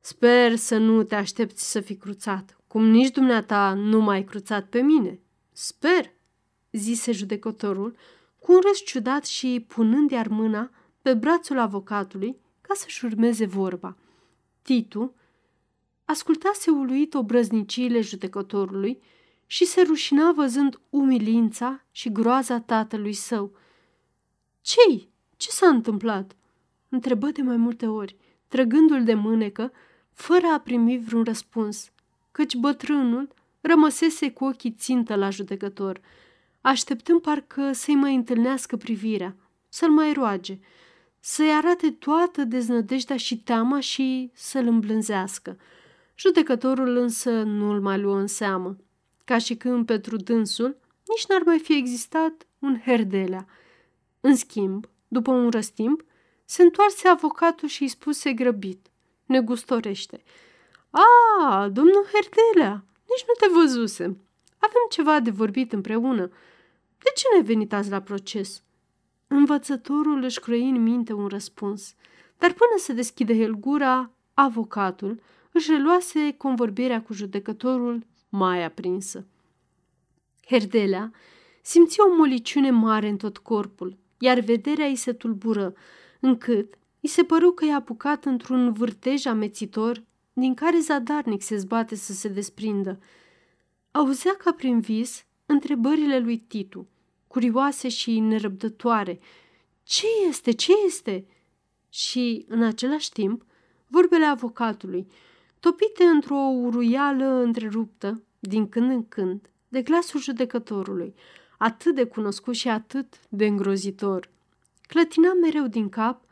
[0.00, 4.80] Sper să nu te aștepți să fii cruțat, cum nici dumneata nu m-ai cruțat pe
[4.80, 5.20] mine.
[5.52, 6.12] Sper,
[6.72, 7.96] zise judecătorul,
[8.38, 10.70] cu un râs ciudat și punând iar mâna
[11.02, 13.96] pe brațul avocatului ca să-și urmeze vorba.
[14.62, 15.14] Titu
[16.04, 19.02] ascultase uluit obrăzniciile judecătorului
[19.52, 23.52] și se rușina văzând umilința și groaza tatălui său.
[24.60, 25.08] Ce-i?
[25.36, 26.36] Ce s-a întâmplat?"
[26.88, 28.16] întrebă de mai multe ori,
[28.48, 29.72] trăgându-l de mânecă,
[30.12, 31.90] fără a primi vreun răspuns,
[32.30, 33.28] căci bătrânul
[33.60, 36.00] rămăsese cu ochii țintă la judecător,
[36.60, 39.36] așteptând parcă să-i mai întâlnească privirea,
[39.68, 40.58] să-l mai roage,
[41.20, 45.58] să-i arate toată deznădejdea și teama și să-l îmblânzească.
[46.16, 48.76] Judecătorul însă nu-l mai luă în seamă
[49.24, 50.76] ca și când pentru dânsul
[51.06, 53.46] nici n-ar mai fi existat un herdelea.
[54.20, 56.04] În schimb, după un răstimp,
[56.44, 58.86] se întoarse avocatul și îi spuse grăbit,
[59.26, 60.22] negustorește.
[60.90, 64.20] A, domnul Herdelea, Nici nu te văzusem.
[64.58, 66.26] Avem ceva de vorbit împreună.
[66.98, 68.62] De ce n-ai venit azi la proces?"
[69.26, 71.94] Învățătorul își croi în minte un răspuns,
[72.38, 75.20] dar până să deschide el gura, avocatul
[75.52, 79.26] își reluase convorbirea cu judecătorul mai aprinsă.
[80.46, 81.12] Herdelea
[81.62, 85.74] simți o moliciune mare în tot corpul, iar vederea îi se tulbură,
[86.20, 90.02] încât îi se păru că i-a apucat într-un vârtej amețitor
[90.32, 93.00] din care zadarnic se zbate să se desprindă.
[93.90, 96.88] Auzea ca prin vis întrebările lui Titu,
[97.26, 99.20] curioase și nerăbdătoare.
[99.82, 100.50] Ce este?
[100.52, 101.26] Ce este?
[101.88, 103.44] Și, în același timp,
[103.86, 105.06] vorbele avocatului,
[105.62, 111.14] topite într-o uruială întreruptă, din când în când, de glasul judecătorului,
[111.58, 114.30] atât de cunoscut și atât de îngrozitor.
[114.86, 116.24] Clătina mereu din cap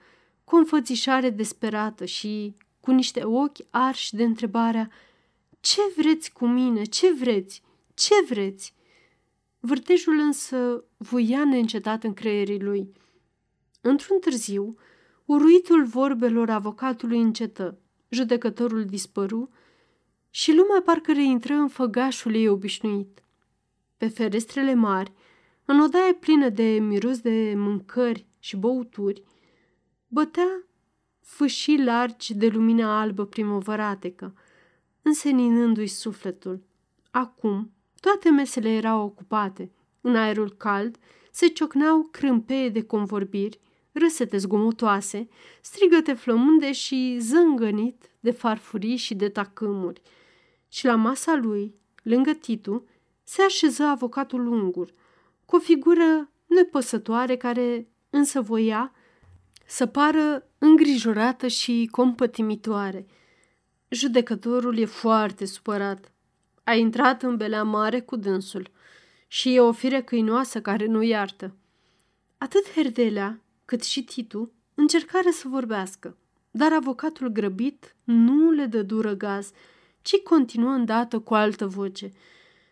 [0.44, 4.90] cu o înfățișare desperată și cu niște ochi arși de întrebarea
[5.60, 6.82] Ce vreți cu mine?
[6.84, 7.62] Ce vreți?
[7.94, 8.74] Ce vreți?"
[9.60, 12.92] Vârtejul însă vuia neîncetat în creierii lui.
[13.80, 14.76] Într-un târziu,
[15.24, 17.78] uruitul vorbelor avocatului încetă,
[18.10, 19.50] judecătorul dispăru
[20.30, 23.22] și lumea parcă reintră în făgașul ei obișnuit.
[23.96, 25.12] Pe ferestrele mari,
[25.64, 29.22] în odaie plină de miros de mâncări și băuturi,
[30.08, 30.64] bătea
[31.20, 34.34] fâșii largi de lumină albă primăvăratecă,
[35.02, 36.62] înseninându-i sufletul.
[37.10, 39.72] Acum, toate mesele erau ocupate.
[40.00, 40.98] În aerul cald
[41.30, 43.60] se ciocneau crâmpeie de convorbiri,
[43.92, 45.28] râsete zgomotoase,
[45.60, 50.02] strigăte flămânde și zângănit de farfurii și de tacâmuri.
[50.68, 52.86] Și la masa lui, lângă Titu,
[53.22, 54.94] se așeză avocatul ungur,
[55.44, 58.92] cu o figură nepăsătoare care însă voia
[59.66, 63.06] să pară îngrijorată și compătimitoare.
[63.88, 66.12] Judecătorul e foarte supărat.
[66.64, 68.70] A intrat în belea mare cu dânsul
[69.26, 71.54] și e o fire câinoasă care nu iartă.
[72.38, 73.40] Atât Herdelea
[73.70, 76.16] cât și Titu încercară să vorbească,
[76.50, 79.50] dar avocatul grăbit nu le dă dură gaz,
[80.02, 82.12] ci continuă îndată cu altă voce.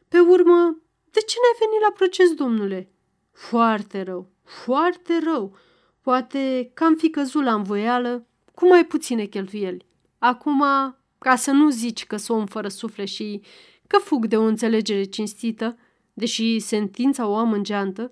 [0.08, 0.76] Pe urmă,
[1.10, 2.90] de ce n-ai venit la proces, domnule?
[3.32, 5.56] Foarte rău, foarte rău.
[6.00, 9.86] Poate că am fi căzut la învoială cu mai puține cheltuieli.
[10.18, 10.64] Acum,
[11.18, 13.42] ca să nu zici că sunt om fără suflet și
[13.86, 15.78] că fug de o înțelegere cinstită,
[16.12, 18.10] deși sentința o am în geantă,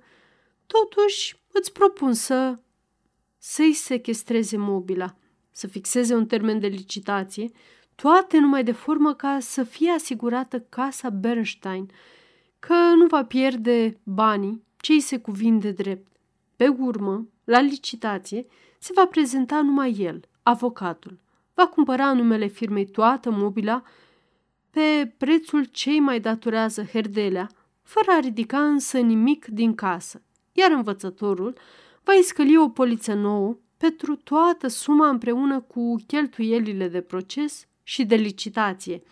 [0.66, 2.58] totuși îți propun să...
[3.48, 5.14] să-i sechestreze mobila,
[5.50, 7.50] să fixeze un termen de licitație,
[7.94, 11.90] toate numai de formă ca să fie asigurată casa Bernstein,
[12.58, 16.06] că nu va pierde banii ce îi se cuvin de drept.
[16.56, 18.46] Pe urmă, la licitație,
[18.78, 21.18] se va prezenta numai el, avocatul.
[21.54, 23.82] Va cumpăra numele firmei toată mobila
[24.70, 27.48] pe prețul cei mai datorează herdelea,
[27.82, 31.58] fără a ridica însă nimic din casă, iar învățătorul
[32.06, 38.14] va iscăli o poliță nouă pentru toată suma împreună cu cheltuielile de proces și de
[38.14, 39.02] licitație.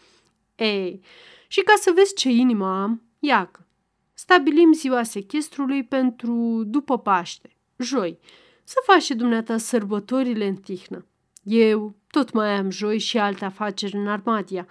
[0.57, 1.01] Ei,
[1.49, 3.66] și ca să vezi ce inimă am, iacă,
[4.12, 8.19] stabilim ziua sechestrului pentru după Paște, joi,
[8.65, 11.07] să faci și dumneata sărbătorile în tihnă.
[11.43, 14.66] Eu tot mai am joi și alte afaceri în Armadia,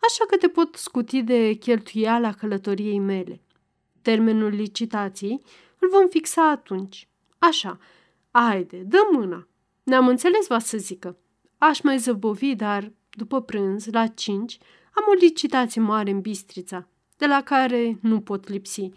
[0.00, 3.40] așa că te pot scuti de cheltuiala călătoriei mele.
[4.02, 5.42] Termenul licitației
[5.78, 7.06] îl vom fixa atunci.
[7.48, 7.78] Așa,
[8.30, 9.48] haide, dă mâna.
[9.82, 11.16] Ne-am înțeles, va să zică.
[11.58, 14.58] Aș mai zăbovi, dar după prânz, la cinci,
[14.94, 18.90] am o licitație mare în Bistrița, de la care nu pot lipsi.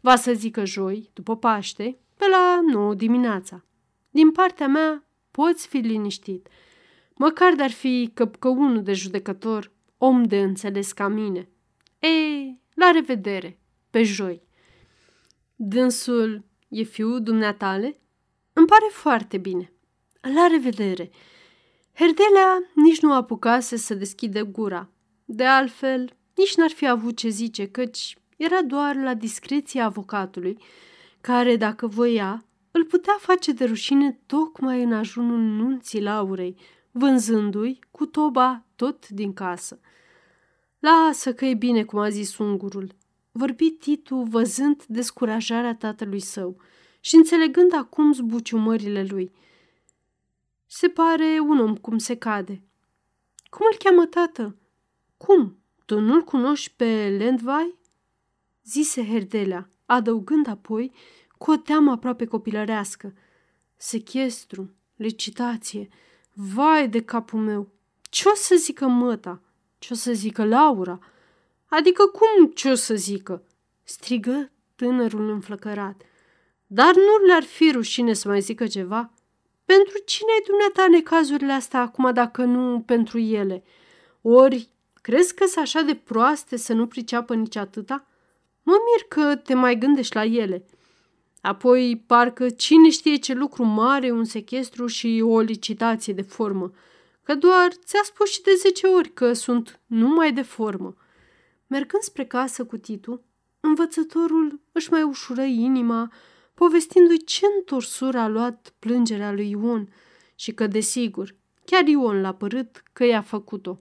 [0.00, 3.64] Va să zică joi, după Paște, pe la 9 dimineața.
[4.10, 6.48] Din partea mea, poți fi liniștit.
[7.14, 11.48] Măcar de-ar fi căpcăunul de judecător, om de înțeles ca mine.
[11.98, 13.58] Ei, la revedere,
[13.90, 14.42] pe joi.
[15.56, 18.00] Dânsul e fiul dumneatale?
[18.52, 19.72] Îmi pare foarte bine.
[20.20, 21.10] La revedere.
[21.94, 24.88] Herdelea nici nu apucase să deschide gura.
[25.24, 30.58] De altfel, nici n-ar fi avut ce zice, căci era doar la discreția avocatului,
[31.20, 36.56] care, dacă voia, îl putea face de rușine tocmai în ajunul nunții Laurei,
[36.90, 39.80] vânzându-i cu toba tot din casă.
[40.78, 42.94] Lasă că e bine, cum a zis ungurul.
[43.32, 46.60] Vorbi Titu văzând descurajarea tatălui său
[47.00, 49.32] și înțelegând acum zbuciumările lui.
[50.66, 52.62] Se pare un om cum se cade.
[53.50, 54.56] Cum îl cheamă tată?
[55.16, 55.58] Cum?
[55.84, 57.78] Tu nu-l cunoști pe Lendvai?
[58.64, 60.92] Zise Herdelea, adăugând apoi
[61.38, 63.14] cu o teamă aproape copilărească.
[63.76, 65.88] Sechestru, licitație,
[66.32, 67.68] vai de capul meu!
[68.02, 69.42] Ce o să zică măta?
[69.78, 70.98] Ce o să zică Laura?
[71.70, 73.42] Adică cum ce o să zică?
[73.82, 76.02] strigă tânărul înflăcărat.
[76.66, 79.12] Dar nu le-ar fi rușine să mai zică ceva?
[79.64, 83.62] Pentru cine ai dumneata necazurile astea acum dacă nu pentru ele?
[84.22, 84.68] Ori
[85.02, 88.06] crezi că sunt așa de proaste să nu priceapă nici atâta?
[88.62, 90.64] Mă mir că te mai gândești la ele.
[91.40, 96.72] Apoi, parcă cine știe ce lucru mare, un sechestru și o licitație de formă.
[97.22, 100.94] Că doar ți-a spus și de zece ori că sunt numai de formă.
[101.70, 103.22] Mergând spre casă cu Titu,
[103.60, 106.12] învățătorul își mai ușură inima,
[106.54, 109.92] povestindu-i ce întorsură a luat plângerea lui Ion
[110.34, 111.34] și că, desigur,
[111.64, 113.80] chiar Ion l-a părât că i-a făcut-o.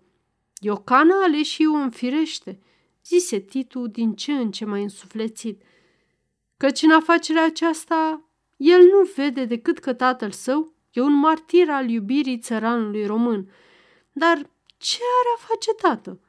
[0.62, 2.60] Iocana ale și Ion firește,
[3.06, 5.62] zise Titu din ce în ce mai însuflețit,
[6.58, 11.90] căci în afacerea aceasta el nu vede decât că tatăl său e un martir al
[11.90, 13.52] iubirii țăranului român.
[14.12, 16.20] Dar ce are a face tată?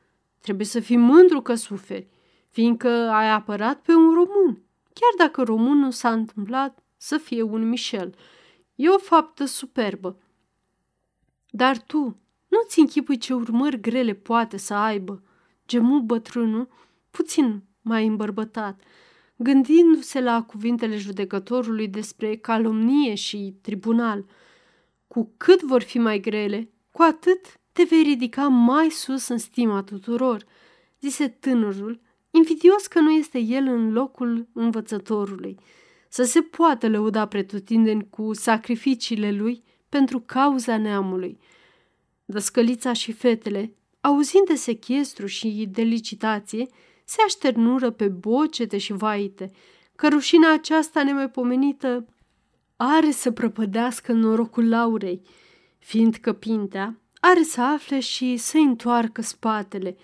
[0.41, 2.09] Trebuie să fii mândru că suferi,
[2.49, 4.63] fiindcă ai apărat pe un român,
[4.93, 8.15] chiar dacă românul s-a întâmplat să fie un Michel.
[8.75, 10.19] E o faptă superbă.
[11.51, 15.23] Dar tu nu-ți închipui ce urmări grele poate să aibă,
[15.67, 16.69] gemu bătrânul,
[17.11, 18.83] puțin mai îmbărbătat,
[19.37, 24.25] gândindu-se la cuvintele judecătorului despre calomnie și tribunal.
[25.07, 29.83] Cu cât vor fi mai grele, cu atât te vei ridica mai sus în stima
[29.83, 30.45] tuturor,
[31.01, 32.01] zise tânărul,
[32.31, 35.59] invidios că nu este el în locul învățătorului,
[36.09, 41.39] să se poată lăuda pretutindeni cu sacrificiile lui pentru cauza neamului.
[42.25, 46.67] Dăscălița și fetele, auzind de sechestru și de licitație,
[47.05, 49.51] se așternură pe bocete și vaite,
[49.97, 52.07] că rușina aceasta nemaipomenită
[52.77, 55.23] are să prăpădească norocul Laurei,
[55.79, 59.97] fiindcă Pintea are să afle și să întoarcă spatele.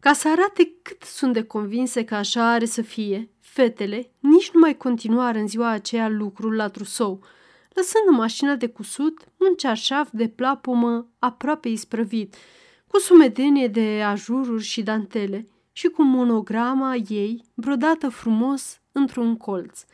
[0.00, 4.60] Ca să arate cât sunt de convinse că așa are să fie, fetele nici nu
[4.60, 7.22] mai continuară în ziua aceea lucrul la trusou,
[7.68, 12.36] lăsând în mașina de cusut un cearșaf de plapumă aproape isprăvit,
[12.86, 19.84] cu sumedenie de ajururi și dantele și cu monograma ei brodată frumos într-un colț.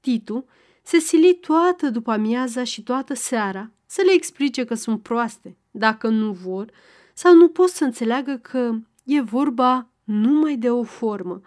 [0.00, 0.46] Titu
[0.82, 6.08] se sili toată după amiaza și toată seara să le explice că sunt proaste, dacă
[6.08, 6.70] nu vor,
[7.14, 8.72] sau nu pot să înțeleagă că
[9.04, 11.40] e vorba numai de o formă.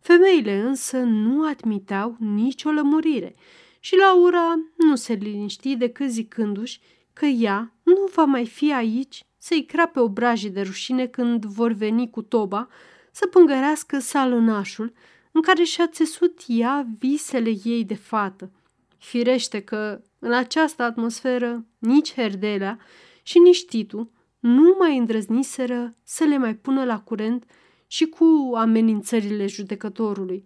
[0.00, 3.34] Femeile însă nu admiteau nicio lămurire
[3.80, 6.80] și Laura nu se liniști decât zicându-și
[7.12, 12.10] că ea nu va mai fi aici să-i crape obrajii de rușine când vor veni
[12.10, 12.68] cu toba
[13.10, 14.92] să pângărească salonașul
[15.32, 18.50] în care și-a țesut ea visele ei de fată.
[18.98, 22.78] Firește că în această atmosferă nici Herdelea
[23.22, 27.44] și nici Titu nu mai îndrăzniseră să le mai pună la curent
[27.86, 30.44] și cu amenințările judecătorului,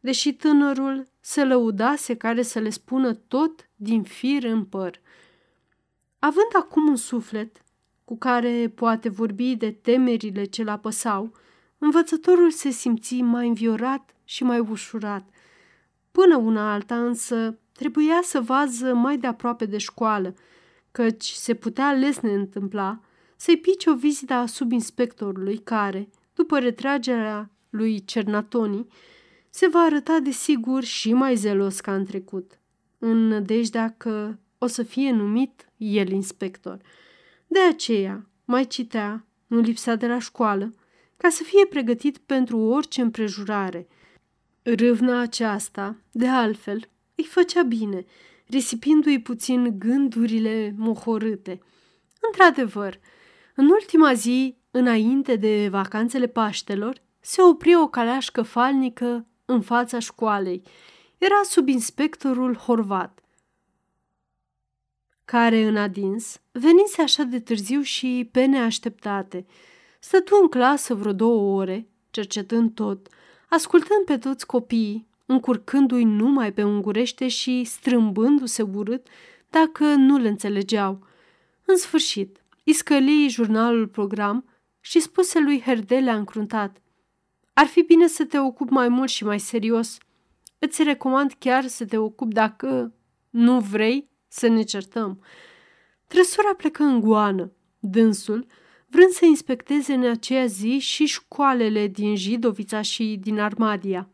[0.00, 5.00] deși tânărul se lăudase care să le spună tot din fir în păr.
[6.18, 7.64] Având acum un suflet
[8.04, 11.32] cu care poate vorbi de temerile ce l-apăsau,
[11.78, 15.28] învățătorul se simți mai înviorat și mai ușurat.
[16.10, 20.34] Până una alta însă trebuia să vază mai de aproape de școală,
[20.94, 23.00] căci se putea lesne întâmpla
[23.36, 28.86] să-i pice o vizită a subinspectorului care, după retragerea lui Cernatoni,
[29.50, 32.58] se va arăta de sigur și mai zelos ca în trecut,
[32.98, 36.78] în nădejdea că o să fie numit el inspector.
[37.46, 40.74] De aceea, mai citea, nu lipsea de la școală,
[41.16, 43.88] ca să fie pregătit pentru orice împrejurare.
[44.62, 48.04] Râvna aceasta, de altfel, îi făcea bine,
[48.46, 51.60] risipindu-i puțin gândurile mohorâte.
[52.20, 52.98] Într-adevăr,
[53.54, 60.62] în ultima zi, înainte de vacanțele Paștelor, se opri o caleașcă falnică în fața școalei.
[61.18, 63.18] Era subinspectorul Horvat,
[65.24, 69.46] care în adins venise așa de târziu și pe neașteptate.
[70.00, 73.08] Stătu în clasă vreo două ore, cercetând tot,
[73.48, 79.06] ascultând pe toți copiii, încurcându-i numai pe ungurește și strâmbându-se urât
[79.50, 81.06] dacă nu le înțelegeau.
[81.64, 84.44] În sfârșit, iscălii jurnalul program
[84.80, 86.82] și spuse lui Herdelea încruntat.
[87.52, 89.98] Ar fi bine să te ocupi mai mult și mai serios.
[90.58, 92.94] Îți recomand chiar să te ocupi dacă
[93.30, 95.20] nu vrei să ne certăm.
[96.06, 97.52] Trăsura plecă în goană.
[97.78, 98.46] Dânsul,
[98.86, 104.08] vrând să inspecteze în aceea zi și școalele din Jidovița și din Armadia.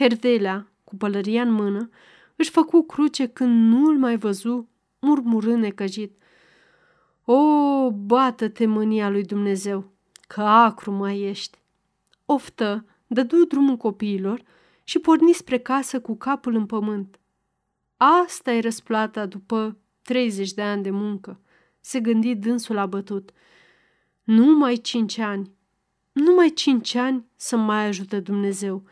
[0.00, 1.90] Herdelea, cu pălăria în mână,
[2.36, 4.68] își făcu cruce când nu-l mai văzu,
[4.98, 6.22] murmurând necăjit.
[7.24, 9.92] O, bată-te mânia lui Dumnezeu,
[10.26, 11.58] că acru mai ești!
[12.24, 14.42] oftă, dădu drumul copiilor
[14.84, 17.18] și porni spre casă cu capul în pământ.
[17.96, 21.40] Asta e răsplata după 30 de ani de muncă,
[21.80, 23.30] se gândi dânsul abătut.
[24.22, 25.50] Numai cinci ani,
[26.12, 28.84] numai cinci ani să mai ajute Dumnezeu.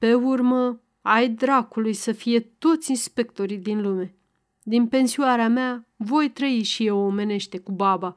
[0.00, 4.14] Pe urmă, ai dracului să fie toți inspectorii din lume.
[4.62, 8.14] Din pensioarea mea voi trăi și eu omenește cu baba,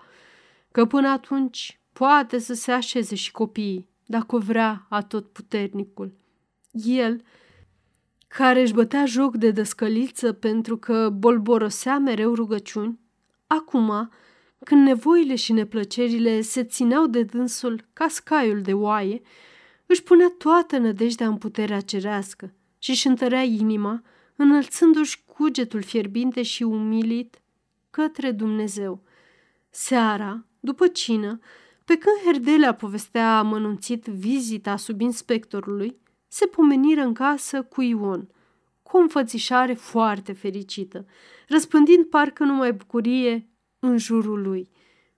[0.71, 6.13] că până atunci poate să se așeze și copiii, dacă vrea atot puternicul.
[6.71, 7.23] El,
[8.27, 12.99] care își bătea joc de dăscăliță pentru că bolborosea mereu rugăciuni,
[13.47, 14.11] acum,
[14.65, 19.21] când nevoile și neplăcerile se țineau de dânsul ca scaiul de oaie,
[19.93, 24.01] își punea toată nădejdea în puterea cerească și își întărea inima,
[24.35, 27.41] înălțându-și cugetul fierbinte și umilit
[27.89, 29.03] către Dumnezeu.
[29.69, 31.39] Seara, după cină,
[31.85, 35.97] pe când Herdelea povestea amănunțit vizita sub inspectorului,
[36.27, 38.29] se pomeniră în casă cu Ion,
[38.83, 41.05] cu o înfățișare foarte fericită,
[41.47, 43.49] răspândind parcă numai bucurie
[43.79, 44.69] în jurul lui.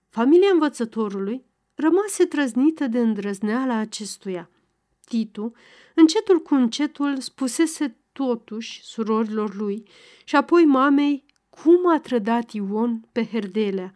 [0.10, 1.46] Familia învățătorului
[1.76, 4.50] rămase trăznită de îndrăzneala acestuia.
[5.06, 5.52] Titu,
[5.96, 9.88] încetul cu încetul, spusese totuși surorilor lui
[10.24, 13.94] și apoi mamei cum a trădat Ion pe Herdelea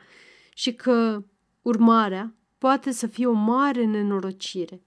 [0.53, 1.23] și că
[1.61, 4.81] urmarea poate să fie o mare nenorocire.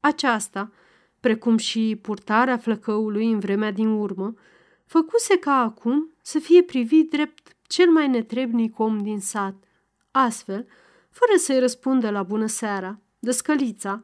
[0.00, 0.72] Aceasta,
[1.20, 4.34] precum și purtarea flăcăului în vremea din urmă,
[4.86, 9.54] făcuse ca acum să fie privit drept cel mai netrebnic om din sat.
[10.10, 10.66] Astfel,
[11.10, 14.02] fără să-i răspundă la bună seara, dăscălița,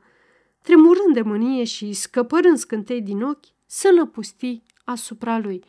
[0.66, 5.64] tremurând de mânie și scăpărând scântei din ochi, să năpusti asupra lui.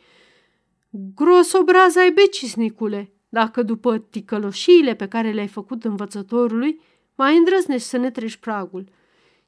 [1.14, 6.80] Gros obraz ai becisnicule, dacă după ticăloșiile pe care le-ai făcut învățătorului,
[7.14, 8.88] mai îndrăznești să ne treci pragul.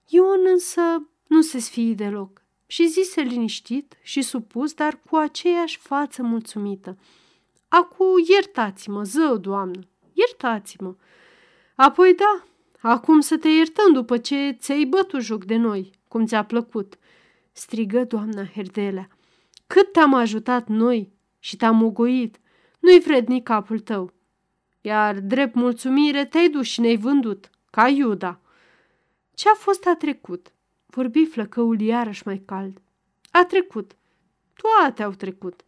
[0.06, 0.80] Ion însă
[1.26, 6.98] nu se sfii deloc și zise liniștit și supus, dar cu aceeași față mulțumită.
[7.68, 9.80] Acu, iertați-mă, zău, doamnă,
[10.12, 10.94] iertați-mă.
[11.74, 12.44] Apoi da,
[12.80, 16.98] acum să te iertăm după ce ți-ai bătut joc de noi, cum ți-a plăcut,
[17.52, 19.08] strigă doamna Herdelea.
[19.66, 22.40] Cât te-am ajutat noi și te-am ugoit,
[22.78, 24.12] nu-i vrednic capul tău.
[24.80, 28.40] Iar drept mulțumire te-ai dus și ne-ai vândut, ca Iuda.
[29.34, 30.52] Ce a fost a trecut?
[30.86, 32.80] Vorbi flăcăul iarăși mai cald.
[33.30, 33.96] A trecut.
[34.54, 35.60] Toate au trecut.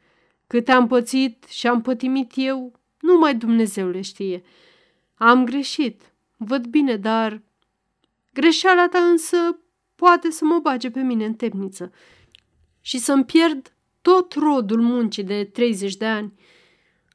[0.47, 4.43] Cât am pățit și am pătimit eu, numai Dumnezeu le știe.
[5.15, 6.12] Am greșit,
[6.45, 7.43] văd bine, dar
[8.33, 9.59] greșeala ta însă
[9.95, 11.93] poate să mă bage pe mine în temniță
[12.81, 16.33] și să-mi pierd tot rodul muncii de 30 de ani.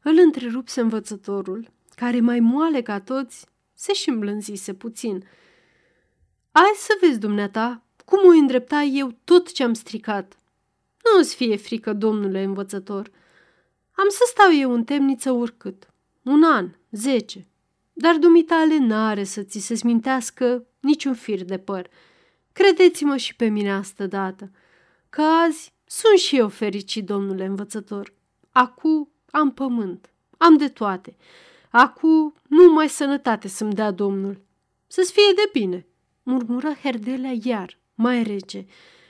[0.03, 5.27] Îl întrerupse învățătorul, care mai moale ca toți, se și îmblânzise puțin.
[6.51, 10.37] Ai să vezi, dumneata, cum o îndrepta eu tot ce am stricat.
[11.15, 13.11] Nu-ți fie frică, domnule învățător.
[13.91, 15.87] Am să stau eu în temniță urcât.
[16.23, 17.47] Un an, zece.
[17.99, 21.89] Dar dumitale n-are să ți se smintească niciun fir de păr.
[22.51, 24.51] Credeți-mă și pe mine astă dată,
[25.09, 28.13] că azi sunt și eu fericit, domnule învățător.
[28.51, 31.15] Acu am pământ, am de toate.
[31.69, 34.41] Acu numai sănătate să-mi dea Domnul.
[34.87, 35.85] Să-ți fie de bine,
[36.23, 38.65] murmură Herdelea iar, mai rece,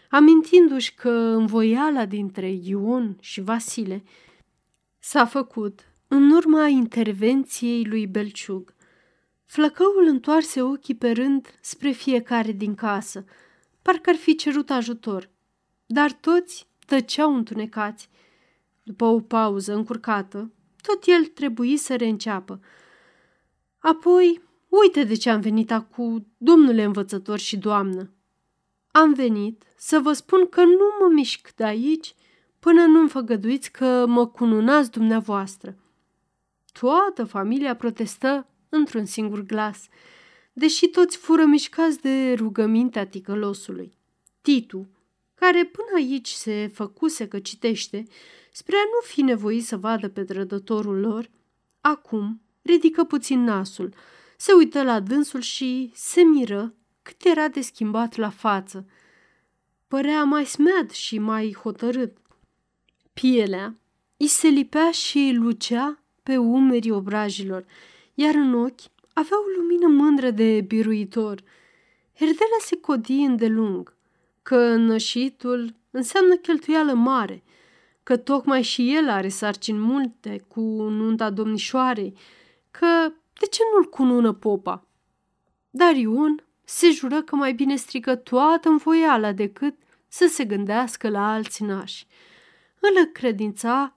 [0.09, 4.03] amintindu-și că învoiala dintre Ion și Vasile
[4.99, 8.75] s-a făcut în urma intervenției lui Belciug.
[9.47, 13.25] Flăcăul întoarse ochii pe rând spre fiecare din casă,
[13.81, 15.29] parcă ar fi cerut ajutor,
[15.85, 18.09] dar toți tăceau întunecați.
[18.83, 20.51] După o pauză încurcată,
[20.81, 22.59] tot el trebuie să reînceapă.
[23.77, 28.11] Apoi, uite de ce am venit acum, domnule învățător și doamnă.
[28.91, 32.15] Am venit să vă spun că nu mă mișc de aici
[32.59, 35.77] până nu-mi făgăduiți că mă cununați dumneavoastră.
[36.79, 39.87] Toată familia protestă într-un singur glas,
[40.53, 43.93] deși toți fură mișcați de rugămintea ticălosului.
[44.41, 44.87] Titu,
[45.35, 48.03] care până aici se făcuse că citește,
[48.51, 51.29] spre a nu fi nevoit să vadă pe trădătorul lor,
[51.81, 53.93] acum ridică puțin nasul,
[54.37, 58.85] se uită la dânsul și se miră cât era de schimbat la față.
[59.87, 62.17] Părea mai smead și mai hotărât.
[63.13, 63.75] Pielea
[64.17, 67.65] îi se lipea și lucea pe umerii obrajilor,
[68.19, 68.81] iar în ochi
[69.13, 71.43] avea o lumină mândră de biruitor.
[72.13, 73.95] Herdela se codi îndelung,
[74.43, 77.43] că nășitul înseamnă cheltuială mare,
[78.03, 82.13] că tocmai și el are sarcini multe cu nunta domnișoarei,
[82.71, 84.85] că de ce nu-l cunună popa?
[85.69, 89.75] Dar Ion se jură că mai bine strică toată învoiala decât
[90.07, 92.07] să se gândească la alți nași.
[92.79, 93.95] Îl credința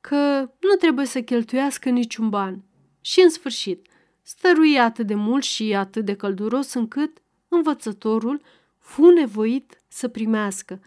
[0.00, 2.62] că nu trebuie să cheltuiască niciun ban.
[3.02, 3.86] Și, în sfârșit,
[4.22, 8.40] stărui atât de mult și atât de călduros încât învățătorul
[8.78, 10.80] fu nevoit să primească.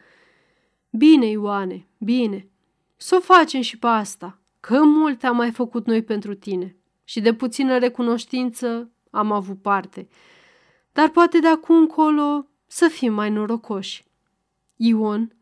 [0.89, 2.47] Bine, Ioane, bine,
[2.95, 7.21] să o facem și pe asta, că mult am mai făcut noi pentru tine și
[7.21, 10.07] de puțină recunoștință am avut parte.
[10.91, 14.05] Dar poate de acum încolo să fim mai norocoși.
[14.75, 15.35] Ion,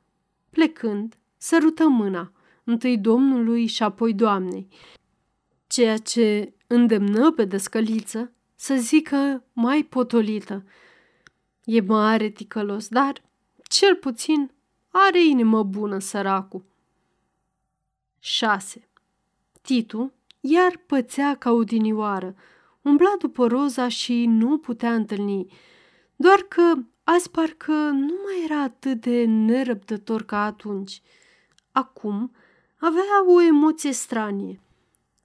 [0.50, 2.32] plecând, sărută mâna,
[2.64, 4.68] întâi Domnului și apoi Doamnei,
[5.68, 10.64] ceea ce îndemnă pe descăliță să zică mai potolită.
[11.64, 13.22] E mare ticălos, dar
[13.64, 14.52] cel puțin
[14.90, 16.66] are inimă bună săracul.
[18.20, 18.88] 6.
[19.62, 22.36] Titu iar pățea ca o dinioară,
[22.82, 25.48] umbla după roza și nu putea întâlni,
[26.16, 26.74] doar că
[27.04, 31.02] azi parcă nu mai era atât de nerăbdător ca atunci.
[31.72, 32.32] Acum
[32.78, 34.60] avea o emoție stranie,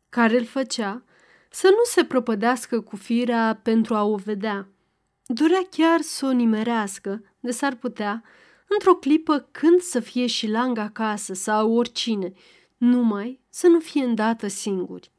[0.09, 1.03] care îl făcea
[1.49, 4.69] să nu se propădească cu firea pentru a o vedea.
[5.27, 8.23] Dorea chiar să o nimerească, de s-ar putea,
[8.69, 12.33] într-o clipă când să fie și lang acasă sau oricine,
[12.77, 15.13] numai să nu fie îndată singuri.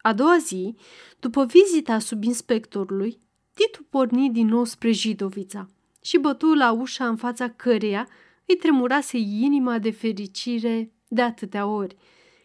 [0.00, 0.76] A doua zi,
[1.18, 3.20] după vizita subinspectorului,
[3.54, 5.68] Titu porni din nou spre Jidovița
[6.02, 8.08] și bătu la ușa în fața căreia
[8.46, 11.96] îi tremurase inima de fericire de atâtea ori.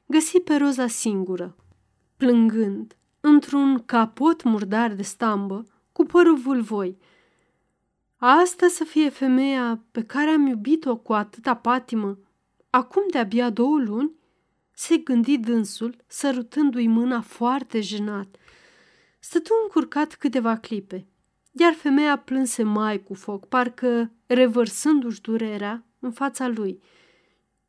[0.06, 1.56] Găsi pe Roza singură,
[2.18, 2.98] plângând,
[3.28, 6.98] într-un capot murdar de stambă, cu părul vulvoi.
[8.18, 12.20] Asta să fie femeia pe care am iubit-o cu atâta patimă,
[12.70, 14.12] acum de-abia două luni?
[14.72, 18.36] Se gândi dânsul, sărutându-i mâna foarte jenat.
[19.20, 21.08] Stătu încurcat câteva clipe,
[21.52, 26.82] iar femeia plânse mai cu foc, parcă revărsându-și durerea în fața lui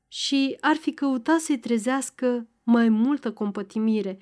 [0.09, 4.19] și ar fi căutat să-i trezească mai multă compătimire.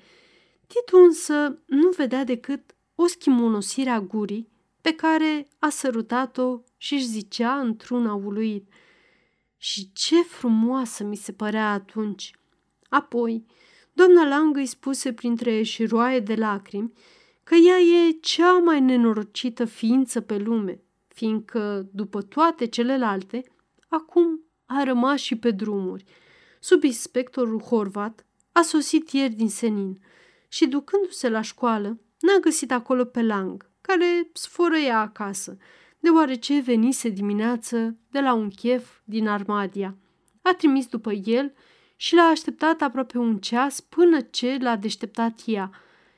[0.67, 4.49] Titu însă nu vedea decât o schimonosire a gurii
[4.81, 8.71] pe care a sărutat-o și își zicea într-un uluit.
[9.57, 12.31] Și ce frumoasă mi se părea atunci!
[12.89, 13.45] Apoi,
[13.93, 16.93] doamna Lang îi spuse printre șiroaie de lacrimi
[17.43, 23.43] că ea e cea mai nenorocită ființă pe lume, fiindcă, după toate celelalte,
[23.87, 26.03] acum a rămas și pe drumuri.
[26.59, 29.99] Subinspectorul Horvat a sosit ieri din senin
[30.47, 31.87] și, ducându-se la școală,
[32.19, 35.57] n-a găsit acolo pe Lang, care sfărăia acasă,
[35.99, 39.97] deoarece venise dimineață de la un chef din Armadia.
[40.41, 41.53] A trimis după el
[41.95, 45.71] și l-a așteptat aproape un ceas până ce l-a deșteptat ea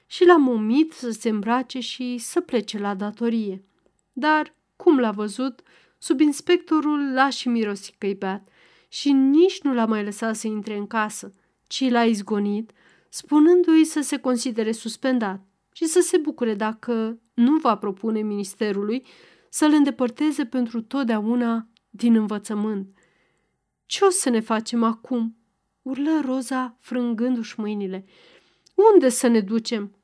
[0.06, 3.64] și l-a momit să se îmbrace și să plece la datorie.
[4.14, 5.61] Dar, cum l-a văzut,
[5.97, 8.47] subinspectorul l-a și mirosit că beat
[8.88, 11.34] și nici nu l-a mai lăsat să intre în casă,
[11.68, 12.72] ci l-a izgonit,
[13.10, 19.06] spunându-i să se considere suspendat și să se bucure dacă nu va propune ministerului
[19.49, 22.98] să-l îndepărteze pentru totdeauna din învățământ.
[23.86, 25.38] Ce o să ne facem acum?"
[25.81, 28.06] urlă Roza frângându-și mâinile.
[28.94, 29.95] Unde să ne ducem?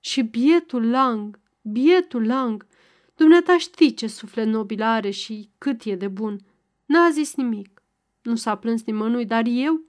[0.00, 2.66] Și bietul Lang, bietul Lang,
[3.14, 6.38] dumneata știi ce suflet nobil are și cât e de bun.
[6.86, 7.82] N-a zis nimic.
[8.22, 9.80] Nu s-a plâns nimănui, dar eu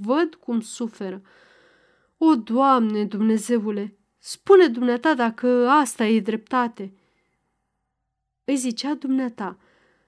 [0.00, 1.22] văd cum suferă.
[2.24, 6.92] O, Doamne, Dumnezeule, spune dumneata dacă asta e dreptate.
[8.44, 9.58] Îi zicea dumneata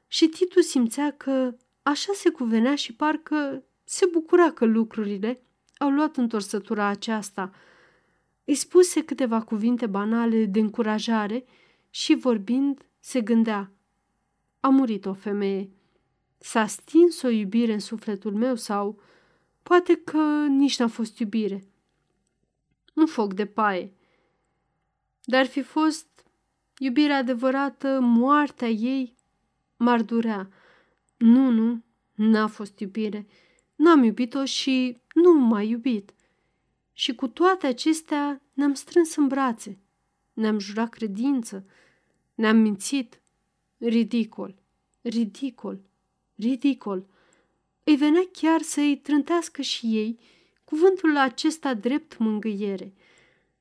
[0.06, 5.42] și Titu simțea că așa se cuvenea și parcă se bucura că lucrurile
[5.78, 7.52] au luat întorsătura aceasta.
[8.44, 11.44] Îi spuse câteva cuvinte banale de încurajare
[11.90, 13.72] și, vorbind, se gândea.
[14.60, 15.70] A murit o femeie.
[16.38, 19.00] S-a stins o iubire în sufletul meu sau
[19.62, 21.68] poate că nici n-a fost iubire.
[22.94, 23.92] Un foc de paie.
[25.24, 26.06] Dar fi fost
[26.78, 29.14] iubirea adevărată, moartea ei
[29.76, 30.50] m-ar durea.
[31.16, 31.82] Nu, nu,
[32.14, 33.26] n-a fost iubire.
[33.76, 36.14] N-am iubit-o și nu m-a iubit.
[36.92, 39.78] Și cu toate acestea ne-am strâns în brațe,
[40.32, 41.66] ne-am jurat credință,
[42.34, 43.20] ne-am mințit.
[43.78, 44.54] Ridicol,
[45.02, 45.80] ridicol,
[46.34, 47.06] ridicol.
[47.84, 50.18] Îi venea chiar să-i trântească și ei
[50.64, 52.92] cuvântul acesta drept mângâiere.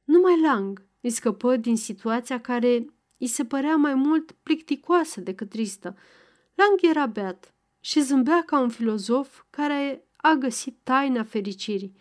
[0.03, 2.85] Numai Lang îi scăpă din situația care
[3.17, 5.97] îi se părea mai mult plicticoasă decât tristă.
[6.53, 11.95] Lang era beat și zâmbea ca un filozof care a găsit taina fericirii.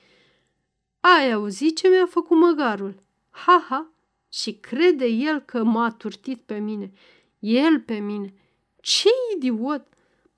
[1.01, 2.95] Ai auzit ce mi-a făcut măgarul?
[3.31, 3.93] Ha, ha!
[4.29, 6.93] Și crede el că m-a turtit pe mine.
[7.39, 8.35] El pe mine.
[8.81, 9.87] Ce idiot!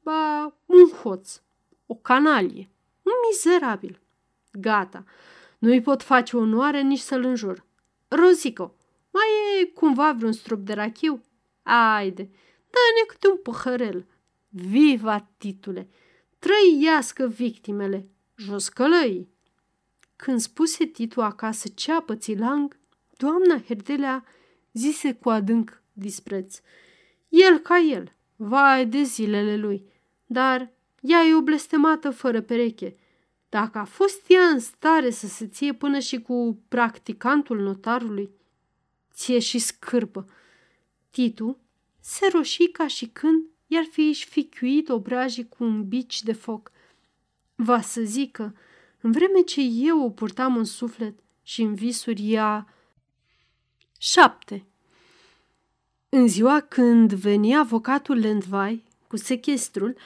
[0.03, 1.41] Ba, un hoț,
[1.87, 2.69] o canalie,
[3.03, 4.01] un mizerabil.
[4.61, 5.05] Gata,
[5.59, 7.65] nu-i pot face onoare nici să-l înjur.
[8.09, 8.75] Rozico,
[9.11, 11.23] mai e cumva vreun strup de rachiu?
[11.63, 12.23] Haide,
[12.71, 14.07] dă-ne câte un păhărel.
[14.49, 15.89] Viva, titule!
[16.39, 18.09] Trăiască victimele!
[18.37, 19.29] Jos călăii!
[20.17, 22.79] Când spuse Titu acasă ce a pățit Lang,
[23.17, 24.25] doamna Herdelea
[24.73, 26.61] zise cu adânc dispreț.
[27.29, 29.93] El ca el, vai de zilele lui,
[30.27, 32.97] dar ea e o blestemată fără pereche.
[33.55, 38.31] Dacă a fost ea în stare să se ție până și cu practicantul notarului,
[39.13, 40.29] ție și scârbă.
[41.11, 41.59] Titu
[42.01, 46.71] se roșii ca și când i-ar fi șfichiuit obrajii cu un bici de foc.
[47.55, 48.57] Va să zică,
[49.01, 52.75] în vreme ce eu o purtam în suflet și în visuri ea...
[53.99, 54.65] 7.
[56.09, 59.97] În ziua când venia avocatul Lendvai cu sechestrul,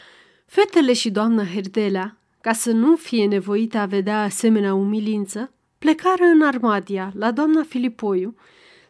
[0.46, 6.42] fetele și doamna Herdelea, ca să nu fie nevoite a vedea asemenea umilință, plecară în
[6.42, 8.34] Armadia la doamna Filipoiu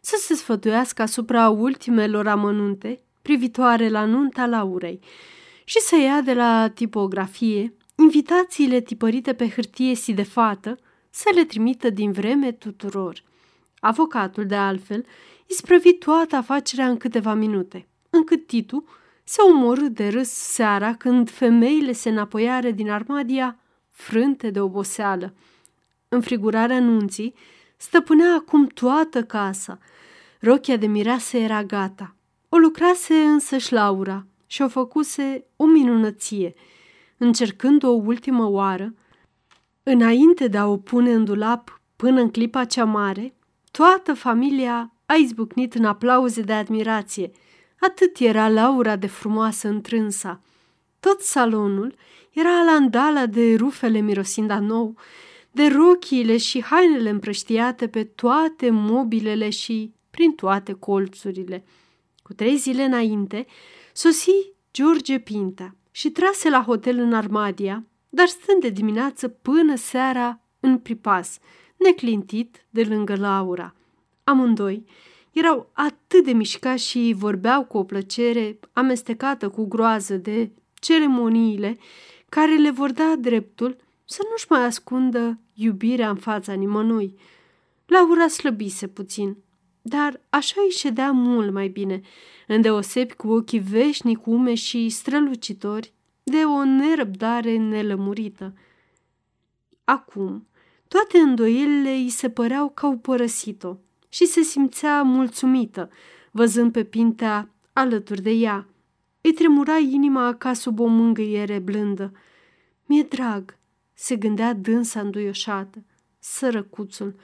[0.00, 5.00] să se sfătuiască asupra ultimelor amănunte privitoare la nunta Laurei
[5.64, 10.78] și să ia de la tipografie invitațiile tipărite pe hârtie si de fată
[11.10, 13.22] să le trimită din vreme tuturor.
[13.80, 15.04] Avocatul, de altfel,
[15.46, 18.84] isprăvi toată afacerea în câteva minute, încât Titu
[19.28, 25.34] se omorâ de râs seara când femeile se înapoiară din armadia frânte de oboseală.
[26.08, 27.34] Înfrigurarea nunții
[27.76, 29.78] stăpânea acum toată casa.
[30.40, 32.14] Rochia de mireasă era gata.
[32.48, 36.54] O lucrase însăși Laura și o făcuse o minunăție–
[37.18, 38.94] încercând o ultimă oară,
[39.82, 43.34] înainte de a o pune în dulap până în clipa cea mare,
[43.70, 47.30] toată familia a izbucnit în aplauze de admirație.
[47.80, 50.40] Atât era Laura de frumoasă întrânsa.
[51.00, 51.94] Tot salonul
[52.30, 54.94] era alandala de rufele mirosind a nou,
[55.50, 61.64] de rochiile și hainele împrăștiate pe toate mobilele și prin toate colțurile.
[62.22, 63.46] Cu trei zile înainte,
[63.92, 70.40] sosi George Pinta, și trase la hotel în Armadia, dar stând de dimineață până seara
[70.60, 71.38] în pripas,
[71.76, 73.74] neclintit de lângă Laura.
[74.24, 74.84] Amândoi
[75.32, 81.78] erau atât de mișcați și vorbeau cu o plăcere amestecată cu groază de ceremoniile
[82.28, 87.18] care le vor da dreptul să nu-și mai ascundă iubirea în fața nimănui.
[87.86, 89.36] Laura slăbise puțin,
[89.82, 92.00] dar așa îi ședea mult mai bine,
[92.46, 95.92] îndeosebi cu ochii veșnic ume și strălucitori
[96.22, 98.54] de o nerăbdare nelămurită.
[99.84, 100.46] Acum,
[100.88, 103.76] toate îndoielile îi se păreau că au părăsit-o
[104.08, 105.90] și se simțea mulțumită,
[106.30, 108.66] văzând pe Pintea alături de ea.
[109.20, 112.12] Îi tremura inima ca sub o mângâiere blândă.
[112.86, 113.58] Mi-e drag,
[113.94, 115.84] se gândea dânsa înduioșată,
[116.18, 117.14] sărăcuțul,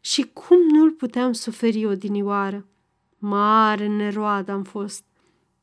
[0.00, 2.66] și cum nu-l puteam suferi odinioară.
[3.18, 5.04] Mare neroadă am fost.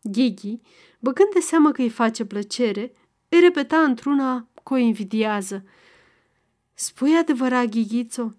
[0.01, 0.60] Ghighi,
[0.99, 2.91] băgând de seamă că îi face plăcere,
[3.30, 5.64] îi repeta într-una că o invidiază.
[6.73, 8.34] Spui adevărat, Ghighițo?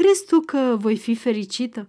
[0.00, 1.88] Crezi tu că voi fi fericită?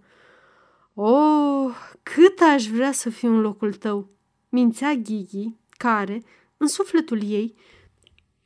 [0.93, 4.09] Oh, cât aș vrea să fiu în locul tău!
[4.49, 6.23] Mințea Ghighi, care,
[6.57, 7.55] în sufletul ei,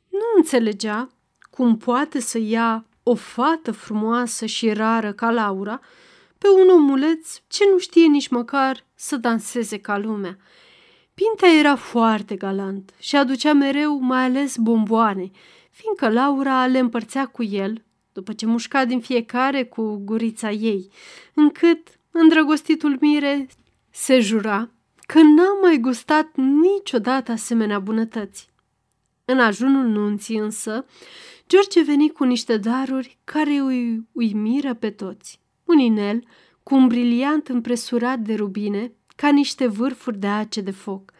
[0.08, 1.08] nu înțelegea
[1.50, 5.80] cum poate să ia o fată frumoasă și rară ca Laura
[6.38, 10.36] pe un omuleț ce nu știe nici măcar să danseze ca lumea.
[11.14, 15.30] Pintea era foarte galant și aducea mereu mai ales bomboane,
[15.70, 17.85] fiindcă Laura le împărțea cu el,
[18.16, 20.90] după ce mușca din fiecare cu gurița ei,
[21.34, 23.48] încât îndrăgostitul mire
[23.90, 24.70] se jura
[25.06, 28.50] că n-a mai gustat niciodată asemenea bunătăți.
[29.24, 30.86] În ajunul nunții însă,
[31.48, 35.40] George veni cu niște daruri care îi uimiră pe toți.
[35.64, 36.24] Un inel
[36.62, 41.12] cu un briliant împresurat de rubine, ca niște vârfuri de ace de foc,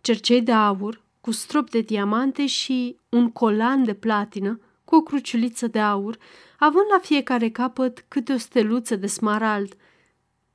[0.00, 5.66] cercei de aur cu strop de diamante și un colan de platină cu o cruciuliță
[5.66, 6.18] de aur,
[6.58, 9.76] având la fiecare capăt câte o steluță de smarald.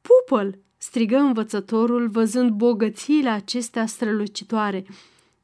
[0.02, 0.58] Pupăl!
[0.78, 4.86] strigă învățătorul văzând bogățiile acestea strălucitoare,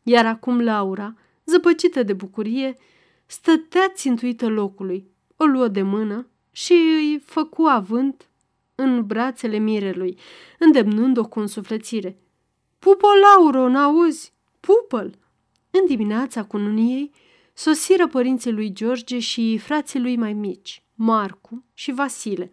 [0.04, 1.14] iar acum Laura,
[1.46, 2.78] zăpăcită de bucurie,
[3.26, 8.30] stătea țintuită locului, o luă de mână și îi făcu avânt
[8.76, 10.18] în brațele mirelui,
[10.60, 12.18] îndemnând-o cu însuflețire.
[12.80, 14.34] Pupă, Lauro, n-auzi?
[14.60, 15.18] Pupă-l!
[15.72, 17.12] În dimineața cununiei
[17.58, 22.52] sosiră părinții lui George și frații lui mai mici, Marcu și Vasile.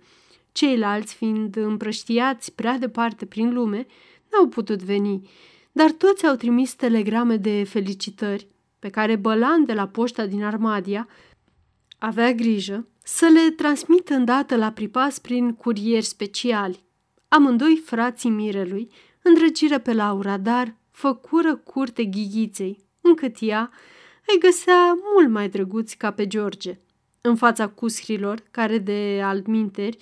[0.53, 3.87] Ceilalți, fiind împrăștiați prea departe prin lume,
[4.33, 5.29] n-au putut veni,
[5.73, 8.49] dar toți au trimis telegrame de felicitări
[8.79, 11.09] pe care Bălan de la poșta din Armadia
[11.99, 16.85] avea grijă să le transmită îndată la pripas prin curieri speciali.
[17.29, 18.91] Amândoi frații mirelui
[19.23, 23.71] îndrăgiră pe Laura, dar făcură curte ghighiței, încât ea
[24.27, 26.79] îi găsea mult mai drăguți ca pe George.
[27.21, 29.97] În fața cuscrilor, care de altminteri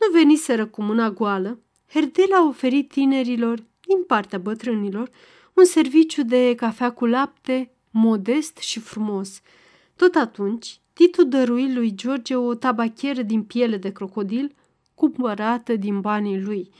[0.00, 1.58] nu veniseră cu mâna goală,
[1.92, 5.10] Herdela a oferit tinerilor, din partea bătrânilor,
[5.54, 9.40] un serviciu de cafea cu lapte modest și frumos.
[9.96, 14.54] Tot atunci, Titu dărui lui George o tabacheră din piele de crocodil,
[14.94, 16.70] cumpărată din banii lui.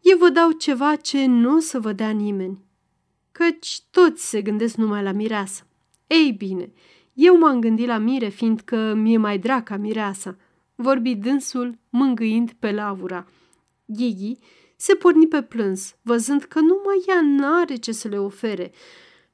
[0.00, 2.58] Eu vă dau ceva ce nu o să vă dea nimeni,
[3.32, 5.67] căci toți se gândesc numai la mireasă.
[6.08, 6.72] Ei bine,
[7.12, 10.36] eu m-am gândit la mire, fiindcă mi-e mai drag ca mireasa,
[10.74, 13.26] vorbi dânsul mângâind pe lavura.
[13.84, 14.38] Ghighi
[14.76, 18.72] se porni pe plâns, văzând că numai ea n-are ce să le ofere,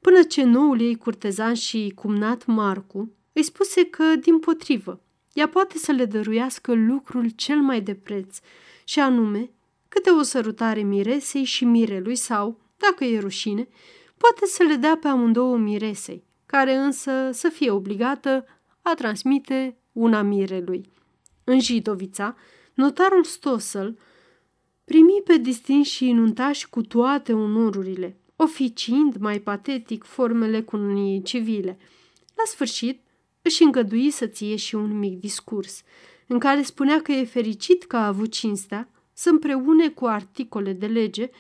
[0.01, 5.01] până ce noul ei curtezan și cumnat Marcu îi spuse că, din potrivă,
[5.33, 8.39] ea poate să le dăruiască lucrul cel mai de preț,
[8.85, 9.51] și anume
[9.89, 13.69] câte o sărutare miresei și mirelui sau, dacă e rușine,
[14.17, 16.25] poate să le dea pe amândouă miresei,
[16.55, 18.45] care însă să fie obligată
[18.83, 20.91] a transmite una mirelui.
[21.45, 22.37] În Jidovița,
[22.75, 23.99] notarul Stosel
[24.85, 31.79] primi pe distinși inuntași cu toate onorurile, oficiind mai patetic formele cununiei civile.
[32.35, 33.01] La sfârșit,
[33.43, 35.83] își îngădui să ție și un mic discurs,
[36.27, 40.87] în care spunea că e fericit că a avut cinstea să împreune cu articole de
[40.87, 41.31] lege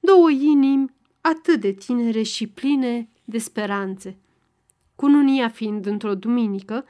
[0.00, 4.18] două inimi atât de tinere și pline de speranțe.
[4.96, 6.84] Cununia fiind într-o duminică,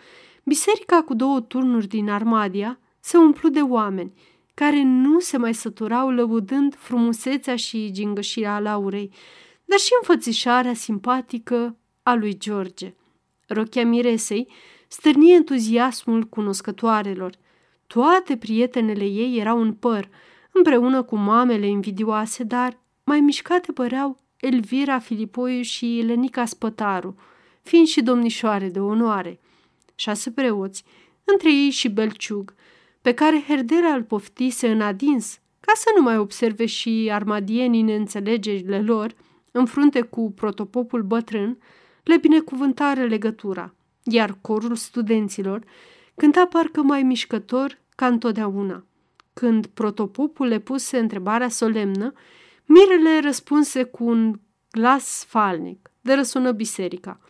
[0.44, 4.12] biserica cu două turnuri din Armadia se umplu de oameni
[4.54, 9.10] care nu se mai săturau lăudând frumusețea și gingășirea Laurei,
[9.64, 12.94] dar și înfățișarea simpatică a lui George.
[13.46, 14.48] Rochia miresei
[14.88, 17.32] stârni entuziasmul cunoscătoarelor.
[17.86, 20.08] Toate prietenele ei erau în păr,
[20.52, 27.16] împreună cu mamele invidioase, dar mai mișcate păreau Elvira Filipoiu și Lenica Spătaru,
[27.64, 29.40] fiind și domnișoare de onoare.
[29.94, 30.84] Șase preoți,
[31.24, 32.54] între ei și Belciug,
[33.02, 38.82] pe care Herdera îl poftise în adins, ca să nu mai observe și armadienii neînțelegerile
[38.82, 39.14] lor,
[39.50, 41.58] în frunte cu protopopul bătrân,
[42.02, 45.64] le binecuvântare legătura, iar corul studenților
[46.14, 48.84] cânta parcă mai mișcător ca întotdeauna.
[49.32, 52.12] Când protopopul le puse întrebarea solemnă,
[52.66, 57.20] Mirele răspunse cu un glas falnic, de răsună biserica.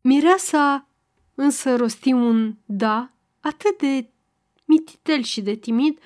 [0.00, 0.88] Mireasa
[1.34, 3.10] însă rosti un da
[3.40, 4.08] atât de
[4.64, 5.98] mititel și de timid,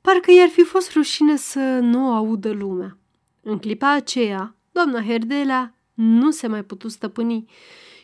[0.00, 2.98] parcă i-ar fi fost rușine să nu o audă lumea.
[3.42, 7.44] În clipa aceea, doamna Herdela nu se mai putu stăpâni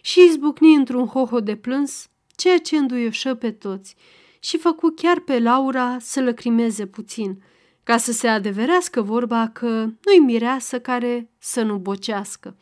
[0.01, 3.97] și izbucni într-un hoho de plâns, ceea ce înduioșă pe toți
[4.41, 7.43] și făcu chiar pe Laura să lăcrimeze puțin,
[7.83, 9.69] ca să se adeverească vorba că
[10.05, 12.57] nu-i mireasă care să nu bocească.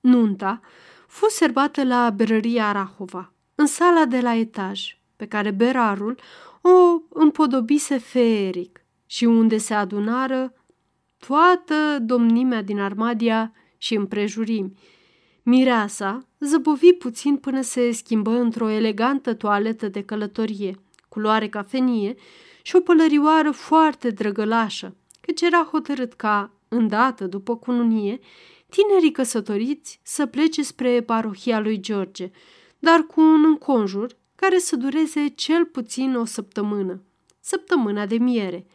[0.00, 0.60] Nunta
[1.14, 6.18] fu serbată la berăria Rahova, în sala de la etaj, pe care berarul
[6.60, 10.54] o împodobise feeric și unde se adunară
[11.18, 14.72] toată domnimea din Armadia și împrejurimi.
[15.42, 22.14] Mireasa zăbovi puțin până se schimbă într-o elegantă toaletă de călătorie, culoare cafenie
[22.62, 28.18] și o pălărioară foarte drăgălașă, căci era hotărât ca, îndată după cununie,
[28.74, 32.30] tinerii căsătoriți să plece spre parohia lui George,
[32.78, 37.02] dar cu un înconjur care să dureze cel puțin o săptămână,
[37.40, 38.66] săptămâna de miere.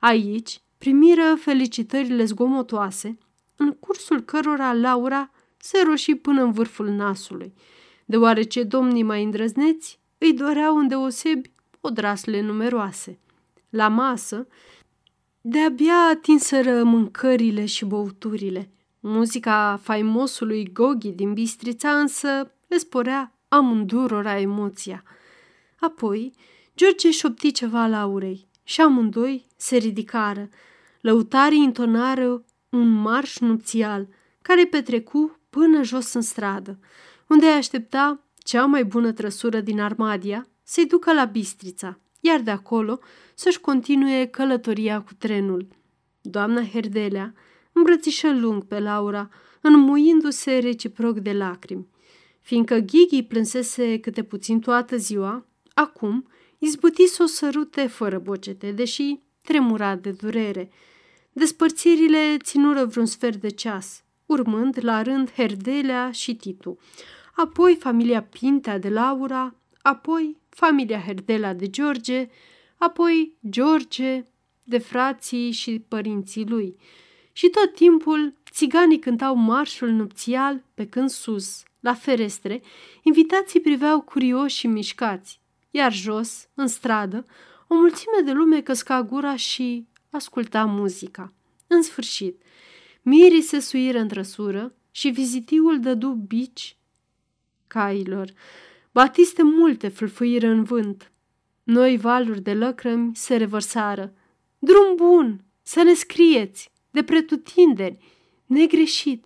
[0.00, 3.18] Aici primiră felicitările zgomotoase,
[3.56, 7.54] în cursul cărora Laura se roși până în vârful nasului,
[8.04, 11.50] deoarece domnii mai îndrăzneți îi doreau îndeosebi
[11.80, 13.18] odrasle numeroase.
[13.68, 14.46] La masă,
[15.40, 18.70] de-abia atinseră mâncările și băuturile.
[19.04, 25.02] Muzica faimosului Gogi din Bistrița însă le sporea amândurora emoția.
[25.80, 26.32] Apoi,
[26.76, 30.48] George șopti ceva Laurei și amândoi se ridicară.
[31.00, 34.08] Lăutarii intonară un marș nupțial
[34.42, 36.78] care petrecu până jos în stradă,
[37.28, 42.50] unde îi aștepta cea mai bună trăsură din Armadia să-i ducă la Bistrița, iar de
[42.50, 42.98] acolo
[43.34, 45.68] să-și continue călătoria cu trenul.
[46.20, 47.34] Doamna Herdelea
[47.72, 49.28] îmbrățișă lung pe Laura,
[49.60, 51.86] înmuindu-se reciproc de lacrimi.
[52.40, 56.28] Fiindcă Ghighi plânsese câte puțin toată ziua, acum
[56.58, 60.70] izbuti să o sărute fără bocete, deși tremura de durere.
[61.32, 66.78] Despărțirile ținură vreun sfert de ceas, urmând la rând Herdelea și Titu,
[67.34, 72.28] apoi familia Pintea de Laura, apoi familia Herdela de George,
[72.76, 74.24] apoi George
[74.64, 76.76] de frații și părinții lui.
[77.32, 82.62] Și tot timpul țiganii cântau marșul nupțial pe când sus, la ferestre,
[83.02, 85.40] invitații priveau curioși și mișcați,
[85.70, 87.26] iar jos, în stradă,
[87.66, 91.32] o mulțime de lume căsca gura și asculta muzica.
[91.66, 92.42] În sfârșit,
[93.02, 96.76] mirii se suiră în trăsură și vizitiul dădu bici
[97.66, 98.32] cailor.
[98.90, 101.12] Batiste multe fâlfâiră în vânt.
[101.62, 104.12] Noi valuri de lăcrămi se revărsară.
[104.58, 105.44] Drum bun!
[105.62, 106.71] Să ne scrieți!
[106.92, 107.98] De pretutindeni!
[108.46, 109.24] Negreșit!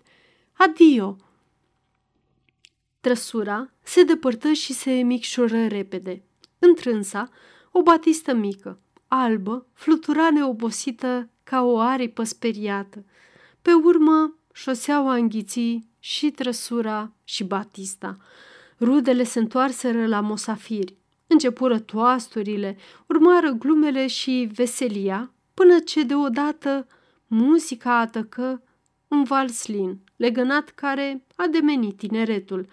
[0.53, 1.17] Adio!
[3.01, 6.23] Trăsura se depărtă și se micșoră repede.
[6.59, 7.29] Întrânsa,
[7.71, 13.05] o batistă mică, albă, flutura neobosită ca o aripă speriată.
[13.63, 18.17] Pe urmă, șoseaua înghiții și trăsura și batista.
[18.81, 20.97] Rudele se întoarseră la mosafiri.
[21.27, 22.77] Începură toasturile,
[23.07, 26.87] urmară glumele și veselia, până ce deodată
[27.27, 28.63] muzica atăcă
[29.09, 32.69] un valslin, legănat care a demenit tineretul.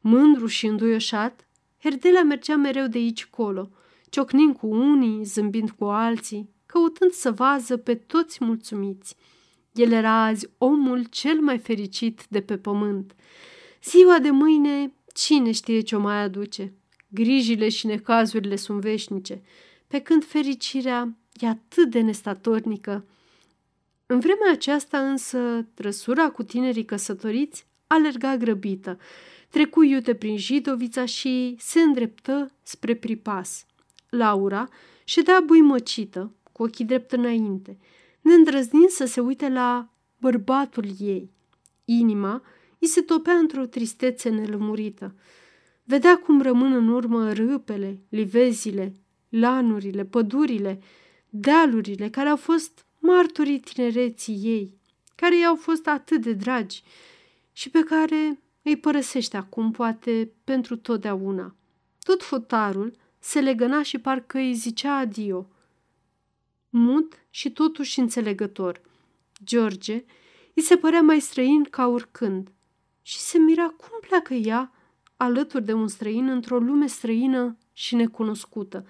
[0.00, 1.48] Mândru și înduioșat,
[1.82, 3.70] Herdela mergea mereu de aici colo,
[4.10, 9.16] ciocnind cu unii, zâmbind cu alții, căutând să vază pe toți mulțumiți.
[9.72, 13.14] El era azi omul cel mai fericit de pe pământ.
[13.82, 16.74] Ziua de mâine, cine știe ce o mai aduce?
[17.08, 19.42] Grijile și necazurile sunt veșnice,
[19.86, 23.06] pe când fericirea e atât de nestatornică.
[24.06, 28.98] În vremea aceasta însă, trăsura cu tinerii căsătoriți alerga grăbită,
[29.48, 33.66] trecu iute prin Jidovița și se îndreptă spre Pripas.
[34.08, 34.68] Laura
[35.04, 37.78] ședea buimăcită, cu ochii drept înainte,
[38.20, 39.88] neîndrăznind să se uite la
[40.18, 41.30] bărbatul ei.
[41.84, 42.42] Inima
[42.78, 45.14] îi se topea într-o tristețe nelămurită.
[45.84, 48.92] Vedea cum rămân în urmă râpele, livezile,
[49.28, 50.80] lanurile, pădurile,
[51.28, 54.78] dealurile care au fost martorii tinereții ei,
[55.14, 56.82] care i-au fost atât de dragi
[57.52, 61.54] și pe care îi părăsește acum, poate, pentru totdeauna.
[62.02, 65.48] Tot fotarul se legăna și parcă îi zicea adio.
[66.68, 68.80] Mut și totuși înțelegător.
[69.44, 70.04] George
[70.54, 72.52] îi se părea mai străin ca oricând
[73.02, 74.72] și se mira cum pleacă ea
[75.16, 78.86] alături de un străin într-o lume străină și necunoscută,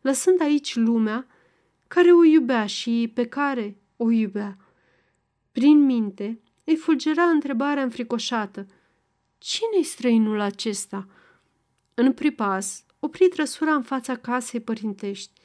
[0.00, 1.26] lăsând aici lumea
[1.94, 4.56] care o iubea și pe care o iubea.
[5.52, 8.66] Prin minte îi fulgera întrebarea înfricoșată.
[9.38, 11.08] Cine-i străinul acesta?
[11.94, 15.40] În pripas, opri trăsura în fața casei părintești.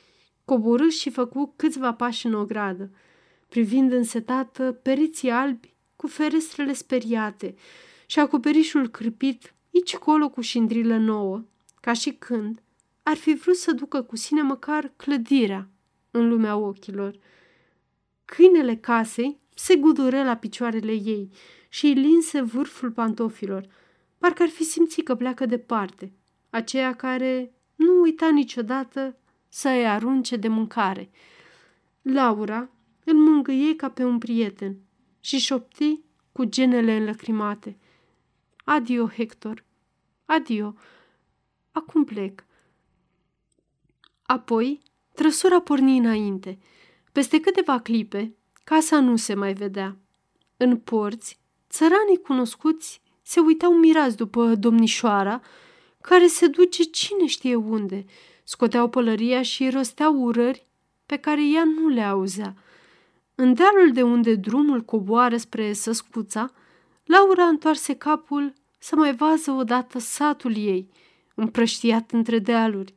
[0.45, 2.91] Coborâ și făcu câțiva pași în ogradă,
[3.49, 7.56] privind însetată periții albi cu ferestrele speriate
[8.06, 11.43] și acoperișul cârpit aici colo cu șindrilă nouă,
[11.82, 12.61] ca și când
[13.03, 15.69] ar fi vrut să ducă cu sine măcar clădirea
[16.16, 17.16] în lumea ochilor.
[18.26, 21.30] Câinele casei se gudură la picioarele ei
[21.69, 23.68] și îi linse vârful pantofilor,
[24.18, 26.14] parcă ar fi simțit că pleacă departe,
[26.50, 29.18] aceea care nu uita niciodată
[29.50, 31.10] să îi arunce de mâncare.
[32.02, 32.69] Laura
[33.03, 34.77] îl mângâie ca pe un prieten
[35.19, 36.00] și șopti
[36.32, 37.77] cu genele înlăcrimate.
[38.64, 39.64] Adio, Hector,
[40.26, 40.76] adio,
[41.72, 42.45] acum plec.
[44.22, 44.82] Apoi,
[45.16, 46.58] trăsura porni înainte.
[47.11, 49.98] Peste câteva clipe, casa nu se mai vedea.
[50.58, 55.42] În porți, țăranii cunoscuți se uitau mirați după domnișoara,
[56.02, 58.06] care se duce cine știe unde,
[58.44, 60.68] scoteau pălăria și rosteau urări
[61.06, 62.56] pe care ea nu le auzea.
[63.35, 66.52] În dealul de unde drumul coboară spre Săscuța,
[67.03, 70.90] Laura întoarse capul să mai vază odată satul ei,
[71.35, 72.94] împrăștiat între dealuri,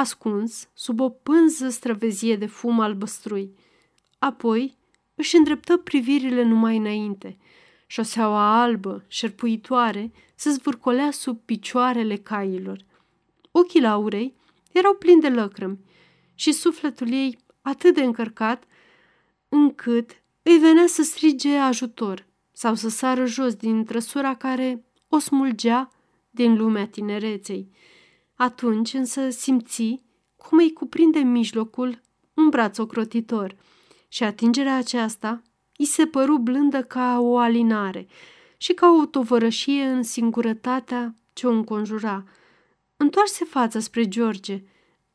[0.00, 3.54] ascuns sub o pânză străvezie de fum albăstrui.
[4.18, 4.76] Apoi
[5.14, 7.38] își îndreptă privirile numai înainte.
[7.86, 12.84] Șoseaua albă, șerpuitoare, se zvârcolea sub picioarele cailor.
[13.50, 14.34] Ochii Laurei
[14.72, 15.78] erau plini de lăcrămi
[16.34, 18.64] și sufletul ei atât de încărcat
[19.48, 20.10] încât
[20.42, 25.90] îi venea să strige ajutor sau să sară jos din trăsura care o smulgea
[26.30, 27.70] din lumea tinereței.
[28.40, 30.02] Atunci însă simți
[30.36, 32.00] cum îi cuprinde în mijlocul
[32.34, 33.56] un braț ocrotitor
[34.08, 35.42] și atingerea aceasta
[35.76, 38.06] îi se păru blândă ca o alinare
[38.56, 42.24] și ca o tovărășie în singurătatea ce o înconjura.
[42.96, 44.62] Întoarse fața spre George,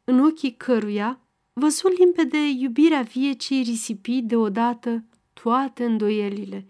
[0.04, 1.20] în ochii căruia
[1.54, 6.66] văzut limpede iubirea vie ce risipi deodată toate îndoielile.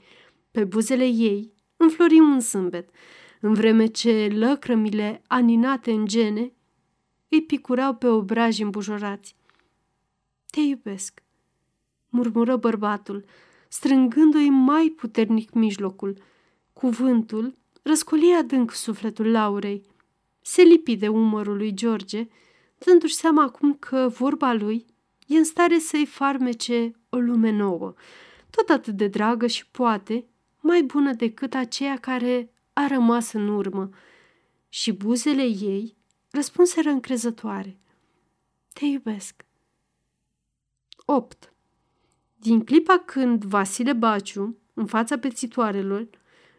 [0.51, 2.90] Pe buzele ei înflori un zâmbet,
[3.45, 6.51] în vreme ce lăcrămile aninate în gene
[7.30, 9.35] îi picurau pe obraji îmbujorați.
[10.45, 11.24] Te iubesc,
[12.09, 13.25] murmură bărbatul,
[13.69, 16.17] strângându-i mai puternic mijlocul.
[16.74, 19.85] Cuvântul răscoli adânc sufletul Laurei.
[20.41, 22.27] Se lipi de umărul lui George,
[22.77, 24.85] dându-și seama acum că vorba lui
[25.27, 27.93] e în stare să-i farmece o lume nouă,
[28.49, 30.25] tot atât de dragă și poate
[30.61, 33.89] mai bună decât aceea care a rămas în urmă.
[34.69, 35.95] Și buzele ei
[36.31, 37.79] răspunseră încrezătoare.
[38.73, 39.45] Te iubesc.
[41.05, 41.53] 8.
[42.35, 46.09] Din clipa când Vasile Baciu, în fața pețitoarelor,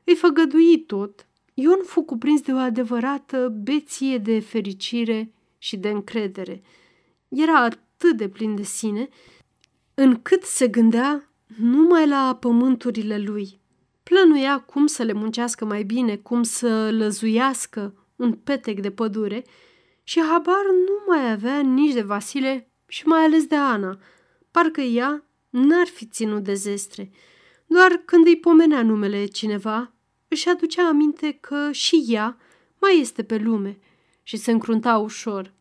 [0.05, 6.63] îi făgădui tot, Ion fu cuprins de o adevărată beție de fericire și de încredere.
[7.29, 9.09] Era atât de plin de sine,
[9.95, 13.61] încât se gândea numai la pământurile lui.
[14.09, 19.45] Plănuia cum să le muncească mai bine, cum să lăzuiască un petec de pădure
[20.03, 23.99] și habar nu mai avea nici de Vasile și mai ales de Ana.
[24.51, 27.11] Parcă ea n-ar fi ținut de zestre.
[27.67, 29.95] Doar când îi pomenea numele cineva,
[30.29, 32.39] își aducea aminte că și ea
[32.81, 33.79] mai este pe lume
[34.23, 35.53] și se încrunta ușor.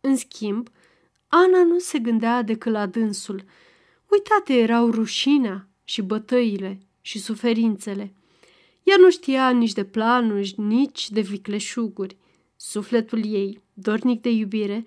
[0.00, 0.68] În schimb,
[1.28, 3.44] Ana nu se gândea decât la dânsul.
[4.08, 8.12] Uitate erau rușinea și bătăile și suferințele.
[8.82, 12.16] Ea nu știa nici de planuri, nici de vicleșuguri.
[12.56, 14.84] Sufletul ei, dornic de iubire,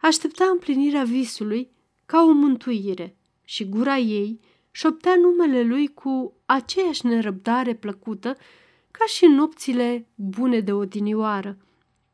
[0.00, 1.70] aștepta împlinirea visului
[2.06, 8.36] ca o mântuire și gura ei șoptea numele lui cu aceeași nerăbdare plăcută
[8.90, 11.56] ca și în nopțile bune de odinioară.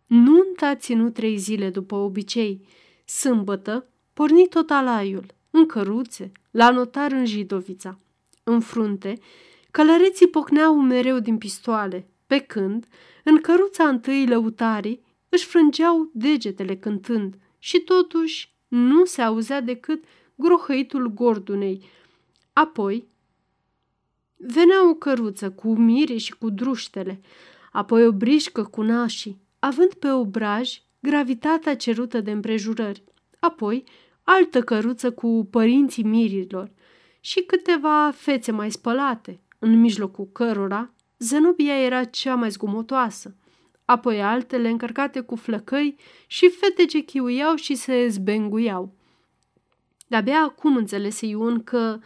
[0.07, 2.67] Nunta a ținut trei zile după obicei.
[3.05, 7.99] Sâmbătă porni tot alaiul, în căruțe, la notar în Jidovița.
[8.43, 9.19] În frunte,
[9.71, 12.87] călăreții pocneau mereu din pistoale, pe când,
[13.25, 20.05] în căruța întâi lăutarii, își frângeau degetele cântând și totuși nu se auzea decât
[20.35, 21.89] grohăitul gordunei.
[22.53, 23.09] Apoi
[24.37, 27.21] venea o căruță cu mire și cu druștele,
[27.73, 33.05] apoi o brișcă cu nașii, având pe obraj gravitatea cerută de împrejurări,
[33.39, 33.85] apoi
[34.23, 36.71] altă căruță cu părinții mirilor
[37.21, 43.35] și câteva fețe mai spălate, în mijlocul cărora Zenobia era cea mai zgomotoasă,
[43.85, 48.95] apoi altele încărcate cu flăcăi și fete ce chiuiau și se zbenguiau.
[50.07, 51.99] De-abia acum înțelese Ion că,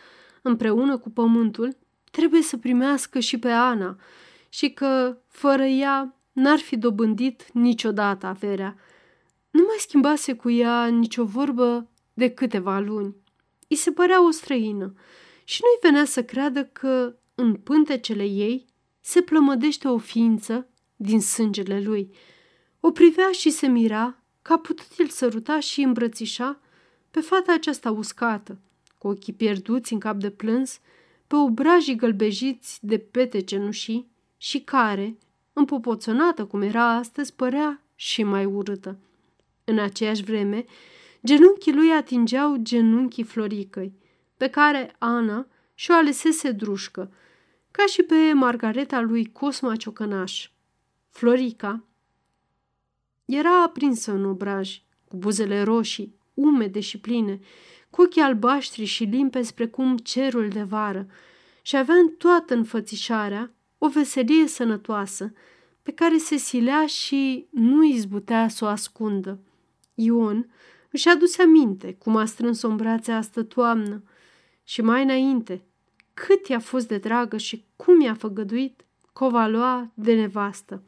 [0.42, 1.76] împreună cu pământul,
[2.10, 3.96] trebuie să primească și pe Ana
[4.48, 8.76] și că, fără ea, n-ar fi dobândit niciodată averea.
[9.50, 13.14] Nu mai schimbase cu ea nicio vorbă de câteva luni.
[13.74, 14.94] I se părea o străină
[15.44, 18.66] și nu-i venea să creadă că în pântecele ei
[19.00, 22.14] se plămădește o ființă din sângele lui.
[22.80, 26.60] O privea și se mira că a putut el săruta și îmbrățișa
[27.10, 28.58] pe fata aceasta uscată,
[28.98, 30.80] cu ochii pierduți în cap de plâns,
[31.26, 35.18] pe obrajii gălbejiți de pete cenușii și care,
[35.52, 38.98] împopoțonată cum era astăzi, părea și mai urâtă.
[39.64, 40.64] În aceeași vreme,
[41.26, 43.92] genunchii lui atingeau genunchii Floricăi,
[44.36, 47.12] pe care Ana și-o alesese drușcă,
[47.70, 50.50] ca și pe Margareta lui Cosma Ciocănaș.
[51.10, 51.84] Florica
[53.24, 57.40] era aprinsă în obraj, cu buzele roșii, umede și pline,
[57.90, 61.06] cu ochii albaștri și limpezi precum cerul de vară
[61.62, 65.32] și avea în toată înfățișarea o veselie sănătoasă
[65.82, 69.38] pe care se silea și nu izbutea să o ascundă.
[69.94, 70.50] Ion
[70.94, 74.02] își aduse aminte cum a strâns-o în brațe astă toamnă
[74.64, 75.62] și mai înainte
[76.14, 80.82] cât i-a fost de dragă și cum i-a făgăduit că o va lua de nevastă.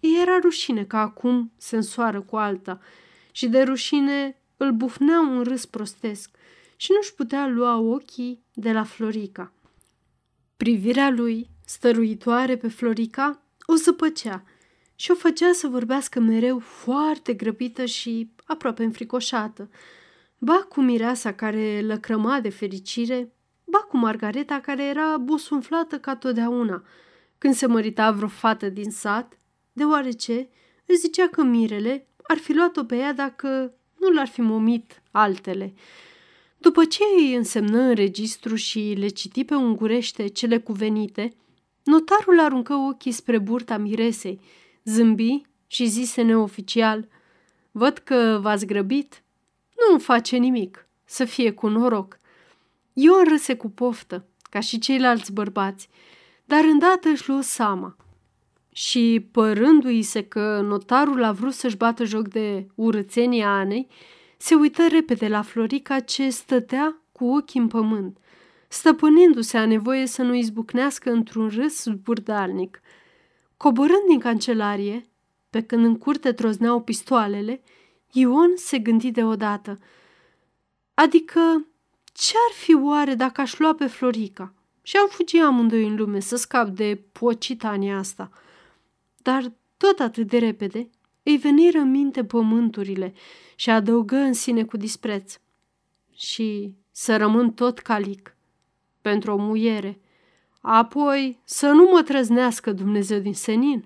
[0.00, 2.80] Îi era rușine că acum se însoară cu alta
[3.32, 6.30] și de rușine îl bufnea un râs prostesc
[6.76, 9.52] și nu-și putea lua ochii de la Florica.
[10.56, 14.44] Privirea lui, stăruitoare pe Florica, o zăpăcea
[14.96, 19.70] și o făcea să vorbească mereu foarte grăbită și aproape înfricoșată.
[20.38, 23.32] Ba cu mireasa care lăcrăma de fericire,
[23.64, 26.84] ba cu Margareta care era bosunflată ca totdeauna
[27.38, 29.38] când se mărita vreo fată din sat,
[29.72, 30.48] deoarece
[30.86, 35.74] îți zicea că mirele ar fi luat-o pe ea dacă nu l-ar fi momit altele.
[36.58, 41.34] După ce îi însemnă în registru și le citi pe ungurește cele cuvenite,
[41.84, 44.40] notarul aruncă ochii spre burta miresei,
[44.86, 47.08] zâmbi și zise neoficial,
[47.70, 49.22] Văd că v-ați grăbit.
[49.90, 50.88] Nu face nimic.
[51.04, 52.18] să fie cu noroc.
[52.92, 55.88] Ion râse cu poftă, ca și ceilalți bărbați,
[56.44, 57.96] dar îndată își luă seama.
[58.72, 63.88] Și, părându-i se că notarul a vrut să-și bată joc de urățenia Anei,
[64.36, 68.18] se uită repede la Florica ce stătea cu ochii în pământ,
[68.68, 72.80] stăpânindu-se a nevoie să nu izbucnească într-un râs zburdalnic.
[73.56, 75.08] Coborând din cancelarie,
[75.50, 77.62] pe când în curte trozneau pistoalele,
[78.12, 79.78] Ion se gândi deodată.
[80.94, 81.66] Adică,
[82.12, 86.36] ce-ar fi oare dacă aș lua pe Florica și am fugi amândoi în lume să
[86.36, 88.30] scap de pocitania asta?
[89.16, 90.90] Dar tot atât de repede
[91.22, 93.14] îi veniră în minte pământurile
[93.54, 95.38] și adăugă în sine cu dispreț.
[96.14, 98.36] Și să rămân tot calic
[99.00, 100.00] pentru o muiere.
[100.68, 103.84] Apoi să nu mă trăznească Dumnezeu din senin.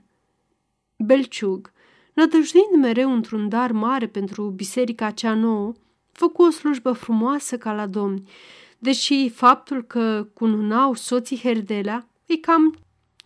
[0.97, 1.73] Belciug,
[2.13, 5.73] nădăjduind mereu într-un dar mare pentru biserica cea nouă,
[6.13, 8.29] făcu o slujbă frumoasă ca la domni,
[8.79, 12.79] deși faptul că cununau soții Herdelea îi cam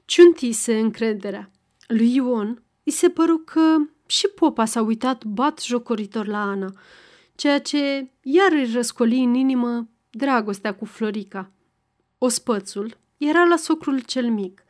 [0.05, 1.51] ciuntise încrederea.
[1.87, 3.77] Lui Ion îi se păru că
[4.07, 6.73] și popa s-a uitat bat jocoritor la Ana,
[7.35, 11.51] ceea ce iar îi răscoli în inimă dragostea cu Florica.
[12.19, 14.65] Ospățul era la socrul cel mic.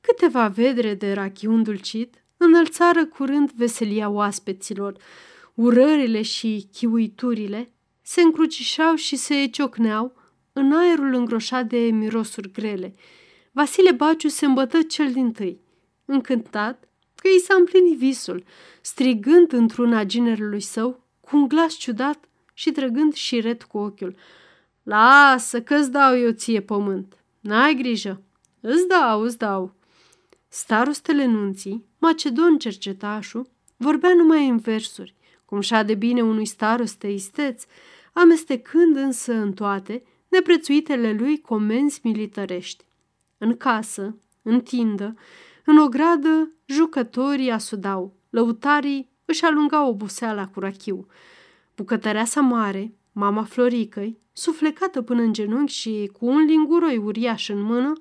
[0.00, 4.96] Câteva vedre de rachiu îndulcit înălțară curând veselia oaspeților.
[5.54, 10.16] Urările și chiuiturile se încrucișau și se ciocneau
[10.52, 12.94] în aerul îngroșat de mirosuri grele.
[13.52, 15.60] Vasile Baciu se îmbătă cel din tâi,
[16.04, 18.44] încântat că i s-a împlinit visul,
[18.80, 24.16] strigând într-una ginerului său cu un glas ciudat și trăgând șiret cu ochiul.
[24.82, 27.21] Lasă că-ți dau eu ție pământ.
[27.42, 28.22] N-ai grijă.
[28.60, 29.74] Îți dau, îți dau.
[30.48, 35.14] Starostele nunții, Macedon cercetașul, vorbea numai în versuri,
[35.44, 37.64] cum și de bine unui staroste isteț,
[38.12, 42.84] amestecând însă în toate neprețuitele lui comenzi militărești.
[43.38, 45.14] În casă, în tindă,
[45.64, 51.06] în ogradă, jucătorii asudau, lăutarii își alungau oboseala cu rachiu.
[51.76, 57.92] Bucătăreasa mare, mama Floricăi, suflecată până în genunchi și cu un linguroi uriaș în mână,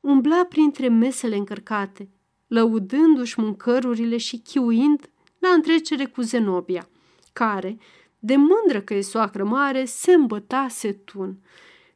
[0.00, 2.08] umbla printre mesele încărcate,
[2.46, 6.88] lăudându-și mâncărurile și chiuind la întrecere cu Zenobia,
[7.32, 7.78] care,
[8.18, 11.38] de mândră că e soacră mare, se îmbătase tun.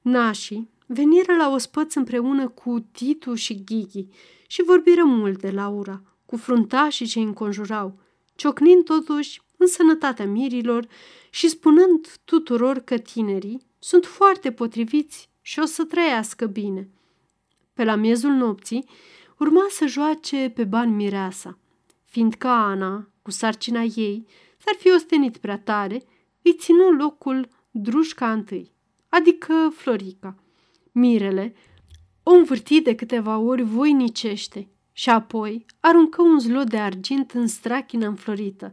[0.02, 4.06] Nașii veniră la ospăț împreună cu Titu și Ghighi
[4.46, 7.98] și vorbiră mult de Laura, cu fruntașii ce înconjurau,
[8.34, 10.86] ciocnind totuși în sănătatea mirilor
[11.30, 16.88] și spunând tuturor că tinerii sunt foarte potriviți și o să trăiască bine.
[17.74, 18.88] Pe la miezul nopții
[19.38, 21.58] urma să joace pe bani mireasa,
[22.04, 24.26] fiindcă Ana, cu sarcina ei,
[24.58, 26.02] s-ar fi ostenit prea tare,
[26.42, 28.72] îi ținu locul drușca întâi,
[29.08, 30.34] adică Florica.
[30.92, 31.54] Mirele
[32.22, 38.06] o învârti de câteva ori voinicește și apoi aruncă un zlot de argint în strachina
[38.06, 38.72] înflorită.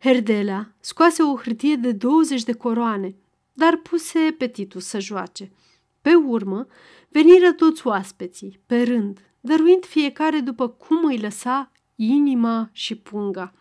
[0.00, 3.16] Herdelea scoase o hârtie de 20 de coroane,
[3.54, 5.52] dar puse pe Titus să joace.
[6.00, 6.66] Pe urmă,
[7.08, 13.54] veniră toți oaspeții, pe rând, dăruind fiecare după cum îi lăsa inima și punga.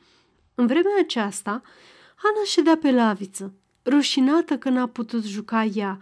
[0.56, 1.62] În vremea aceasta,
[2.24, 3.54] Ana ședea pe laviță,
[3.86, 6.00] rușinată că n-a putut juca ea,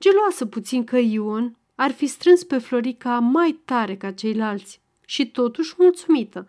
[0.00, 5.74] geloasă puțin că Ion ar fi strâns pe Florica mai tare ca ceilalți și totuși
[5.78, 6.48] mulțumită,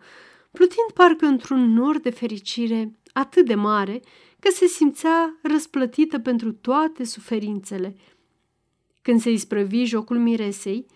[0.50, 4.00] plutind parcă într-un nor de fericire atât de mare
[4.40, 7.96] că se simțea răsplătită pentru toate suferințele.
[9.02, 10.86] Când se isprăvi jocul miresei,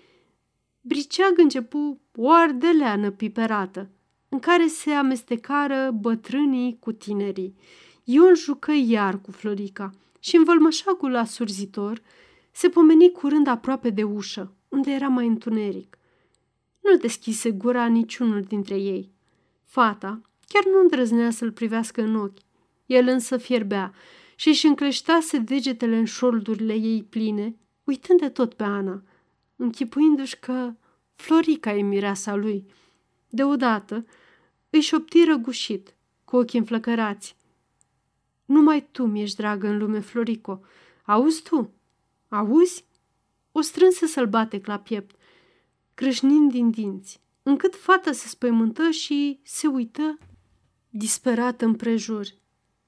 [0.80, 3.90] Briceag începu o ardeleană piperată,
[4.28, 7.54] în care se amestecară bătrânii cu tinerii.
[8.04, 12.02] Ion jucă iar cu Florica și în vălmășagul asurzitor
[12.50, 15.98] se pomeni curând aproape de ușă, unde era mai întuneric.
[16.80, 19.10] Nu deschise gura niciunul dintre ei.
[19.62, 22.43] Fata chiar nu îndrăznea să-l privească în ochi.
[22.86, 23.94] El însă fierbea
[24.36, 29.02] și își încleștase degetele în șoldurile ei pline, uitând de tot pe Ana,
[29.56, 30.74] închipuindu-și că
[31.14, 32.66] Florica e mireasa lui.
[33.28, 34.06] Deodată
[34.70, 37.36] își șopti răgușit, cu ochii înflăcărați.
[38.44, 40.60] Numai tu mi-ești dragă în lume, Florico.
[41.04, 41.70] Auzi tu?
[42.28, 42.84] Auzi?
[43.52, 45.16] O strânse sălbatec la piept,
[45.94, 50.18] crâșnind din dinți, încât fata se spăimântă și se uită
[50.90, 52.26] disperată împrejur.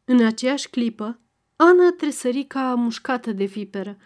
[0.08, 1.20] În aceeași clipă,
[1.56, 3.96] Ana tresări ca mușcată de viperă.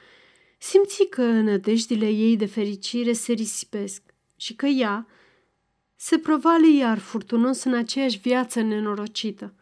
[0.59, 4.03] Simți că nădejdile ei de fericire se risipesc
[4.37, 5.07] și că ea
[5.97, 9.55] se provale iar furtunos în aceeași viață nenorocită.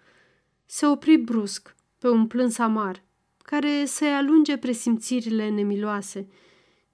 [0.66, 3.02] Se opri brusc pe un plâns amar,
[3.42, 6.28] care să-i alunge presimțirile nemiloase.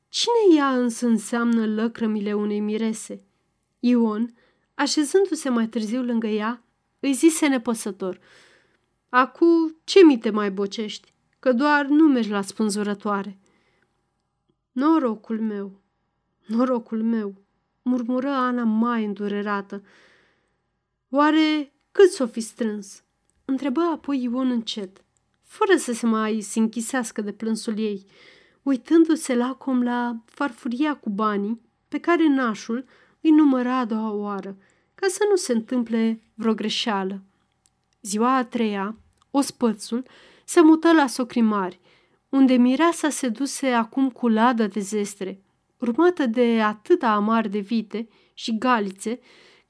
[0.08, 3.24] Cine ea însă înseamnă lăcrămile unei mirese?
[3.80, 4.34] Ion,
[4.74, 6.64] așezându-se mai târziu lângă ea,
[7.00, 8.20] îi zise nepăsător.
[9.16, 11.12] Acu, ce mi te mai bocești?
[11.38, 13.38] Că doar nu mergi la spânzurătoare.
[14.72, 15.80] Norocul meu,
[16.46, 17.34] norocul meu,
[17.82, 19.82] murmură Ana mai îndurerată.
[21.10, 23.02] Oare cât s-o fi strâns?
[23.44, 25.04] Întrebă apoi Ion încet,
[25.42, 28.06] fără să se mai se închisească de plânsul ei,
[28.62, 32.84] uitându-se lacom la farfuria cu banii pe care nașul
[33.20, 34.56] îi număra a doua oară,
[34.94, 37.22] ca să nu se întâmple vreo greșeală.
[38.00, 38.98] Ziua a treia,
[39.36, 40.06] ospățul
[40.44, 41.80] se mută la socrimari,
[42.28, 45.40] unde mireasa se duse acum cu ladă de zestre,
[45.78, 49.20] urmată de atâta amar de vite și galițe,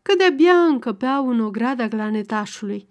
[0.03, 2.89] că de-abia încăpeau în ograda glanetașului.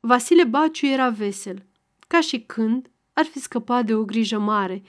[0.00, 1.66] Vasile Baciu era vesel,
[2.08, 4.82] ca și când ar fi scăpat de o grijă mare.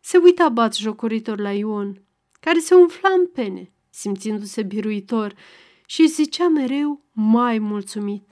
[0.00, 2.02] Se uita bat jocoritor la Ion,
[2.40, 5.34] care se umfla în pene, simțindu-se biruitor,
[5.86, 8.31] și zicea mereu mai mulțumit.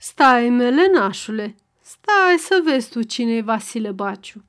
[0.00, 4.44] Stai, melenașule, stai să vezi tu cine e Vasile Baciu.